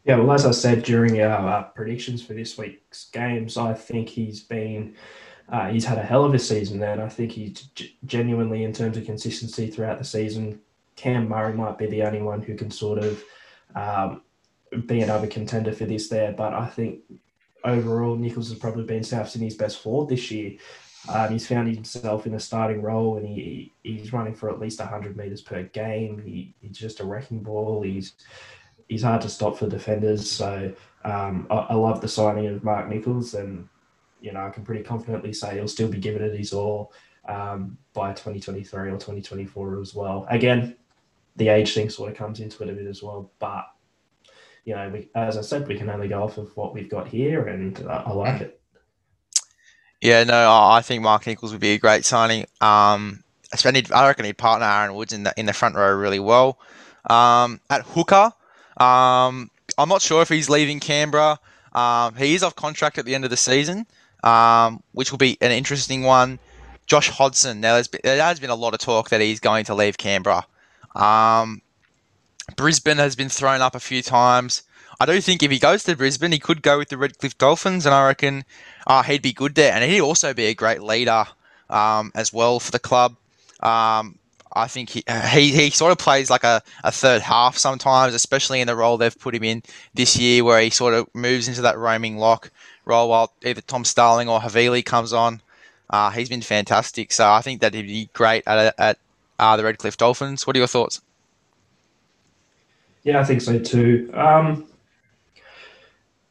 Yeah, 0.05 0.17
well, 0.17 0.33
as 0.33 0.47
I 0.47 0.53
said 0.53 0.85
during 0.85 1.21
our 1.21 1.49
uh, 1.49 1.63
predictions 1.65 2.25
for 2.25 2.33
this 2.33 2.57
week's 2.57 3.07
games, 3.11 3.57
I 3.57 3.75
think 3.75 4.09
he's 4.09 4.41
been 4.41 4.95
uh, 5.49 5.69
he's 5.69 5.85
had 5.85 5.99
a 5.99 6.03
hell 6.03 6.25
of 6.25 6.35
a 6.35 6.39
season 6.39 6.79
there, 6.79 6.93
and 6.93 7.03
I 7.03 7.09
think 7.09 7.33
he's 7.33 7.63
g- 7.75 7.97
genuinely, 8.05 8.65
in 8.65 8.73
terms 8.73 8.97
of 8.97 9.05
consistency 9.05 9.69
throughout 9.69 9.99
the 9.99 10.05
season, 10.05 10.61
Cam 10.97 11.29
Murray 11.29 11.55
might 11.55 11.79
be 11.79 11.87
the 11.87 12.03
only 12.03 12.23
one 12.23 12.41
who 12.41 12.55
can 12.55 12.71
sort 12.71 12.99
of 12.99 13.23
um, 13.75 14.23
be 14.87 15.01
another 15.01 15.27
contender 15.27 15.73
for 15.73 15.85
this 15.85 16.09
there. 16.09 16.33
But 16.33 16.55
I 16.55 16.67
think 16.67 17.01
overall, 17.65 18.17
Nicholls 18.17 18.49
has 18.51 18.59
probably 18.59 18.85
been 18.85 19.05
South 19.05 19.29
Sydney's 19.29 19.57
best 19.57 19.81
forward 19.81 20.09
this 20.09 20.31
year. 20.31 20.59
Um, 21.09 21.31
he's 21.31 21.47
found 21.47 21.73
himself 21.73 22.27
in 22.27 22.35
a 22.35 22.41
starting 22.41 22.83
role, 22.83 23.17
and 23.17 23.27
he 23.27 23.73
he's 23.83 24.13
running 24.13 24.35
for 24.35 24.51
at 24.51 24.59
least 24.59 24.81
100 24.81 25.17
meters 25.17 25.41
per 25.41 25.63
game. 25.65 26.21
He, 26.25 26.55
he's 26.61 26.77
just 26.77 27.01
a 27.01 27.05
wrecking 27.05 27.43
ball. 27.43 27.83
He's 27.83 28.15
he's 28.89 29.03
hard 29.03 29.23
to 29.23 29.29
stop 29.29 29.57
for 29.57 29.69
defenders. 29.69 30.29
So 30.31 30.73
um, 31.05 31.47
I, 31.51 31.55
I 31.55 31.75
love 31.75 32.01
the 32.01 32.09
signing 32.09 32.47
of 32.47 32.65
Mark 32.65 32.89
Nicholls, 32.89 33.35
and 33.35 33.69
you 34.21 34.33
know, 34.33 34.45
I 34.45 34.51
can 34.51 34.65
pretty 34.65 34.83
confidently 34.83 35.33
say 35.33 35.55
he'll 35.55 35.69
still 35.69 35.89
be 35.89 35.99
giving 35.99 36.23
it 36.23 36.37
his 36.37 36.53
all 36.53 36.93
um, 37.29 37.79
by 37.93 38.13
2023 38.13 38.89
or 38.89 38.93
2024 38.93 39.81
as 39.81 39.95
well. 39.95 40.27
Again, 40.29 40.77
the 41.37 41.49
age 41.49 41.75
thing 41.75 41.91
sort 41.91 42.11
of 42.11 42.17
comes 42.17 42.41
into 42.41 42.63
it 42.63 42.71
a 42.71 42.73
bit 42.73 42.87
as 42.87 43.03
well, 43.03 43.31
but 43.39 43.67
you 44.67 44.75
know, 44.75 44.91
we, 44.91 45.09
as 45.15 45.39
I 45.39 45.41
said, 45.41 45.67
we 45.67 45.79
can 45.79 45.89
only 45.89 46.09
go 46.09 46.23
off 46.23 46.37
of 46.37 46.55
what 46.57 46.75
we've 46.75 46.91
got 46.91 47.09
here, 47.09 47.49
and 47.49 47.79
I, 47.89 48.05
I 48.07 48.13
like 48.13 48.43
it. 48.43 48.61
Yeah, 50.03 50.25
no, 50.25 50.53
I 50.53 50.83
think 50.83 51.03
Mark 51.03 51.27
Nicholls 51.27 51.53
would 51.53 51.61
be 51.61 51.73
a 51.73 51.79
great 51.79 52.05
signing. 52.05 52.43
Um, 52.61 53.25
I 53.55 54.07
reckon 54.07 54.27
he'd 54.27 54.37
partner 54.37 54.67
Aaron 54.67 54.95
Woods 54.95 55.15
in 55.15 55.23
the 55.23 55.33
in 55.39 55.47
the 55.47 55.55
front 55.55 55.75
row 55.75 55.95
really 55.95 56.21
well. 56.21 56.59
Um, 57.09 57.61
at 57.71 57.83
hooker, 57.83 58.33
um, 58.77 59.51
I'm 59.79 59.89
not 59.89 60.03
sure 60.03 60.21
if 60.21 60.29
he's 60.29 60.51
leaving 60.51 60.81
Canberra. 60.81 61.39
Um, 61.73 62.15
he 62.17 62.35
is 62.35 62.43
off 62.43 62.57
contract 62.57 62.99
at 62.99 63.07
the 63.07 63.15
end 63.15 63.25
of 63.25 63.31
the 63.31 63.37
season 63.39 63.87
um, 64.27 64.83
which 64.93 65.11
will 65.11 65.19
be 65.19 65.39
an 65.41 65.53
interesting 65.53 66.03
one. 66.03 66.39
Josh 66.87 67.09
Hodgson. 67.09 67.61
Now, 67.61 67.75
there's 67.75 67.89
been, 67.89 68.01
there 68.05 68.23
has 68.23 68.41
been 68.41 68.51
a 68.51 68.55
lot 68.55 68.75
of 68.75 68.81
talk 68.81 69.11
that 69.11 69.21
he's 69.21 69.41
going 69.41 69.65
to 69.67 69.75
leave 69.75 69.97
Canberra. 69.99 70.47
Um, 70.95 71.63
Brisbane 72.55 72.99
has 72.99 73.17
been 73.17 73.29
thrown 73.29 73.61
up 73.61 73.75
a 73.75 73.81
few 73.81 74.03
times. 74.03 74.63
I 75.01 75.07
do 75.07 75.21
think 75.21 75.43
if 75.43 75.51
he 75.51 75.59
goes 75.59 75.85
to 75.85 75.97
Brisbane, 75.97 76.33
he 76.33 76.39
could 76.39 76.63
go 76.63 76.79
with 76.79 76.89
the 76.89 76.97
Redcliffe 76.97 77.37
Dolphins, 77.37 77.85
and 77.85 77.95
I 77.95 78.07
reckon 78.07 78.45
uh, 78.87 79.03
he'd 79.03 79.23
be 79.23 79.33
good 79.33 79.55
there. 79.55 79.73
And 79.73 79.85
he'd 79.85 80.01
also 80.01 80.33
be 80.33 80.47
a 80.47 80.55
great 80.55 80.83
leader 80.83 81.27
um, 81.69 82.13
as 82.15 82.33
well 82.33 82.61
for 82.61 82.71
the 82.71 82.79
club. 82.79 83.17
Um, 83.61 84.19
I 84.53 84.69
think 84.69 84.91
he, 84.91 85.05
he, 85.33 85.53
he 85.53 85.71
sort 85.71 85.93
of 85.93 85.99
plays 85.99 86.31
like 86.31 86.45
a, 86.45 86.63
a 86.83 86.91
third 86.91 87.21
half 87.21 87.59
sometimes, 87.59 88.15
especially 88.15 88.61
in 88.61 88.67
the 88.67 88.77
role 88.77 88.97
they've 88.97 89.19
put 89.19 89.35
him 89.35 89.45
in 89.45 89.63
this 89.93 90.17
year, 90.17 90.45
where 90.45 90.61
he 90.61 90.71
sort 90.71 90.95
of 90.95 91.09
moves 91.15 91.49
into 91.49 91.63
that 91.63 91.77
roaming 91.77 92.17
lock 92.17 92.51
role 92.87 93.11
while 93.11 93.35
either 93.45 93.61
Tom 93.61 93.85
Starling 93.85 94.29
or 94.29 94.41
Havili 94.41 94.85
comes 94.85 95.13
on. 95.13 95.43
Uh, 95.91 96.11
he's 96.11 96.31
been 96.31 96.43
fantastic, 96.43 97.13
so 97.13 97.31
I 97.31 97.43
think 97.43 97.61
that 97.61 97.75
he'd 97.75 97.83
be 97.83 98.09
great 98.15 98.45
at, 98.47 98.75
at 98.79 98.99
uh, 99.39 99.57
the 99.57 99.65
Redcliffe 99.65 99.99
Dolphins. 99.99 100.47
What 100.47 100.57
are 100.57 100.59
your 100.59 100.69
thoughts? 100.69 101.03
Yeah, 103.07 103.21
I 103.21 103.25
think 103.25 103.41
so 103.41 103.57
too. 103.57 104.11
Um, 104.15 104.67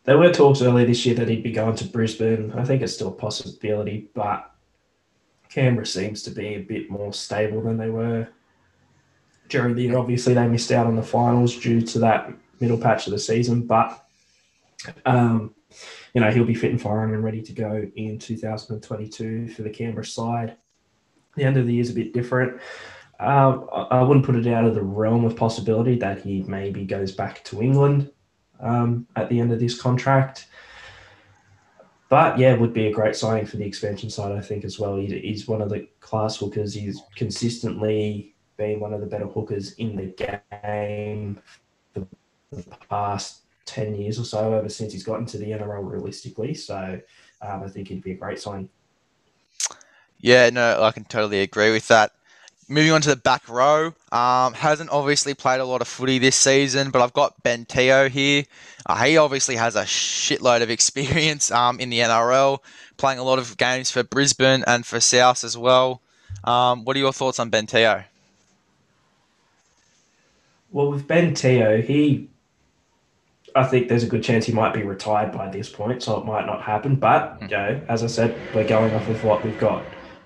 there 0.03 0.17
were 0.17 0.29
talks 0.33 0.61
earlier 0.61 0.85
this 0.85 1.05
year 1.05 1.15
that 1.15 1.29
he'd 1.29 1.41
be 1.41 1.53
going 1.53 1.77
to 1.77 1.85
Brisbane. 1.85 2.51
I 2.51 2.65
think 2.65 2.81
it's 2.81 2.93
still 2.93 3.07
a 3.07 3.11
possibility, 3.11 4.09
but 4.13 4.51
Canberra 5.47 5.85
seems 5.85 6.21
to 6.23 6.31
be 6.31 6.55
a 6.55 6.59
bit 6.59 6.91
more 6.91 7.13
stable 7.13 7.61
than 7.61 7.77
they 7.77 7.89
were 7.89 8.27
during 9.47 9.73
the 9.73 9.83
year. 9.83 9.97
Obviously, 9.97 10.33
they 10.33 10.49
missed 10.49 10.69
out 10.73 10.85
on 10.85 10.97
the 10.97 11.01
finals 11.01 11.57
due 11.57 11.79
to 11.79 11.99
that 11.99 12.33
middle 12.59 12.77
patch 12.77 13.07
of 13.07 13.13
the 13.13 13.19
season, 13.19 13.65
but 13.65 14.05
um, 15.05 15.55
you 16.13 16.19
know 16.19 16.29
he'll 16.29 16.43
be 16.43 16.53
fit 16.53 16.71
and 16.71 16.81
firing 16.81 17.13
and 17.13 17.23
ready 17.23 17.41
to 17.41 17.53
go 17.53 17.89
in 17.95 18.19
2022 18.19 19.47
for 19.47 19.61
the 19.61 19.69
Canberra 19.69 20.05
side. 20.05 20.57
The 21.37 21.45
end 21.45 21.55
of 21.55 21.67
the 21.67 21.73
year 21.73 21.83
is 21.83 21.91
a 21.91 21.95
bit 21.95 22.13
different. 22.13 22.59
Um, 23.19 23.69
I 23.71 24.01
wouldn't 24.01 24.25
put 24.25 24.35
it 24.35 24.47
out 24.47 24.65
of 24.65 24.75
the 24.75 24.83
realm 24.83 25.23
of 25.23 25.35
possibility 25.35 25.97
that 25.99 26.21
he 26.21 26.43
maybe 26.43 26.83
goes 26.85 27.13
back 27.13 27.43
to 27.45 27.61
England 27.61 28.11
um, 28.59 29.07
at 29.15 29.29
the 29.29 29.39
end 29.39 29.53
of 29.53 29.59
this 29.59 29.79
contract. 29.79 30.47
But 32.09 32.37
yeah, 32.37 32.55
would 32.55 32.73
be 32.73 32.87
a 32.87 32.91
great 32.91 33.15
signing 33.15 33.45
for 33.45 33.57
the 33.57 33.65
expansion 33.65 34.09
side, 34.09 34.31
I 34.31 34.41
think, 34.41 34.63
as 34.63 34.79
well. 34.79 34.97
He, 34.97 35.07
he's 35.19 35.47
one 35.47 35.61
of 35.61 35.69
the 35.69 35.87
class 36.01 36.37
hookers. 36.37 36.73
He's 36.73 37.01
consistently 37.15 38.35
been 38.57 38.79
one 38.79 38.93
of 38.93 39.01
the 39.01 39.07
better 39.07 39.27
hookers 39.27 39.73
in 39.73 39.95
the 39.95 40.05
game 40.05 41.39
for 41.93 42.07
the 42.51 42.63
past 42.89 43.41
10 43.65 43.95
years 43.95 44.19
or 44.19 44.23
so, 44.23 44.53
ever 44.53 44.69
since 44.69 44.93
he's 44.93 45.03
gotten 45.03 45.25
to 45.25 45.37
the 45.37 45.51
NRL 45.51 45.89
realistically. 45.89 46.53
So 46.53 46.99
um, 47.41 47.63
I 47.63 47.67
think 47.67 47.87
he'd 47.87 48.03
be 48.03 48.11
a 48.11 48.15
great 48.15 48.39
signing. 48.39 48.69
Yeah, 50.19 50.49
no, 50.49 50.81
I 50.83 50.91
can 50.91 51.03
totally 51.05 51.41
agree 51.41 51.71
with 51.71 51.87
that. 51.89 52.11
Moving 52.67 52.93
on 52.93 53.01
to 53.01 53.09
the 53.09 53.15
back 53.15 53.47
row, 53.47 53.93
um, 54.11 54.53
hasn't 54.55 54.89
obviously 54.89 55.35
played 55.35 55.59
a 55.59 55.65
lot 55.65 55.81
of 55.81 55.87
footy 55.87 56.17
this 56.17 56.35
season, 56.35 56.89
but 56.89 56.99
I've 56.99 57.13
got 57.13 57.43
Ben 57.43 57.63
Teo 57.65 58.09
here. 58.09 58.45
Uh, 58.87 59.03
he 59.03 59.17
obviously 59.17 59.55
has 59.55 59.75
a 59.75 59.83
shitload 59.83 60.63
of 60.63 60.69
experience 60.71 61.51
um, 61.51 61.79
in 61.79 61.91
the 61.91 61.99
NRL, 61.99 62.57
playing 62.97 63.19
a 63.19 63.23
lot 63.23 63.37
of 63.37 63.57
games 63.57 63.91
for 63.91 64.03
Brisbane 64.03 64.63
and 64.65 64.83
for 64.83 64.99
South 64.99 65.43
as 65.43 65.55
well. 65.55 66.01
Um, 66.43 66.85
what 66.85 66.95
are 66.95 66.99
your 66.99 67.13
thoughts 67.13 67.39
on 67.39 67.51
Ben 67.51 67.67
Teo? 67.67 68.03
Well, 70.71 70.89
with 70.89 71.07
Ben 71.07 71.35
Teo, 71.35 71.83
he, 71.83 72.27
I 73.55 73.65
think 73.65 73.89
there's 73.89 74.03
a 74.03 74.07
good 74.07 74.23
chance 74.23 74.47
he 74.47 74.53
might 74.53 74.73
be 74.73 74.81
retired 74.81 75.31
by 75.31 75.49
this 75.49 75.69
point, 75.69 76.01
so 76.01 76.17
it 76.19 76.25
might 76.25 76.47
not 76.47 76.63
happen. 76.63 76.95
But 76.95 77.37
you 77.41 77.47
know, 77.49 77.79
as 77.87 78.03
I 78.03 78.07
said, 78.07 78.35
we're 78.55 78.67
going 78.67 78.91
off 78.95 79.07
of 79.07 79.23
what 79.23 79.45
we've 79.45 79.59
got 79.59 79.85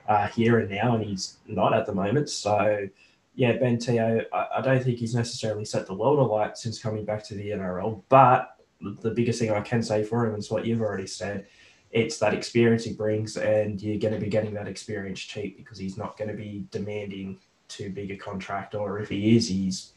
uh, 0.10 0.28
here 0.28 0.60
and 0.60 0.70
now, 0.70 0.96
and 0.96 1.06
he's 1.06 1.38
not 1.48 1.74
at 1.74 1.86
the 1.86 1.94
moment. 1.94 2.30
So, 2.30 2.90
yeah, 3.36 3.54
Ben 3.54 3.78
Teo, 3.78 4.26
I, 4.34 4.48
I, 4.58 4.62
don't 4.62 4.84
think 4.84 4.98
he's 4.98 5.14
necessarily 5.14 5.64
set 5.64 5.86
the 5.86 5.94
world 5.94 6.18
alight 6.18 6.58
since 6.58 6.82
coming 6.82 7.06
back 7.06 7.24
to 7.26 7.36
the 7.36 7.52
NRL. 7.52 8.02
But 8.10 8.58
the 8.82 9.12
biggest 9.12 9.40
thing 9.40 9.52
I 9.52 9.62
can 9.62 9.84
say 9.84 10.04
for 10.04 10.26
him 10.26 10.36
is 10.36 10.50
what 10.50 10.66
you've 10.66 10.82
already 10.82 11.06
said. 11.06 11.46
It's 11.92 12.18
that 12.18 12.34
experience 12.34 12.84
he 12.84 12.94
brings, 12.94 13.38
and 13.38 13.80
you're 13.80 14.00
going 14.00 14.14
to 14.16 14.20
be 14.20 14.30
getting 14.30 14.54
that 14.56 14.68
experience 14.68 15.20
cheap 15.20 15.58
because 15.58 15.78
he's 15.78 15.96
not 15.96 16.18
going 16.18 16.30
to 16.30 16.36
be 16.36 16.66
demanding 16.72 17.38
too 17.68 17.92
big 17.92 18.10
a 18.10 18.18
contract, 18.18 18.74
or 18.74 19.00
if 19.00 19.10
he 19.10 19.38
is, 19.38 19.48
he's 19.48 19.94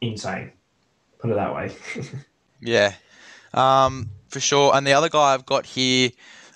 insane. 0.00 0.50
Put 1.18 1.30
it 1.30 1.34
that 1.34 1.54
way. 1.54 1.72
yeah, 2.60 2.94
um, 3.54 4.10
for 4.28 4.40
sure. 4.40 4.74
And 4.74 4.84
the 4.84 4.92
other 4.92 5.08
guy 5.08 5.34
I've 5.34 5.46
got 5.46 5.66
here 5.66 6.10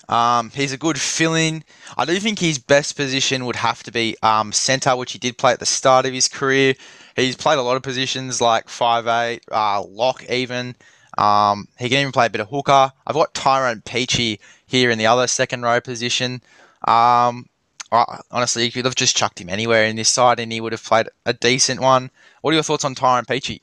um, 0.09 0.51
he's 0.51 0.71
a 0.71 0.77
good 0.77 0.99
fill-in. 0.99 1.63
I 1.97 2.05
do 2.05 2.19
think 2.19 2.39
his 2.39 2.59
best 2.59 2.95
position 2.95 3.45
would 3.45 3.55
have 3.55 3.83
to 3.83 3.91
be 3.91 4.15
um, 4.21 4.51
centre, 4.51 4.95
which 4.95 5.13
he 5.13 5.19
did 5.19 5.37
play 5.37 5.51
at 5.51 5.59
the 5.59 5.65
start 5.65 6.05
of 6.05 6.13
his 6.13 6.27
career. 6.27 6.75
He's 7.15 7.35
played 7.35 7.57
a 7.57 7.61
lot 7.61 7.77
of 7.77 7.83
positions 7.83 8.41
like 8.41 8.69
five 8.69 9.07
eight, 9.07 9.43
uh, 9.51 9.81
lock 9.83 10.23
even. 10.29 10.75
Um, 11.17 11.67
he 11.79 11.89
can 11.89 11.99
even 11.99 12.11
play 12.11 12.25
a 12.25 12.29
bit 12.29 12.41
of 12.41 12.49
hooker. 12.49 12.91
I've 13.07 13.15
got 13.15 13.33
Tyrone 13.33 13.81
Peachey 13.81 14.39
here 14.67 14.89
in 14.89 14.97
the 14.97 15.07
other 15.07 15.27
second 15.27 15.61
row 15.61 15.79
position. 15.79 16.41
Um, 16.85 17.47
honestly, 17.91 18.65
you 18.65 18.71
could 18.71 18.85
have 18.85 18.95
just 18.95 19.15
chucked 19.15 19.39
him 19.39 19.49
anywhere 19.49 19.85
in 19.85 19.95
this 19.95 20.09
side 20.09 20.39
and 20.39 20.51
he 20.51 20.59
would 20.59 20.73
have 20.73 20.83
played 20.83 21.07
a 21.25 21.33
decent 21.33 21.79
one. 21.79 22.11
What 22.41 22.51
are 22.51 22.55
your 22.55 22.63
thoughts 22.63 22.83
on 22.83 22.95
Tyrone 22.95 23.25
Peachey? 23.25 23.61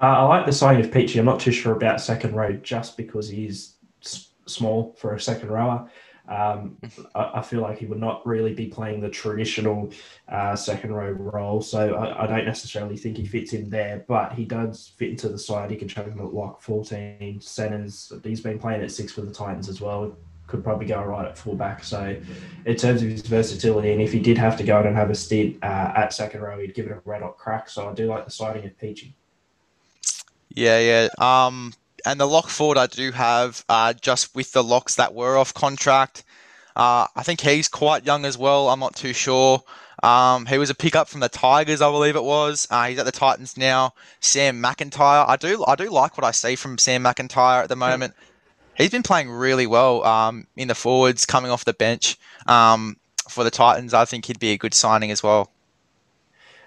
Uh, 0.00 0.06
I 0.06 0.22
like 0.22 0.46
the 0.46 0.52
signing 0.52 0.82
of 0.82 0.90
Peachey. 0.90 1.18
I'm 1.18 1.26
not 1.26 1.40
too 1.40 1.52
sure 1.52 1.74
about 1.74 2.00
second 2.00 2.34
row 2.34 2.52
just 2.54 2.96
because 2.96 3.28
he's 3.28 3.74
small 4.50 4.94
for 4.98 5.14
a 5.14 5.20
second 5.20 5.50
rower. 5.50 5.88
Um, 6.30 6.76
I, 7.16 7.30
I, 7.34 7.42
feel 7.42 7.60
like 7.60 7.78
he 7.78 7.86
would 7.86 7.98
not 7.98 8.24
really 8.24 8.54
be 8.54 8.66
playing 8.66 9.00
the 9.00 9.08
traditional 9.08 9.92
uh, 10.28 10.54
second 10.54 10.92
row 10.94 11.10
role, 11.10 11.60
so 11.60 11.94
I, 11.94 12.22
I, 12.22 12.26
don't 12.28 12.44
necessarily 12.44 12.96
think 12.96 13.16
he 13.16 13.26
fits 13.26 13.52
in 13.52 13.68
there. 13.68 14.04
But 14.06 14.34
he 14.34 14.44
does 14.44 14.92
fit 14.96 15.10
into 15.10 15.28
the 15.28 15.38
side. 15.38 15.72
He 15.72 15.76
can 15.76 15.88
chuck 15.88 16.06
him 16.06 16.20
at 16.20 16.32
lock, 16.32 16.62
fourteen 16.62 17.40
centers. 17.40 18.12
He's 18.22 18.40
been 18.40 18.60
playing 18.60 18.82
at 18.82 18.92
six 18.92 19.12
for 19.12 19.22
the 19.22 19.32
Titans 19.32 19.68
as 19.68 19.80
well. 19.80 20.16
Could 20.46 20.62
probably 20.62 20.86
go 20.86 21.02
right 21.02 21.26
at 21.26 21.36
fullback. 21.36 21.82
So, 21.82 22.16
in 22.64 22.76
terms 22.76 23.02
of 23.02 23.08
his 23.08 23.22
versatility, 23.22 23.92
and 23.92 24.00
if 24.00 24.12
he 24.12 24.20
did 24.20 24.38
have 24.38 24.56
to 24.58 24.62
go 24.62 24.80
and 24.80 24.94
have 24.94 25.10
a 25.10 25.16
stint 25.16 25.56
uh, 25.64 25.92
at 25.96 26.12
second 26.12 26.42
row, 26.42 26.60
he'd 26.60 26.74
give 26.74 26.86
it 26.86 26.92
a 26.92 27.00
red 27.04 27.22
hot 27.22 27.38
crack. 27.38 27.68
So, 27.68 27.88
I 27.88 27.92
do 27.92 28.06
like 28.06 28.24
the 28.24 28.30
sighting 28.30 28.64
of 28.66 28.78
Peachey. 28.78 29.14
Yeah, 30.54 30.78
yeah. 30.78 31.08
Um, 31.18 31.72
and 32.04 32.20
the 32.20 32.26
lock 32.26 32.48
forward 32.48 32.78
I 32.78 32.86
do 32.86 33.12
have 33.12 33.64
uh, 33.68 33.92
just 33.92 34.34
with 34.34 34.52
the 34.52 34.64
locks 34.64 34.96
that 34.96 35.14
were 35.14 35.36
off 35.36 35.54
contract. 35.54 36.24
Uh, 36.76 37.06
I 37.14 37.22
think 37.22 37.40
he's 37.40 37.68
quite 37.68 38.06
young 38.06 38.24
as 38.24 38.38
well. 38.38 38.68
I'm 38.68 38.80
not 38.80 38.94
too 38.94 39.12
sure. 39.12 39.62
Um, 40.02 40.46
he 40.46 40.56
was 40.56 40.70
a 40.70 40.74
pickup 40.74 41.08
from 41.08 41.20
the 41.20 41.28
Tigers, 41.28 41.82
I 41.82 41.90
believe 41.90 42.16
it 42.16 42.24
was. 42.24 42.66
Uh, 42.70 42.86
he's 42.86 42.98
at 42.98 43.04
the 43.04 43.12
Titans 43.12 43.56
now. 43.56 43.92
Sam 44.20 44.62
McIntyre. 44.62 45.28
I 45.28 45.36
do 45.36 45.64
I 45.66 45.74
do 45.74 45.90
like 45.90 46.16
what 46.16 46.24
I 46.24 46.30
see 46.30 46.56
from 46.56 46.78
Sam 46.78 47.02
McIntyre 47.02 47.62
at 47.62 47.68
the 47.68 47.76
moment. 47.76 48.14
He's 48.76 48.90
been 48.90 49.02
playing 49.02 49.30
really 49.30 49.66
well 49.66 50.02
um, 50.04 50.46
in 50.56 50.68
the 50.68 50.74
forwards, 50.74 51.26
coming 51.26 51.50
off 51.50 51.66
the 51.66 51.74
bench 51.74 52.18
um, 52.46 52.96
for 53.28 53.44
the 53.44 53.50
Titans. 53.50 53.92
I 53.92 54.06
think 54.06 54.24
he'd 54.24 54.38
be 54.38 54.52
a 54.52 54.56
good 54.56 54.72
signing 54.72 55.10
as 55.10 55.22
well. 55.22 55.50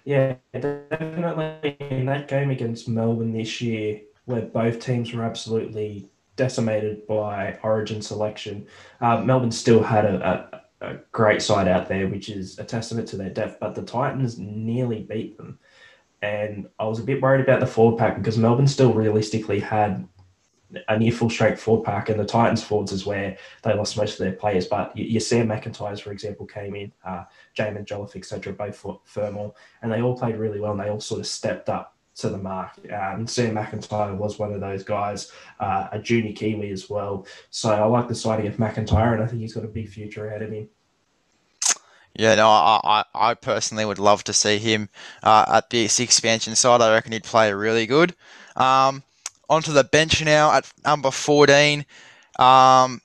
Yeah, 0.06 0.36
definitely. 0.54 1.78
In 1.80 2.06
that 2.06 2.28
game 2.28 2.52
against 2.52 2.88
Melbourne 2.88 3.34
this 3.34 3.62
year, 3.62 4.02
where 4.26 4.42
both 4.42 4.80
teams 4.80 5.14
were 5.14 5.24
absolutely 5.24 6.10
decimated 6.36 7.06
by 7.08 7.58
origin 7.64 8.02
selection. 8.02 8.66
Uh, 9.02 9.22
Melbourne 9.22 9.52
still 9.52 9.84
had 9.84 10.06
a, 10.06 10.62
a, 10.82 10.86
a, 10.86 10.98
great 11.12 11.42
side 11.42 11.68
out 11.68 11.88
there, 11.88 12.08
which 12.08 12.30
is 12.30 12.58
a 12.58 12.64
testament 12.64 13.08
to 13.10 13.18
their 13.18 13.30
depth, 13.30 13.60
but 13.60 13.76
the 13.76 13.84
Titans 13.84 14.40
nearly 14.40 15.04
beat 15.04 15.38
them. 15.38 15.60
And 16.22 16.68
I 16.80 16.86
was 16.86 17.00
a 17.00 17.04
bit 17.04 17.22
worried 17.22 17.42
about 17.42 17.60
the 17.60 17.68
forward 17.68 18.00
pack 18.00 18.18
because 18.18 18.38
Melbourne 18.38 18.68
still 18.68 18.94
realistically 18.94 19.60
had 19.60 20.08
a 20.88 20.98
near 20.98 21.12
full 21.12 21.30
strength 21.30 21.62
forward 21.62 21.86
pack, 21.86 22.10
and 22.10 22.20
the 22.20 22.26
Titans 22.26 22.64
forwards 22.64 22.92
is 22.92 23.06
where 23.06 23.38
they 23.62 23.74
lost 23.74 23.98
most 23.98 24.14
of 24.14 24.20
their 24.20 24.32
players. 24.32 24.66
But 24.66 24.96
your 24.98 25.20
Sam 25.20 25.48
McIntyre's, 25.48 26.00
for 26.00 26.12
example, 26.12 26.46
came 26.46 26.76
in, 26.76 26.92
uh, 27.06 27.26
Jaimin 27.56 27.86
Jolliffe, 27.86 28.16
etc., 28.16 28.54
both 28.54 28.76
for 28.76 29.00
Fermor, 29.04 29.52
and 29.82 29.92
they 29.92 30.02
all 30.02 30.18
played 30.18 30.38
really 30.38 30.60
well, 30.60 30.72
and 30.72 30.80
they 30.80 30.90
all 30.90 31.00
sort 31.00 31.20
of 31.20 31.28
stepped 31.28 31.70
up 31.70 31.93
to 32.16 32.30
the 32.30 32.38
mark. 32.38 32.72
Um, 32.92 33.28
Sam 33.28 33.56
McIntyre 33.56 34.16
was 34.16 34.38
one 34.38 34.54
of 34.54 34.62
those 34.62 34.84
guys, 34.84 35.32
uh, 35.60 35.88
a 35.92 36.00
junior 36.00 36.34
Kiwi 36.34 36.72
as 36.72 36.90
well. 36.90 37.26
So 37.50 37.72
I 37.72 37.86
like 37.86 38.08
the 38.08 38.16
signing 38.16 38.48
of 38.48 38.58
McIntyre, 38.58 39.14
and 39.14 39.24
I 39.24 39.28
think 39.28 39.42
he's 39.42 39.54
got 39.54 39.64
a 39.64 39.68
big 39.68 39.90
future 39.90 40.28
ahead 40.28 40.42
of 40.42 40.52
him. 40.52 40.70
Yeah, 42.16 42.36
no, 42.36 42.48
I, 42.48 43.04
I, 43.16 43.34
personally 43.34 43.86
would 43.86 43.98
love 43.98 44.24
to 44.26 44.34
see 44.34 44.60
him 44.60 44.88
uh, 45.24 45.46
at 45.48 45.72
the 45.72 45.84
expansion 45.84 46.56
side. 46.56 46.80
I 46.80 46.94
reckon 46.94 47.12
he'd 47.12 47.24
play 47.24 47.52
really 47.52 47.88
good. 47.88 48.14
Um, 48.56 49.02
onto 49.50 49.74
the 49.74 49.84
bench 49.84 50.24
now 50.24 50.52
at 50.52 50.72
number 50.86 51.10
14. 51.10 51.84
Um, 52.38 53.02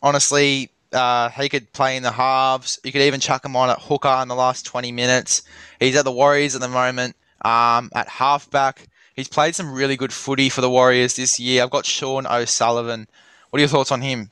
honestly, 0.00 0.70
uh, 0.92 1.30
he 1.30 1.48
could 1.48 1.72
play 1.72 1.96
in 1.96 2.04
the 2.04 2.12
halves. 2.12 2.78
You 2.84 2.92
could 2.92 3.02
even 3.02 3.18
chuck 3.18 3.44
him 3.44 3.56
on 3.56 3.68
at 3.68 3.80
hooker 3.80 4.18
in 4.22 4.28
the 4.28 4.36
last 4.36 4.64
20 4.64 4.92
minutes. 4.92 5.42
He's 5.80 5.96
at 5.96 6.04
the 6.04 6.12
Warriors 6.12 6.54
at 6.54 6.60
the 6.60 6.68
moment. 6.68 7.16
Um, 7.42 7.90
at 7.94 8.08
halfback, 8.08 8.88
he's 9.14 9.28
played 9.28 9.54
some 9.54 9.72
really 9.72 9.96
good 9.96 10.12
footy 10.12 10.48
for 10.48 10.60
the 10.60 10.70
Warriors 10.70 11.16
this 11.16 11.40
year. 11.40 11.62
I've 11.62 11.70
got 11.70 11.86
Sean 11.86 12.26
O'Sullivan. 12.26 13.08
What 13.50 13.58
are 13.58 13.60
your 13.60 13.68
thoughts 13.68 13.92
on 13.92 14.00
him? 14.00 14.30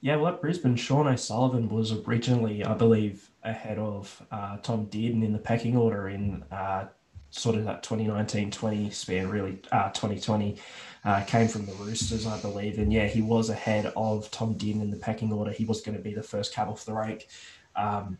Yeah, 0.00 0.16
well, 0.16 0.34
at 0.34 0.40
Brisbane, 0.40 0.76
Sean 0.76 1.08
O'Sullivan 1.08 1.68
was 1.68 1.92
originally, 1.92 2.64
I 2.64 2.74
believe, 2.74 3.30
ahead 3.42 3.78
of 3.78 4.22
uh, 4.30 4.58
Tom 4.58 4.86
Dearden 4.86 5.24
in 5.24 5.32
the 5.32 5.38
pecking 5.38 5.76
order 5.76 6.08
in 6.08 6.44
uh, 6.52 6.86
sort 7.30 7.56
of 7.56 7.64
that 7.64 7.82
2019-20 7.82 8.92
span, 8.92 9.28
really 9.28 9.60
uh, 9.72 9.90
2020. 9.90 10.58
Uh, 11.04 11.22
came 11.24 11.46
from 11.46 11.64
the 11.66 11.72
Roosters, 11.74 12.26
I 12.26 12.40
believe, 12.40 12.78
and 12.78 12.92
yeah, 12.92 13.06
he 13.06 13.22
was 13.22 13.48
ahead 13.48 13.92
of 13.96 14.28
Tom 14.32 14.56
Dearden 14.56 14.82
in 14.82 14.90
the 14.90 14.96
pecking 14.96 15.32
order. 15.32 15.52
He 15.52 15.64
was 15.64 15.80
going 15.80 15.96
to 15.96 16.02
be 16.02 16.12
the 16.12 16.22
first 16.22 16.52
cab 16.52 16.68
off 16.68 16.84
the 16.84 16.94
rank 16.94 17.28
um, 17.76 18.18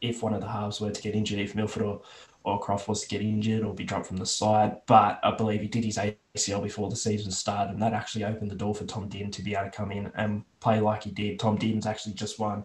if 0.00 0.22
one 0.22 0.34
of 0.34 0.40
the 0.40 0.48
halves 0.48 0.80
were 0.80 0.90
to 0.90 1.02
get 1.02 1.14
injured, 1.14 1.38
if 1.38 1.54
Milford 1.54 1.82
or, 1.82 2.02
Croft 2.56 2.88
was 2.88 3.04
get 3.04 3.20
injured 3.20 3.64
or 3.64 3.74
be 3.74 3.84
dropped 3.84 4.06
from 4.06 4.16
the 4.16 4.24
side. 4.24 4.78
But 4.86 5.20
I 5.22 5.32
believe 5.32 5.60
he 5.60 5.68
did 5.68 5.84
his 5.84 5.98
ACL 5.98 6.62
before 6.62 6.88
the 6.88 6.96
season 6.96 7.30
started, 7.30 7.72
and 7.72 7.82
that 7.82 7.92
actually 7.92 8.24
opened 8.24 8.50
the 8.50 8.56
door 8.56 8.74
for 8.74 8.84
Tom 8.84 9.10
Dearden 9.10 9.32
to 9.32 9.42
be 9.42 9.54
able 9.54 9.70
to 9.70 9.76
come 9.76 9.92
in 9.92 10.10
and 10.14 10.44
play 10.60 10.80
like 10.80 11.02
he 11.02 11.10
did. 11.10 11.38
Tom 11.38 11.58
Dearden's 11.58 11.86
actually 11.86 12.14
just 12.14 12.38
won 12.38 12.64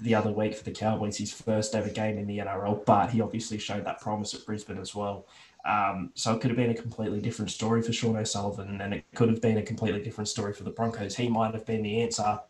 the 0.00 0.14
other 0.14 0.30
week 0.30 0.54
for 0.54 0.64
the 0.64 0.70
Cowboys, 0.70 1.16
his 1.16 1.32
first 1.32 1.74
ever 1.74 1.88
game 1.88 2.18
in 2.18 2.26
the 2.26 2.38
NRL, 2.38 2.84
but 2.84 3.10
he 3.10 3.20
obviously 3.20 3.58
showed 3.58 3.84
that 3.84 4.00
promise 4.00 4.32
at 4.34 4.46
Brisbane 4.46 4.78
as 4.78 4.94
well. 4.94 5.26
Um, 5.64 6.12
so 6.14 6.34
it 6.34 6.40
could 6.40 6.50
have 6.50 6.56
been 6.56 6.70
a 6.70 6.74
completely 6.74 7.20
different 7.20 7.50
story 7.50 7.82
for 7.82 7.92
Sean 7.92 8.16
O'Sullivan, 8.16 8.80
and 8.80 8.94
it 8.94 9.04
could 9.14 9.28
have 9.28 9.42
been 9.42 9.58
a 9.58 9.62
completely 9.62 10.00
different 10.00 10.28
story 10.28 10.52
for 10.52 10.62
the 10.62 10.70
Broncos. 10.70 11.16
He 11.16 11.28
might 11.28 11.52
have 11.52 11.66
been 11.66 11.82
the 11.82 12.00
answer 12.00 12.40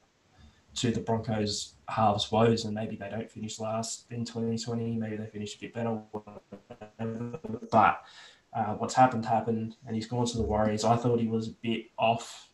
to 0.81 0.91
the 0.91 1.01
Broncos' 1.01 1.75
halves 1.89 2.31
woes, 2.31 2.65
and 2.65 2.75
maybe 2.75 2.97
they 2.97 3.09
don't 3.11 3.31
finish 3.31 3.59
last 3.59 4.07
in 4.11 4.25
2020. 4.25 4.97
Maybe 4.97 5.17
they 5.17 5.27
finish 5.27 5.57
a 5.57 5.61
bit 5.61 5.75
better. 5.75 6.01
But 7.71 8.03
uh, 8.53 8.75
what's 8.75 8.95
happened 8.95 9.25
happened, 9.25 9.77
and 9.87 9.95
he's 9.95 10.07
gone 10.07 10.27
to 10.27 10.37
the 10.37 10.43
Warriors. 10.43 10.85
I 10.85 10.97
thought 10.97 11.21
he 11.21 11.29
was 11.29 11.49
a 11.49 11.53
bit 11.63 11.87
off 11.99 12.49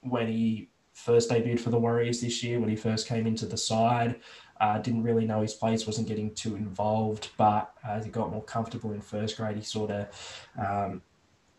when 0.00 0.28
he 0.28 0.70
first 0.92 1.30
debuted 1.30 1.60
for 1.60 1.70
the 1.70 1.78
Warriors 1.78 2.20
this 2.20 2.42
year, 2.42 2.58
when 2.60 2.68
he 2.68 2.76
first 2.76 3.06
came 3.06 3.26
into 3.26 3.46
the 3.46 3.56
side. 3.56 4.20
Uh, 4.60 4.78
didn't 4.78 5.04
really 5.04 5.24
know 5.24 5.40
his 5.40 5.54
place, 5.54 5.86
wasn't 5.86 6.08
getting 6.08 6.34
too 6.34 6.56
involved, 6.56 7.30
but 7.36 7.72
as 7.84 8.04
he 8.04 8.10
got 8.10 8.32
more 8.32 8.42
comfortable 8.42 8.90
in 8.90 9.00
first 9.00 9.36
grade, 9.36 9.56
he 9.56 9.62
sort 9.62 9.92
of, 9.92 10.08
um, 10.58 11.00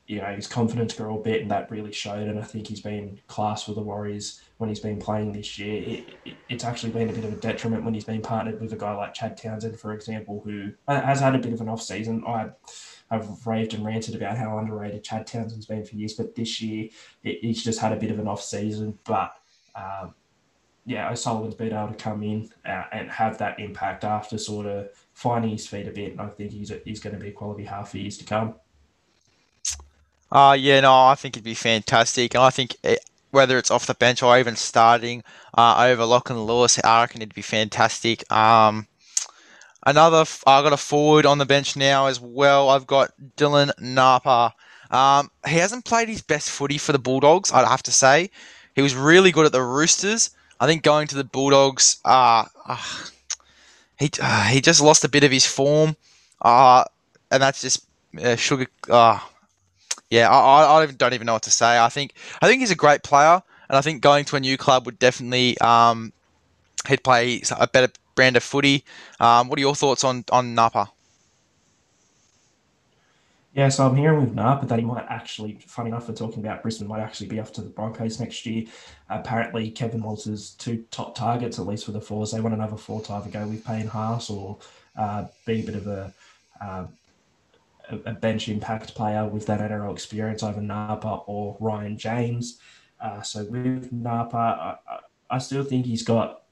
you 0.09 0.19
know, 0.19 0.33
his 0.33 0.47
confidence 0.47 0.95
grew 0.95 1.19
a 1.19 1.21
bit, 1.21 1.43
and 1.43 1.51
that 1.51 1.69
really 1.69 1.91
showed. 1.91 2.27
And 2.27 2.39
I 2.39 2.41
think 2.41 2.65
he's 2.65 2.81
been 2.81 3.19
class 3.27 3.65
for 3.65 3.73
the 3.73 3.81
Warriors 3.81 4.41
when 4.57 4.67
he's 4.67 4.79
been 4.79 4.97
playing 4.97 5.33
this 5.33 5.59
year. 5.59 5.83
It, 5.83 6.03
it, 6.25 6.33
it's 6.49 6.63
actually 6.63 6.93
been 6.93 7.11
a 7.11 7.13
bit 7.13 7.25
of 7.25 7.31
a 7.31 7.35
detriment 7.35 7.85
when 7.85 7.93
he's 7.93 8.05
been 8.05 8.23
partnered 8.23 8.59
with 8.59 8.73
a 8.73 8.75
guy 8.75 8.91
like 8.95 9.13
Chad 9.13 9.37
Townsend, 9.37 9.79
for 9.79 9.93
example, 9.93 10.41
who 10.43 10.71
has 10.87 11.19
had 11.19 11.35
a 11.35 11.37
bit 11.37 11.53
of 11.53 11.61
an 11.61 11.69
off 11.69 11.83
season. 11.83 12.23
I 12.25 12.49
I've 13.11 13.45
raved 13.45 13.75
and 13.75 13.85
ranted 13.85 14.15
about 14.15 14.35
how 14.35 14.57
underrated 14.57 15.03
Chad 15.03 15.27
Townsend's 15.27 15.67
been 15.67 15.85
for 15.85 15.95
years, 15.95 16.15
but 16.15 16.33
this 16.33 16.59
year 16.59 16.89
it, 17.23 17.37
he's 17.41 17.63
just 17.63 17.79
had 17.79 17.93
a 17.93 17.95
bit 17.95 18.09
of 18.09 18.17
an 18.17 18.27
off 18.27 18.41
season. 18.41 18.97
But 19.03 19.35
um, 19.75 20.15
yeah, 20.87 21.11
O'Sullivan's 21.11 21.53
been 21.53 21.71
able 21.71 21.89
to 21.89 21.93
come 21.93 22.23
in 22.23 22.49
uh, 22.65 22.85
and 22.91 23.11
have 23.11 23.37
that 23.37 23.59
impact 23.59 24.03
after 24.03 24.39
sort 24.39 24.65
of 24.65 24.89
finding 25.13 25.51
his 25.51 25.67
feet 25.67 25.87
a 25.87 25.91
bit, 25.91 26.13
and 26.13 26.21
I 26.21 26.29
think 26.29 26.51
he's 26.51 26.73
he's 26.83 26.99
going 26.99 27.15
to 27.15 27.21
be 27.21 27.29
a 27.29 27.31
quality 27.31 27.65
half 27.65 27.91
for 27.91 27.99
years 27.99 28.17
to 28.17 28.25
come. 28.25 28.55
Uh, 30.31 30.55
yeah, 30.59 30.79
no, 30.81 30.93
I 30.93 31.15
think 31.15 31.35
it'd 31.35 31.43
be 31.43 31.53
fantastic, 31.53 32.35
and 32.35 32.43
I 32.43 32.49
think 32.49 32.75
it, 32.83 32.99
whether 33.31 33.57
it's 33.57 33.71
off 33.71 33.87
the 33.87 33.93
bench 33.93 34.21
or 34.21 34.37
even 34.37 34.55
starting 34.55 35.23
uh, 35.57 35.75
over 35.87 36.05
Lachlan 36.05 36.41
Lewis, 36.41 36.79
I 36.83 37.01
reckon 37.01 37.21
it'd 37.21 37.33
be 37.33 37.41
fantastic. 37.41 38.31
Um, 38.31 38.87
Another, 39.85 40.25
I 40.45 40.61
got 40.61 40.73
a 40.73 40.77
forward 40.77 41.25
on 41.25 41.37
the 41.37 41.45
bench 41.45 41.75
now 41.75 42.07
as 42.07 42.19
well. 42.19 42.69
I've 42.69 42.85
got 42.85 43.13
Dylan 43.37 43.71
Napa. 43.79 44.53
Um, 44.91 45.31
he 45.47 45.55
hasn't 45.55 45.85
played 45.85 46.09
his 46.09 46.21
best 46.21 46.49
footy 46.49 46.77
for 46.77 46.91
the 46.91 46.99
Bulldogs, 46.99 47.51
I'd 47.51 47.67
have 47.67 47.83
to 47.83 47.91
say. 47.91 48.29
He 48.75 48.81
was 48.81 48.93
really 48.93 49.31
good 49.31 49.45
at 49.45 49.51
the 49.51 49.63
Roosters. 49.63 50.31
I 50.59 50.67
think 50.67 50.83
going 50.83 51.07
to 51.07 51.15
the 51.15 51.23
Bulldogs, 51.23 51.97
uh, 52.03 52.45
uh 52.65 52.77
he 53.97 54.09
uh, 54.21 54.43
he 54.43 54.61
just 54.61 54.81
lost 54.81 55.03
a 55.03 55.09
bit 55.09 55.23
of 55.23 55.31
his 55.31 55.45
form, 55.45 55.95
uh, 56.41 56.83
and 57.31 57.41
that's 57.41 57.61
just 57.61 57.85
uh, 58.21 58.35
sugar. 58.35 58.67
Uh, 58.89 59.19
yeah, 60.09 60.29
I, 60.29 60.81
I 60.81 60.85
don't 60.85 61.13
even 61.13 61.25
know 61.25 61.33
what 61.33 61.43
to 61.43 61.51
say. 61.51 61.79
I 61.79 61.89
think 61.89 62.13
I 62.41 62.47
think 62.47 62.61
he's 62.61 62.71
a 62.71 62.75
great 62.75 63.03
player, 63.03 63.41
and 63.69 63.77
I 63.77 63.81
think 63.81 64.01
going 64.01 64.25
to 64.25 64.35
a 64.35 64.39
new 64.39 64.57
club 64.57 64.85
would 64.85 64.99
definitely 64.99 65.57
um, 65.59 66.13
he'd 66.87 67.03
play 67.03 67.41
a 67.57 67.67
better 67.67 67.91
brand 68.15 68.35
of 68.35 68.43
footy. 68.43 68.83
Um, 69.19 69.47
what 69.49 69.57
are 69.57 69.61
your 69.61 69.75
thoughts 69.75 70.03
on 70.03 70.25
on 70.31 70.55
Napa? 70.55 70.91
Yeah, 73.53 73.69
so 73.69 73.87
I'm 73.87 73.95
hearing 73.95 74.21
with 74.21 74.35
Napa 74.35 74.67
that 74.67 74.77
he 74.77 74.85
might 74.85 75.05
actually, 75.09 75.57
funny 75.65 75.89
enough, 75.89 76.05
for 76.05 76.13
talking 76.13 76.39
about 76.39 76.61
Brisbane, 76.61 76.87
might 76.87 77.01
actually 77.01 77.27
be 77.27 77.39
off 77.39 77.51
to 77.53 77.61
the 77.61 77.69
Broncos 77.69 78.19
next 78.19 78.45
year. 78.45 78.65
Apparently, 79.09 79.71
Kevin 79.71 80.03
Walters' 80.03 80.51
two 80.51 80.85
top 80.91 81.15
targets, 81.15 81.57
at 81.57 81.65
least 81.65 81.85
for 81.85 81.91
the 81.91 81.99
fours, 81.99 82.31
they 82.31 82.39
want 82.41 82.53
another 82.53 82.77
four 82.77 83.01
to 83.01 83.13
either 83.13 83.29
go 83.29 83.47
with 83.47 83.65
Payne 83.65 83.87
Haas 83.87 84.29
or 84.29 84.59
uh, 84.95 85.25
be 85.45 85.61
a 85.61 85.63
bit 85.63 85.75
of 85.75 85.87
a, 85.87 86.13
uh, 86.61 86.85
a 88.05 88.13
bench 88.13 88.47
impact 88.49 88.95
player 88.95 89.25
with 89.25 89.45
that 89.47 89.59
NRL 89.59 89.91
experience, 89.91 90.43
over 90.43 90.61
Napa 90.61 91.21
or 91.25 91.57
Ryan 91.59 91.97
James. 91.97 92.59
Uh, 92.99 93.21
so 93.21 93.45
with 93.45 93.91
Napa, 93.91 94.77
I, 94.87 94.99
I 95.29 95.37
still 95.37 95.63
think 95.63 95.85
he's 95.85 96.03
got 96.03 96.43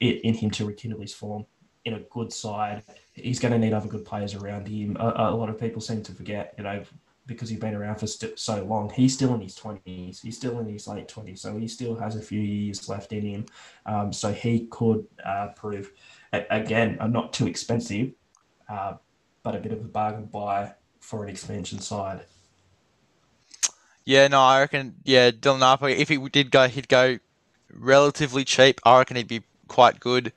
it 0.00 0.22
in 0.22 0.34
him 0.34 0.50
to 0.52 0.66
rekindle 0.66 1.00
his 1.00 1.14
form 1.14 1.46
in 1.84 1.94
a 1.94 2.00
good 2.00 2.32
side. 2.32 2.82
He's 3.12 3.38
going 3.38 3.52
to 3.52 3.58
need 3.58 3.72
other 3.72 3.88
good 3.88 4.04
players 4.04 4.34
around 4.34 4.68
him. 4.68 4.96
A, 4.98 5.30
a 5.30 5.34
lot 5.34 5.48
of 5.48 5.58
people 5.58 5.80
seem 5.80 6.02
to 6.02 6.12
forget, 6.12 6.54
you 6.58 6.64
know, 6.64 6.82
because 7.26 7.48
he's 7.48 7.58
been 7.58 7.74
around 7.74 7.96
for 7.96 8.06
st- 8.06 8.38
so 8.38 8.62
long. 8.64 8.90
He's 8.90 9.14
still 9.14 9.34
in 9.34 9.40
his 9.40 9.56
20s. 9.56 10.22
He's 10.22 10.36
still 10.36 10.58
in 10.60 10.68
his 10.68 10.86
late 10.86 11.08
20s. 11.08 11.38
So 11.38 11.56
he 11.56 11.66
still 11.66 11.96
has 11.96 12.16
a 12.16 12.22
few 12.22 12.40
years 12.40 12.88
left 12.88 13.12
in 13.12 13.22
him. 13.22 13.46
Um, 13.84 14.12
so 14.12 14.32
he 14.32 14.66
could 14.66 15.06
uh, 15.24 15.48
prove, 15.56 15.92
again, 16.32 16.98
not 17.10 17.32
too 17.32 17.46
expensive, 17.46 18.12
uh, 18.68 18.94
but 19.42 19.54
a 19.54 19.58
bit 19.58 19.72
of 19.72 19.80
a 19.80 19.84
bargain 19.84 20.26
buy 20.26 20.74
for 21.06 21.22
an 21.22 21.30
expansion 21.30 21.78
side. 21.78 22.20
Yeah, 24.04 24.26
no, 24.26 24.40
I 24.40 24.60
reckon, 24.60 24.96
yeah, 25.04 25.30
Dylan 25.30 25.60
Napa, 25.60 25.86
if 25.86 26.08
he 26.08 26.16
did 26.28 26.50
go, 26.50 26.66
he'd 26.66 26.88
go 26.88 27.18
relatively 27.72 28.44
cheap. 28.44 28.80
I 28.84 28.98
reckon 28.98 29.16
he'd 29.16 29.28
be 29.28 29.42
quite 29.68 30.00
good 30.00 30.32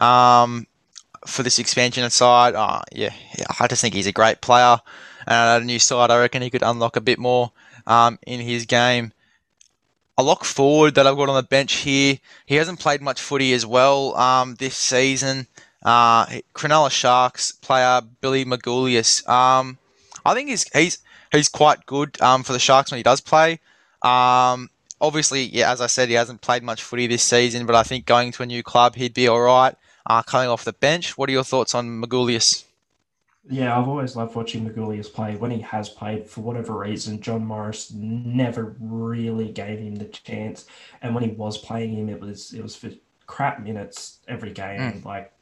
um, 0.00 0.68
for 1.26 1.42
this 1.42 1.58
expansion 1.58 2.08
side. 2.10 2.54
Uh, 2.54 2.82
yeah, 2.92 3.12
I 3.58 3.66
just 3.66 3.82
think 3.82 3.94
he's 3.94 4.06
a 4.06 4.12
great 4.12 4.40
player. 4.40 4.78
And 5.26 5.34
at 5.34 5.62
a 5.62 5.64
new 5.64 5.80
side, 5.80 6.12
I 6.12 6.20
reckon 6.20 6.42
he 6.42 6.50
could 6.50 6.62
unlock 6.62 6.94
a 6.94 7.00
bit 7.00 7.18
more 7.18 7.50
um, 7.88 8.16
in 8.24 8.38
his 8.38 8.64
game. 8.66 9.12
A 10.18 10.22
lock 10.22 10.44
forward 10.44 10.94
that 10.94 11.06
I've 11.06 11.16
got 11.16 11.30
on 11.30 11.34
the 11.34 11.42
bench 11.42 11.72
here. 11.72 12.18
He 12.46 12.56
hasn't 12.56 12.78
played 12.78 13.02
much 13.02 13.20
footy 13.20 13.52
as 13.54 13.66
well 13.66 14.14
um, 14.16 14.54
this 14.54 14.76
season. 14.76 15.48
Uh, 15.82 16.26
Cronulla 16.54 16.92
Sharks 16.92 17.50
player 17.50 18.02
Billy 18.20 18.44
Magoulias. 18.44 19.28
Um, 19.28 19.78
I 20.24 20.34
think 20.34 20.48
he's 20.48 20.64
he's 20.72 20.98
he's 21.30 21.48
quite 21.48 21.86
good 21.86 22.20
um, 22.20 22.42
for 22.42 22.52
the 22.52 22.58
Sharks 22.58 22.90
when 22.90 22.98
he 22.98 23.02
does 23.02 23.20
play. 23.20 23.60
Um, 24.02 24.70
obviously, 25.00 25.44
yeah, 25.44 25.72
as 25.72 25.80
I 25.80 25.86
said, 25.86 26.08
he 26.08 26.14
hasn't 26.14 26.40
played 26.40 26.62
much 26.62 26.82
footy 26.82 27.06
this 27.06 27.22
season, 27.22 27.66
but 27.66 27.74
I 27.74 27.82
think 27.82 28.06
going 28.06 28.32
to 28.32 28.42
a 28.42 28.46
new 28.46 28.62
club, 28.62 28.94
he'd 28.94 29.14
be 29.14 29.28
all 29.28 29.40
right. 29.40 29.74
Uh, 30.06 30.22
coming 30.22 30.48
off 30.48 30.64
the 30.64 30.72
bench, 30.72 31.16
what 31.16 31.28
are 31.28 31.32
your 31.32 31.44
thoughts 31.44 31.74
on 31.74 32.02
Magoulias? 32.02 32.64
Yeah, 33.48 33.76
I've 33.76 33.88
always 33.88 34.14
loved 34.14 34.36
watching 34.36 34.68
Magoulias 34.68 35.12
play. 35.12 35.34
When 35.34 35.50
he 35.50 35.60
has 35.60 35.88
played, 35.88 36.28
for 36.28 36.42
whatever 36.42 36.78
reason, 36.78 37.20
John 37.20 37.44
Morris 37.44 37.92
never 37.92 38.76
really 38.80 39.50
gave 39.50 39.80
him 39.80 39.96
the 39.96 40.04
chance. 40.04 40.66
And 41.02 41.14
when 41.14 41.24
he 41.24 41.30
was 41.30 41.58
playing 41.58 41.94
him, 41.96 42.08
it 42.08 42.20
was 42.20 42.52
it 42.52 42.62
was 42.62 42.76
for 42.76 42.90
crap 43.26 43.60
minutes 43.60 44.18
every 44.28 44.52
game. 44.52 44.80
Mm. 44.80 45.04
Like 45.04 45.32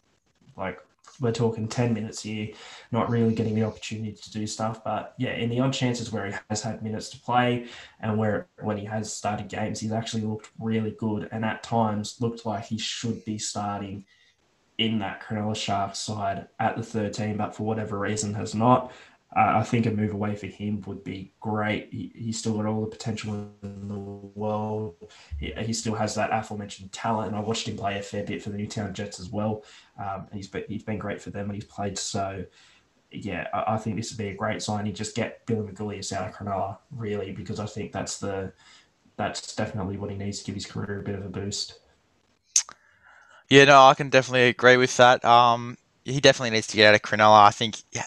like 0.57 0.79
we're 1.21 1.33
talking 1.33 1.69
10 1.69 1.93
minutes 1.93 2.23
here, 2.23 2.49
not 2.91 3.11
really 3.11 3.35
getting 3.35 3.55
the 3.55 3.65
opportunity 3.65 4.13
to 4.13 4.31
do 4.31 4.47
stuff. 4.47 4.83
But 4.83 5.15
yeah, 5.19 5.35
in 5.35 5.51
the 5.51 5.61
odd 5.61 5.73
chances 5.73 6.11
where 6.11 6.27
he 6.27 6.35
has 6.49 6.63
had 6.63 6.83
minutes 6.83 7.11
to 7.11 7.21
play 7.21 7.67
and 8.01 8.19
where 8.19 8.49
when 8.61 8.79
he 8.79 8.87
has 8.87 9.13
started 9.13 9.49
games, 9.49 9.81
he's 9.81 9.93
actually 9.93 10.23
looked 10.23 10.51
really 10.59 10.97
good 10.99 11.29
and 11.31 11.45
at 11.45 11.63
times 11.63 12.17
looked 12.21 12.47
like 12.47 12.65
he 12.65 12.79
should 12.79 13.25
be 13.25 13.39
starting 13.39 14.05
in 14.79 14.99
that 14.99 15.23
Cronulla 15.23 15.55
Sharks 15.55 15.99
side 15.99 16.49
at 16.59 16.75
the 16.75 16.83
13, 16.83 17.37
but 17.37 17.55
for 17.55 17.65
whatever 17.65 17.99
reason 17.99 18.33
has 18.33 18.55
not. 18.55 18.93
Uh, 19.37 19.59
I 19.59 19.63
think 19.63 19.87
a 19.87 19.91
move 19.93 20.13
away 20.13 20.35
for 20.35 20.47
him 20.47 20.81
would 20.87 21.05
be 21.05 21.33
great. 21.39 21.89
He, 21.93 22.11
he's 22.17 22.39
still 22.39 22.55
got 22.55 22.67
all 22.67 22.81
the 22.81 22.89
potential 22.89 23.49
in 23.63 23.89
the 23.89 23.99
world. 23.99 24.97
He, 25.39 25.53
he, 25.57 25.73
still 25.73 25.95
has 25.95 26.17
that 26.17 26.31
aforementioned 26.33 26.91
talent, 26.91 27.29
and 27.29 27.37
I 27.37 27.41
watched 27.41 27.69
him 27.69 27.77
play 27.77 27.97
a 27.97 28.03
fair 28.03 28.25
bit 28.25 28.43
for 28.43 28.51
the 28.51 28.57
Newtown 28.57 28.93
Jets 28.93 29.21
as 29.21 29.31
well. 29.31 29.65
Um, 29.99 30.27
he's 30.33 30.49
been, 30.49 30.65
he's 30.69 30.83
been 30.83 30.99
great 30.99 31.23
for 31.23 31.31
them, 31.31 31.47
and 31.47 31.55
he's 31.55 31.65
played 31.65 31.97
so. 31.97 32.45
Yeah, 33.13 33.47
I, 33.55 33.75
I 33.75 33.77
think 33.77 33.97
this 33.97 34.11
would 34.11 34.19
be 34.19 34.31
a 34.31 34.35
great 34.35 34.63
sign. 34.63 34.87
You 34.87 34.93
just 34.93 35.15
get 35.15 35.47
Billy 35.47 35.69
Magoulias 35.69 36.13
out 36.13 36.29
of 36.29 36.35
Cronulla, 36.35 36.79
really, 36.91 37.31
because 37.31 37.61
I 37.61 37.67
think 37.67 37.93
that's 37.93 38.19
the 38.19 38.53
that's 39.17 39.55
definitely 39.55 39.97
what 39.97 40.11
he 40.11 40.17
needs 40.17 40.41
to 40.41 40.45
give 40.45 40.55
his 40.57 40.67
career 40.67 41.01
a 41.01 41.03
bit 41.03 41.15
of 41.15 41.25
a 41.25 41.29
boost. 41.29 41.79
Yeah, 43.49 43.65
no, 43.65 43.83
I 43.85 43.95
can 43.95 44.09
definitely 44.09 44.49
agree 44.49 44.77
with 44.77 44.97
that. 44.97 45.25
Um, 45.25 45.77
he 46.05 46.21
definitely 46.21 46.51
needs 46.51 46.67
to 46.69 46.77
get 46.77 46.89
out 46.89 46.95
of 46.95 47.03
Cronulla. 47.03 47.47
I 47.47 47.51
think 47.51 47.83
yeah, 47.93 48.07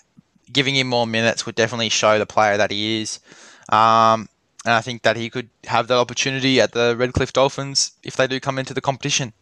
giving 0.51 0.75
him 0.75 0.87
more 0.87 1.07
minutes 1.07 1.45
would 1.45 1.55
definitely 1.55 1.89
show 1.89 2.19
the 2.19 2.25
player 2.25 2.57
that 2.57 2.71
he 2.71 3.01
is. 3.01 3.19
Um, 3.69 4.27
and 4.65 4.73
I 4.73 4.81
think 4.81 5.01
that 5.03 5.17
he 5.17 5.29
could 5.29 5.49
have 5.65 5.87
that 5.87 5.97
opportunity 5.97 6.61
at 6.61 6.71
the 6.71 6.95
Redcliffe 6.97 7.33
Dolphins 7.33 7.91
if 8.03 8.15
they 8.15 8.27
do 8.27 8.39
come 8.39 8.57
into 8.57 8.73
the 8.73 8.81
competition. 8.81 9.33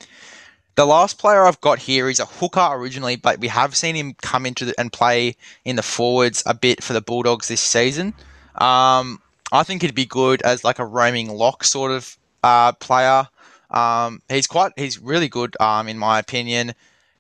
The 0.75 0.85
last 0.85 1.19
player 1.19 1.45
I've 1.45 1.61
got 1.61 1.79
here 1.79 2.09
is 2.09 2.19
a 2.19 2.25
hooker 2.25 2.67
originally, 2.71 3.17
but 3.17 3.39
we 3.39 3.49
have 3.49 3.75
seen 3.75 3.95
him 3.95 4.15
come 4.21 4.45
into 4.45 4.65
the, 4.65 4.79
and 4.79 4.91
play 4.91 5.35
in 5.65 5.75
the 5.75 5.83
forwards 5.83 6.43
a 6.45 6.53
bit 6.53 6.83
for 6.83 6.93
the 6.93 7.01
Bulldogs 7.01 7.49
this 7.49 7.61
season. 7.61 8.13
Um, 8.55 9.21
I 9.51 9.63
think 9.63 9.81
he'd 9.81 9.93
be 9.93 10.05
good 10.05 10.41
as 10.43 10.63
like 10.63 10.79
a 10.79 10.85
roaming 10.85 11.29
lock 11.29 11.65
sort 11.65 11.91
of 11.91 12.17
uh, 12.43 12.71
player. 12.73 13.27
Um, 13.69 14.21
he's 14.29 14.47
quite, 14.47 14.71
he's 14.77 14.97
really 14.97 15.27
good 15.27 15.55
um, 15.59 15.87
in 15.87 15.97
my 15.97 16.19
opinion. 16.19 16.73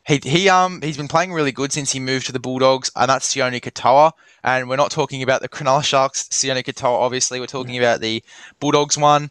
He, 0.07 0.19
he 0.23 0.49
um 0.49 0.81
he's 0.81 0.97
been 0.97 1.07
playing 1.07 1.31
really 1.31 1.51
good 1.51 1.71
since 1.71 1.91
he 1.91 1.99
moved 1.99 2.25
to 2.25 2.31
the 2.31 2.39
Bulldogs, 2.39 2.91
and 2.95 3.09
that's 3.09 3.33
Sione 3.33 3.61
Katoa. 3.61 4.11
And 4.43 4.67
we're 4.67 4.75
not 4.75 4.89
talking 4.89 5.21
about 5.21 5.41
the 5.41 5.49
Cronulla 5.49 5.83
Sharks, 5.83 6.27
Sione 6.29 6.63
Katoa. 6.63 6.99
Obviously, 6.99 7.39
we're 7.39 7.45
talking 7.45 7.77
about 7.77 8.01
the 8.01 8.23
Bulldogs 8.59 8.97
one. 8.97 9.29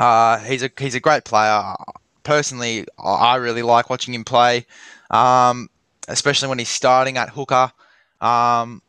Uh, 0.00 0.38
he's 0.38 0.62
a 0.62 0.70
he's 0.78 0.94
a 0.94 1.00
great 1.00 1.24
player. 1.24 1.74
Personally, 2.22 2.86
I 2.98 3.36
really 3.36 3.62
like 3.62 3.90
watching 3.90 4.14
him 4.14 4.24
play, 4.24 4.66
um, 5.10 5.68
especially 6.08 6.48
when 6.48 6.58
he's 6.58 6.70
starting 6.70 7.18
at 7.18 7.28
hooker. 7.28 7.70
Um, 8.22 8.80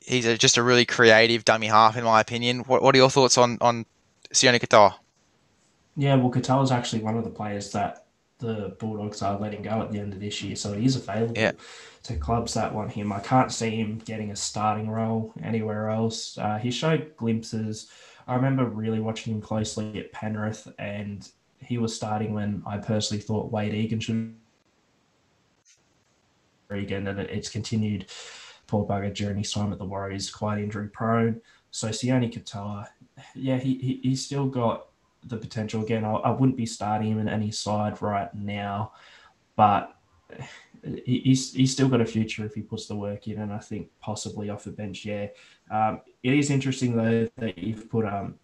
he's 0.00 0.24
a, 0.24 0.38
just 0.38 0.56
a 0.56 0.62
really 0.62 0.86
creative 0.86 1.44
dummy 1.44 1.66
half, 1.66 1.98
in 1.98 2.04
my 2.04 2.20
opinion. 2.22 2.60
What, 2.60 2.82
what 2.82 2.94
are 2.94 2.98
your 2.98 3.10
thoughts 3.10 3.36
on 3.36 3.58
on 3.60 3.84
Sione 4.32 4.58
Katoa? 4.58 4.94
Yeah, 5.96 6.16
well, 6.16 6.62
is 6.62 6.72
actually 6.72 7.02
one 7.02 7.16
of 7.16 7.24
the 7.24 7.30
players 7.30 7.70
that 7.72 8.03
the 8.38 8.76
Bulldogs 8.78 9.22
are 9.22 9.38
letting 9.38 9.62
go 9.62 9.80
at 9.82 9.92
the 9.92 9.98
end 9.98 10.12
of 10.12 10.20
this 10.20 10.42
year, 10.42 10.56
so 10.56 10.72
he 10.72 10.84
is 10.84 10.96
available 10.96 11.34
Yeah. 11.36 11.52
to 12.02 12.16
clubs 12.16 12.54
that 12.54 12.74
want 12.74 12.92
him. 12.92 13.12
I 13.12 13.20
can't 13.20 13.52
see 13.52 13.70
him 13.76 13.98
getting 13.98 14.30
a 14.30 14.36
starting 14.36 14.88
role 14.88 15.32
anywhere 15.42 15.88
else. 15.88 16.36
Uh, 16.36 16.58
he 16.58 16.70
showed 16.70 17.16
glimpses. 17.16 17.90
I 18.26 18.34
remember 18.34 18.64
really 18.64 19.00
watching 19.00 19.34
him 19.34 19.40
closely 19.40 19.98
at 19.98 20.12
Penrith, 20.12 20.66
and 20.78 21.28
he 21.58 21.78
was 21.78 21.94
starting 21.94 22.34
when 22.34 22.62
I 22.66 22.78
personally 22.78 23.22
thought 23.22 23.52
Wade 23.52 23.74
Egan 23.74 24.00
should. 24.00 24.34
Egan, 26.74 27.06
and 27.06 27.20
it's 27.20 27.48
continued. 27.48 28.06
Poor 28.66 28.86
bugger 28.86 29.14
during 29.14 29.36
his 29.36 29.52
time 29.52 29.72
at 29.72 29.78
the 29.78 29.84
Warriors, 29.84 30.30
quite 30.30 30.58
injury 30.58 30.88
prone. 30.88 31.40
So 31.70 31.88
Sione 31.88 32.32
Katoa, 32.32 32.88
yeah, 33.34 33.58
he, 33.58 33.74
he 33.74 34.00
he's 34.02 34.24
still 34.24 34.46
got 34.46 34.86
the 35.26 35.36
potential. 35.36 35.82
Again, 35.82 36.04
I, 36.04 36.12
I 36.12 36.30
wouldn't 36.30 36.56
be 36.56 36.66
starting 36.66 37.12
him 37.12 37.18
in 37.18 37.28
any 37.28 37.50
side 37.50 38.00
right 38.02 38.32
now, 38.34 38.92
but 39.56 39.96
he, 41.04 41.20
he's 41.24 41.52
he's 41.52 41.72
still 41.72 41.88
got 41.88 42.00
a 42.00 42.06
future 42.06 42.44
if 42.44 42.54
he 42.54 42.62
puts 42.62 42.86
the 42.86 42.96
work 42.96 43.26
in, 43.28 43.40
and 43.40 43.52
I 43.52 43.58
think 43.58 43.88
possibly 44.00 44.50
off 44.50 44.64
the 44.64 44.70
bench. 44.70 45.04
Yeah, 45.04 45.28
um, 45.70 46.00
it 46.22 46.34
is 46.34 46.50
interesting 46.50 46.96
though 46.96 47.28
that 47.38 47.58
you've 47.58 47.90
put 47.90 48.04
um, 48.06 48.36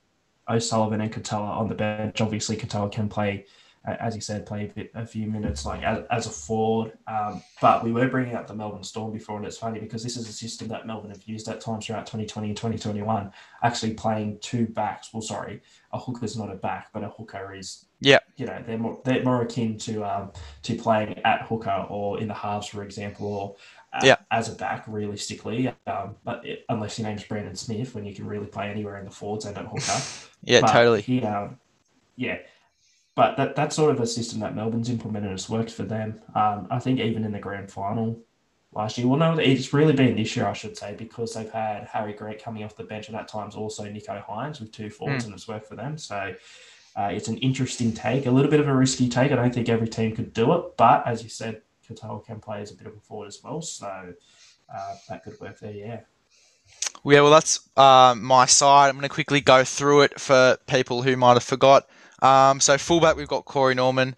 O'Sullivan 0.48 1.00
and 1.00 1.12
Katoa 1.12 1.58
on 1.58 1.68
the 1.68 1.74
bench. 1.74 2.20
Obviously, 2.20 2.56
Katoa 2.56 2.90
can 2.90 3.08
play, 3.08 3.46
as 3.84 4.14
you 4.14 4.20
said, 4.20 4.44
play 4.44 4.64
a, 4.66 4.68
bit, 4.68 4.90
a 4.94 5.06
few 5.06 5.26
minutes 5.26 5.64
like 5.64 5.82
as, 5.82 6.04
as 6.10 6.26
a 6.26 6.30
forward. 6.30 6.92
Um, 7.06 7.42
but 7.60 7.82
we 7.82 7.92
were 7.92 8.08
bringing 8.08 8.34
up 8.34 8.46
the 8.46 8.54
Melbourne 8.54 8.82
Storm 8.84 9.12
before, 9.12 9.38
and 9.38 9.46
it's 9.46 9.56
funny 9.56 9.80
because 9.80 10.02
this 10.02 10.16
is 10.16 10.28
a 10.28 10.32
system 10.32 10.68
that 10.68 10.86
Melbourne 10.86 11.10
have 11.10 11.22
used 11.24 11.48
at 11.48 11.60
times 11.60 11.86
throughout 11.86 12.06
2020 12.06 12.48
and 12.48 12.56
2021, 12.56 13.32
actually 13.62 13.94
playing 13.94 14.38
two 14.40 14.66
backs. 14.66 15.12
Well, 15.14 15.22
sorry, 15.22 15.62
a 15.92 15.98
hooker 15.98 16.24
is 16.24 16.36
not 16.36 16.52
a 16.52 16.56
back, 16.56 16.88
but 16.92 17.04
a 17.04 17.08
hooker 17.08 17.54
is. 17.54 17.86
Yeah. 18.00 18.18
You 18.36 18.46
know, 18.46 18.62
they're 18.66 18.78
more 18.78 19.00
they're 19.04 19.22
more 19.22 19.42
akin 19.42 19.76
to 19.78 20.04
um, 20.04 20.32
to 20.62 20.74
playing 20.74 21.18
at 21.24 21.42
hooker 21.42 21.86
or 21.88 22.18
in 22.20 22.28
the 22.28 22.34
halves, 22.34 22.66
for 22.68 22.82
example, 22.82 23.26
or 23.26 23.56
uh, 23.92 24.00
Yeah. 24.02 24.16
as 24.30 24.48
a 24.50 24.54
back, 24.54 24.84
realistically. 24.86 25.72
Um, 25.86 26.16
but 26.24 26.46
it, 26.46 26.64
unless 26.68 26.98
your 26.98 27.08
name's 27.08 27.24
Brandon 27.24 27.54
Smith, 27.56 27.94
when 27.94 28.04
you 28.04 28.14
can 28.14 28.26
really 28.26 28.46
play 28.46 28.70
anywhere 28.70 28.98
in 28.98 29.04
the 29.04 29.10
forwards 29.10 29.44
and 29.46 29.56
at 29.56 29.66
hooker. 29.66 30.02
Yeah, 30.42 30.62
But 30.62 30.72
totally. 30.72 31.02
He, 31.02 31.20
yeah, 32.16 32.38
but 33.20 33.36
that 33.36 33.54
that's 33.54 33.76
sort 33.76 33.90
of 33.94 34.00
a 34.00 34.06
system 34.06 34.40
that 34.40 34.56
Melbourne's 34.56 34.88
implemented. 34.88 35.30
It's 35.32 35.50
worked 35.50 35.70
for 35.70 35.82
them. 35.82 36.18
Um, 36.34 36.66
I 36.70 36.78
think 36.78 37.00
even 37.00 37.22
in 37.26 37.32
the 37.32 37.38
grand 37.38 37.70
final 37.70 38.18
last 38.72 38.96
year. 38.96 39.06
Well, 39.06 39.18
no, 39.18 39.36
it's 39.36 39.74
really 39.74 39.92
been 39.92 40.16
this 40.16 40.34
year, 40.34 40.46
I 40.46 40.54
should 40.54 40.74
say, 40.74 40.94
because 40.96 41.34
they've 41.34 41.52
had 41.52 41.86
Harry 41.92 42.14
Grant 42.14 42.42
coming 42.42 42.64
off 42.64 42.76
the 42.76 42.84
bench, 42.84 43.08
and 43.08 43.16
at 43.18 43.28
times 43.28 43.56
also 43.56 43.84
Nicho 43.84 44.24
Hynes 44.24 44.58
with 44.58 44.72
two 44.72 44.88
forwards, 44.88 45.26
and 45.26 45.34
it's 45.34 45.46
worked 45.46 45.68
for 45.68 45.76
them. 45.76 45.98
So. 45.98 46.34
Uh, 46.96 47.08
it's 47.12 47.28
an 47.28 47.38
interesting 47.38 47.92
take, 47.92 48.26
a 48.26 48.30
little 48.30 48.50
bit 48.50 48.58
of 48.58 48.66
a 48.66 48.74
risky 48.74 49.08
take. 49.08 49.30
I 49.30 49.36
don't 49.36 49.54
think 49.54 49.68
every 49.68 49.86
team 49.86 50.14
could 50.16 50.32
do 50.32 50.52
it, 50.54 50.76
but 50.76 51.06
as 51.06 51.22
you 51.22 51.28
said, 51.28 51.62
Katoa 51.88 52.26
can 52.26 52.40
play 52.40 52.62
as 52.62 52.72
a 52.72 52.74
bit 52.74 52.88
of 52.88 52.96
a 52.96 53.00
forward 53.00 53.28
as 53.28 53.38
well, 53.44 53.62
so 53.62 54.12
uh, 54.76 54.94
that 55.08 55.22
could 55.22 55.38
work 55.40 55.60
there. 55.60 55.70
Yeah. 55.70 56.00
Yeah, 57.04 57.20
well, 57.20 57.30
that's 57.30 57.60
uh, 57.76 58.16
my 58.18 58.46
side. 58.46 58.88
I'm 58.88 58.96
going 58.96 59.02
to 59.02 59.08
quickly 59.08 59.40
go 59.40 59.62
through 59.62 60.02
it 60.02 60.18
for 60.18 60.58
people 60.66 61.02
who 61.02 61.16
might 61.16 61.34
have 61.34 61.44
forgot. 61.44 61.88
Um, 62.22 62.60
so 62.60 62.78
fullback, 62.78 63.16
we've 63.16 63.28
got 63.28 63.44
Corey 63.44 63.74
Norman. 63.74 64.16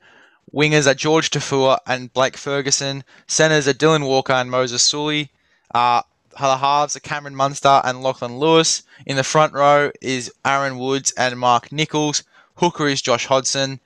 Wingers 0.53 0.87
are 0.87 0.97
Jorge 1.01 1.29
Taufua 1.29 1.79
and 1.87 2.13
Blake 2.13 2.37
Ferguson. 2.37 3.05
Centers 3.27 3.67
are 3.69 3.73
Dylan 3.73 4.07
Walker 4.07 4.33
and 4.35 4.51
Moses 4.51 4.83
Suli. 4.83 5.31
Uh, 5.75 6.03
the 6.39 6.57
halves 6.57 6.97
are 6.97 7.01
Cameron 7.01 7.37
Munster 7.37 7.81
and 7.85 8.03
Lachlan 8.03 8.39
Lewis. 8.39 8.83
In 9.07 9.17
the 9.17 9.25
front 9.25 9.53
row 9.53 9.91
is 10.01 10.33
Aaron 10.45 10.79
Woods 10.79 11.13
and 11.17 11.39
Mark 11.39 11.73
Nicholls. 11.73 12.23
Hooker 12.57 12.87
is 12.87 13.03
Josh 13.03 13.27
Hodgson. 13.27 13.81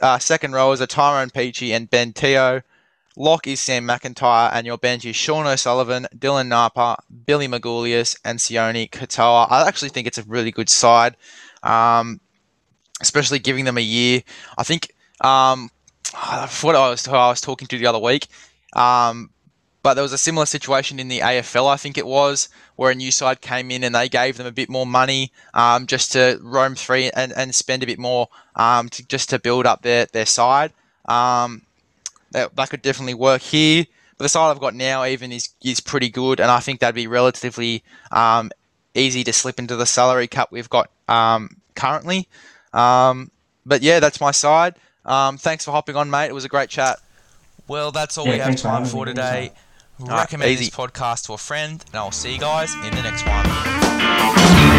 Uh, 0.00 0.18
second 0.18 0.52
rowers 0.52 0.80
are 0.80 0.86
Tyrone 0.86 1.30
Peachey 1.30 1.70
and 1.74 1.90
Ben 1.90 2.12
Teo. 2.12 2.62
Lock 3.16 3.46
is 3.46 3.60
Sam 3.60 3.86
McIntyre, 3.86 4.50
and 4.52 4.66
your 4.66 4.76
bench 4.76 5.04
is 5.04 5.14
Sean 5.14 5.46
O'Sullivan, 5.46 6.08
Dylan 6.16 6.48
Napa, 6.48 6.96
Billy 7.26 7.46
Magoulias, 7.46 8.16
and 8.24 8.40
Sione 8.40 8.90
Katoa. 8.90 9.46
I 9.48 9.68
actually 9.68 9.90
think 9.90 10.08
it's 10.08 10.18
a 10.18 10.24
really 10.24 10.50
good 10.50 10.68
side, 10.68 11.16
um, 11.62 12.20
especially 13.00 13.38
giving 13.38 13.64
them 13.64 13.78
a 13.78 13.82
year. 13.82 14.22
I 14.56 14.62
think 14.62 14.94
um, 15.20 15.70
what 16.62 16.76
I 16.76 16.90
was 16.90 17.06
I 17.08 17.28
was 17.28 17.40
talking 17.40 17.68
to 17.68 17.78
the 17.78 17.86
other 17.86 17.98
week, 17.98 18.28
um, 18.74 19.30
but 19.82 19.94
there 19.94 20.02
was 20.02 20.12
a 20.12 20.18
similar 20.18 20.46
situation 20.46 20.98
in 20.98 21.08
the 21.08 21.20
AFL. 21.20 21.70
I 21.70 21.76
think 21.76 21.98
it 21.98 22.06
was 22.06 22.48
where 22.76 22.90
a 22.90 22.94
new 22.94 23.10
side 23.10 23.40
came 23.40 23.70
in 23.70 23.84
and 23.84 23.94
they 23.94 24.08
gave 24.08 24.36
them 24.38 24.46
a 24.46 24.52
bit 24.52 24.68
more 24.68 24.86
money 24.86 25.30
um, 25.52 25.86
just 25.86 26.12
to 26.12 26.40
roam 26.42 26.74
free 26.74 27.10
and, 27.14 27.32
and 27.36 27.54
spend 27.54 27.82
a 27.82 27.86
bit 27.86 27.98
more 27.98 28.28
um, 28.56 28.88
to 28.88 29.06
just 29.06 29.28
to 29.30 29.38
build 29.38 29.66
up 29.66 29.82
their 29.82 30.06
their 30.06 30.26
side. 30.26 30.72
Um, 31.04 31.62
that, 32.30 32.56
that 32.56 32.70
could 32.70 32.82
definitely 32.82 33.14
work 33.14 33.42
here. 33.42 33.84
But 34.16 34.24
the 34.24 34.28
side 34.28 34.50
I've 34.50 34.60
got 34.60 34.74
now 34.74 35.04
even 35.04 35.32
is 35.32 35.50
is 35.62 35.80
pretty 35.80 36.08
good, 36.08 36.40
and 36.40 36.50
I 36.50 36.60
think 36.60 36.80
that'd 36.80 36.94
be 36.94 37.06
relatively 37.06 37.82
um, 38.12 38.50
easy 38.94 39.24
to 39.24 39.32
slip 39.32 39.58
into 39.58 39.76
the 39.76 39.86
salary 39.86 40.28
cap 40.28 40.48
we've 40.50 40.70
got 40.70 40.90
um, 41.08 41.56
currently. 41.74 42.28
Um, 42.74 43.30
but 43.64 43.82
yeah, 43.82 44.00
that's 44.00 44.20
my 44.20 44.30
side. 44.32 44.74
Um, 45.04 45.38
thanks 45.38 45.64
for 45.64 45.70
hopping 45.70 45.96
on, 45.96 46.10
mate. 46.10 46.26
It 46.26 46.34
was 46.34 46.44
a 46.44 46.48
great 46.48 46.68
chat. 46.68 46.98
Well, 47.68 47.92
that's 47.92 48.18
all 48.18 48.26
Yeah, 48.26 48.32
we 48.32 48.38
have 48.40 48.56
time 48.56 48.84
for 48.84 49.06
today. 49.06 49.52
right, 49.98 50.18
Recommend 50.20 50.50
easy. 50.50 50.66
this 50.66 50.74
podcast 50.74 51.26
to 51.26 51.32
a 51.34 51.38
friend, 51.38 51.82
and 51.86 51.96
I'll 51.96 52.10
see 52.10 52.34
you 52.34 52.40
guys 52.40 52.74
in 52.74 52.94
the 52.94 53.02
next 53.02 53.24
one. 53.26 54.73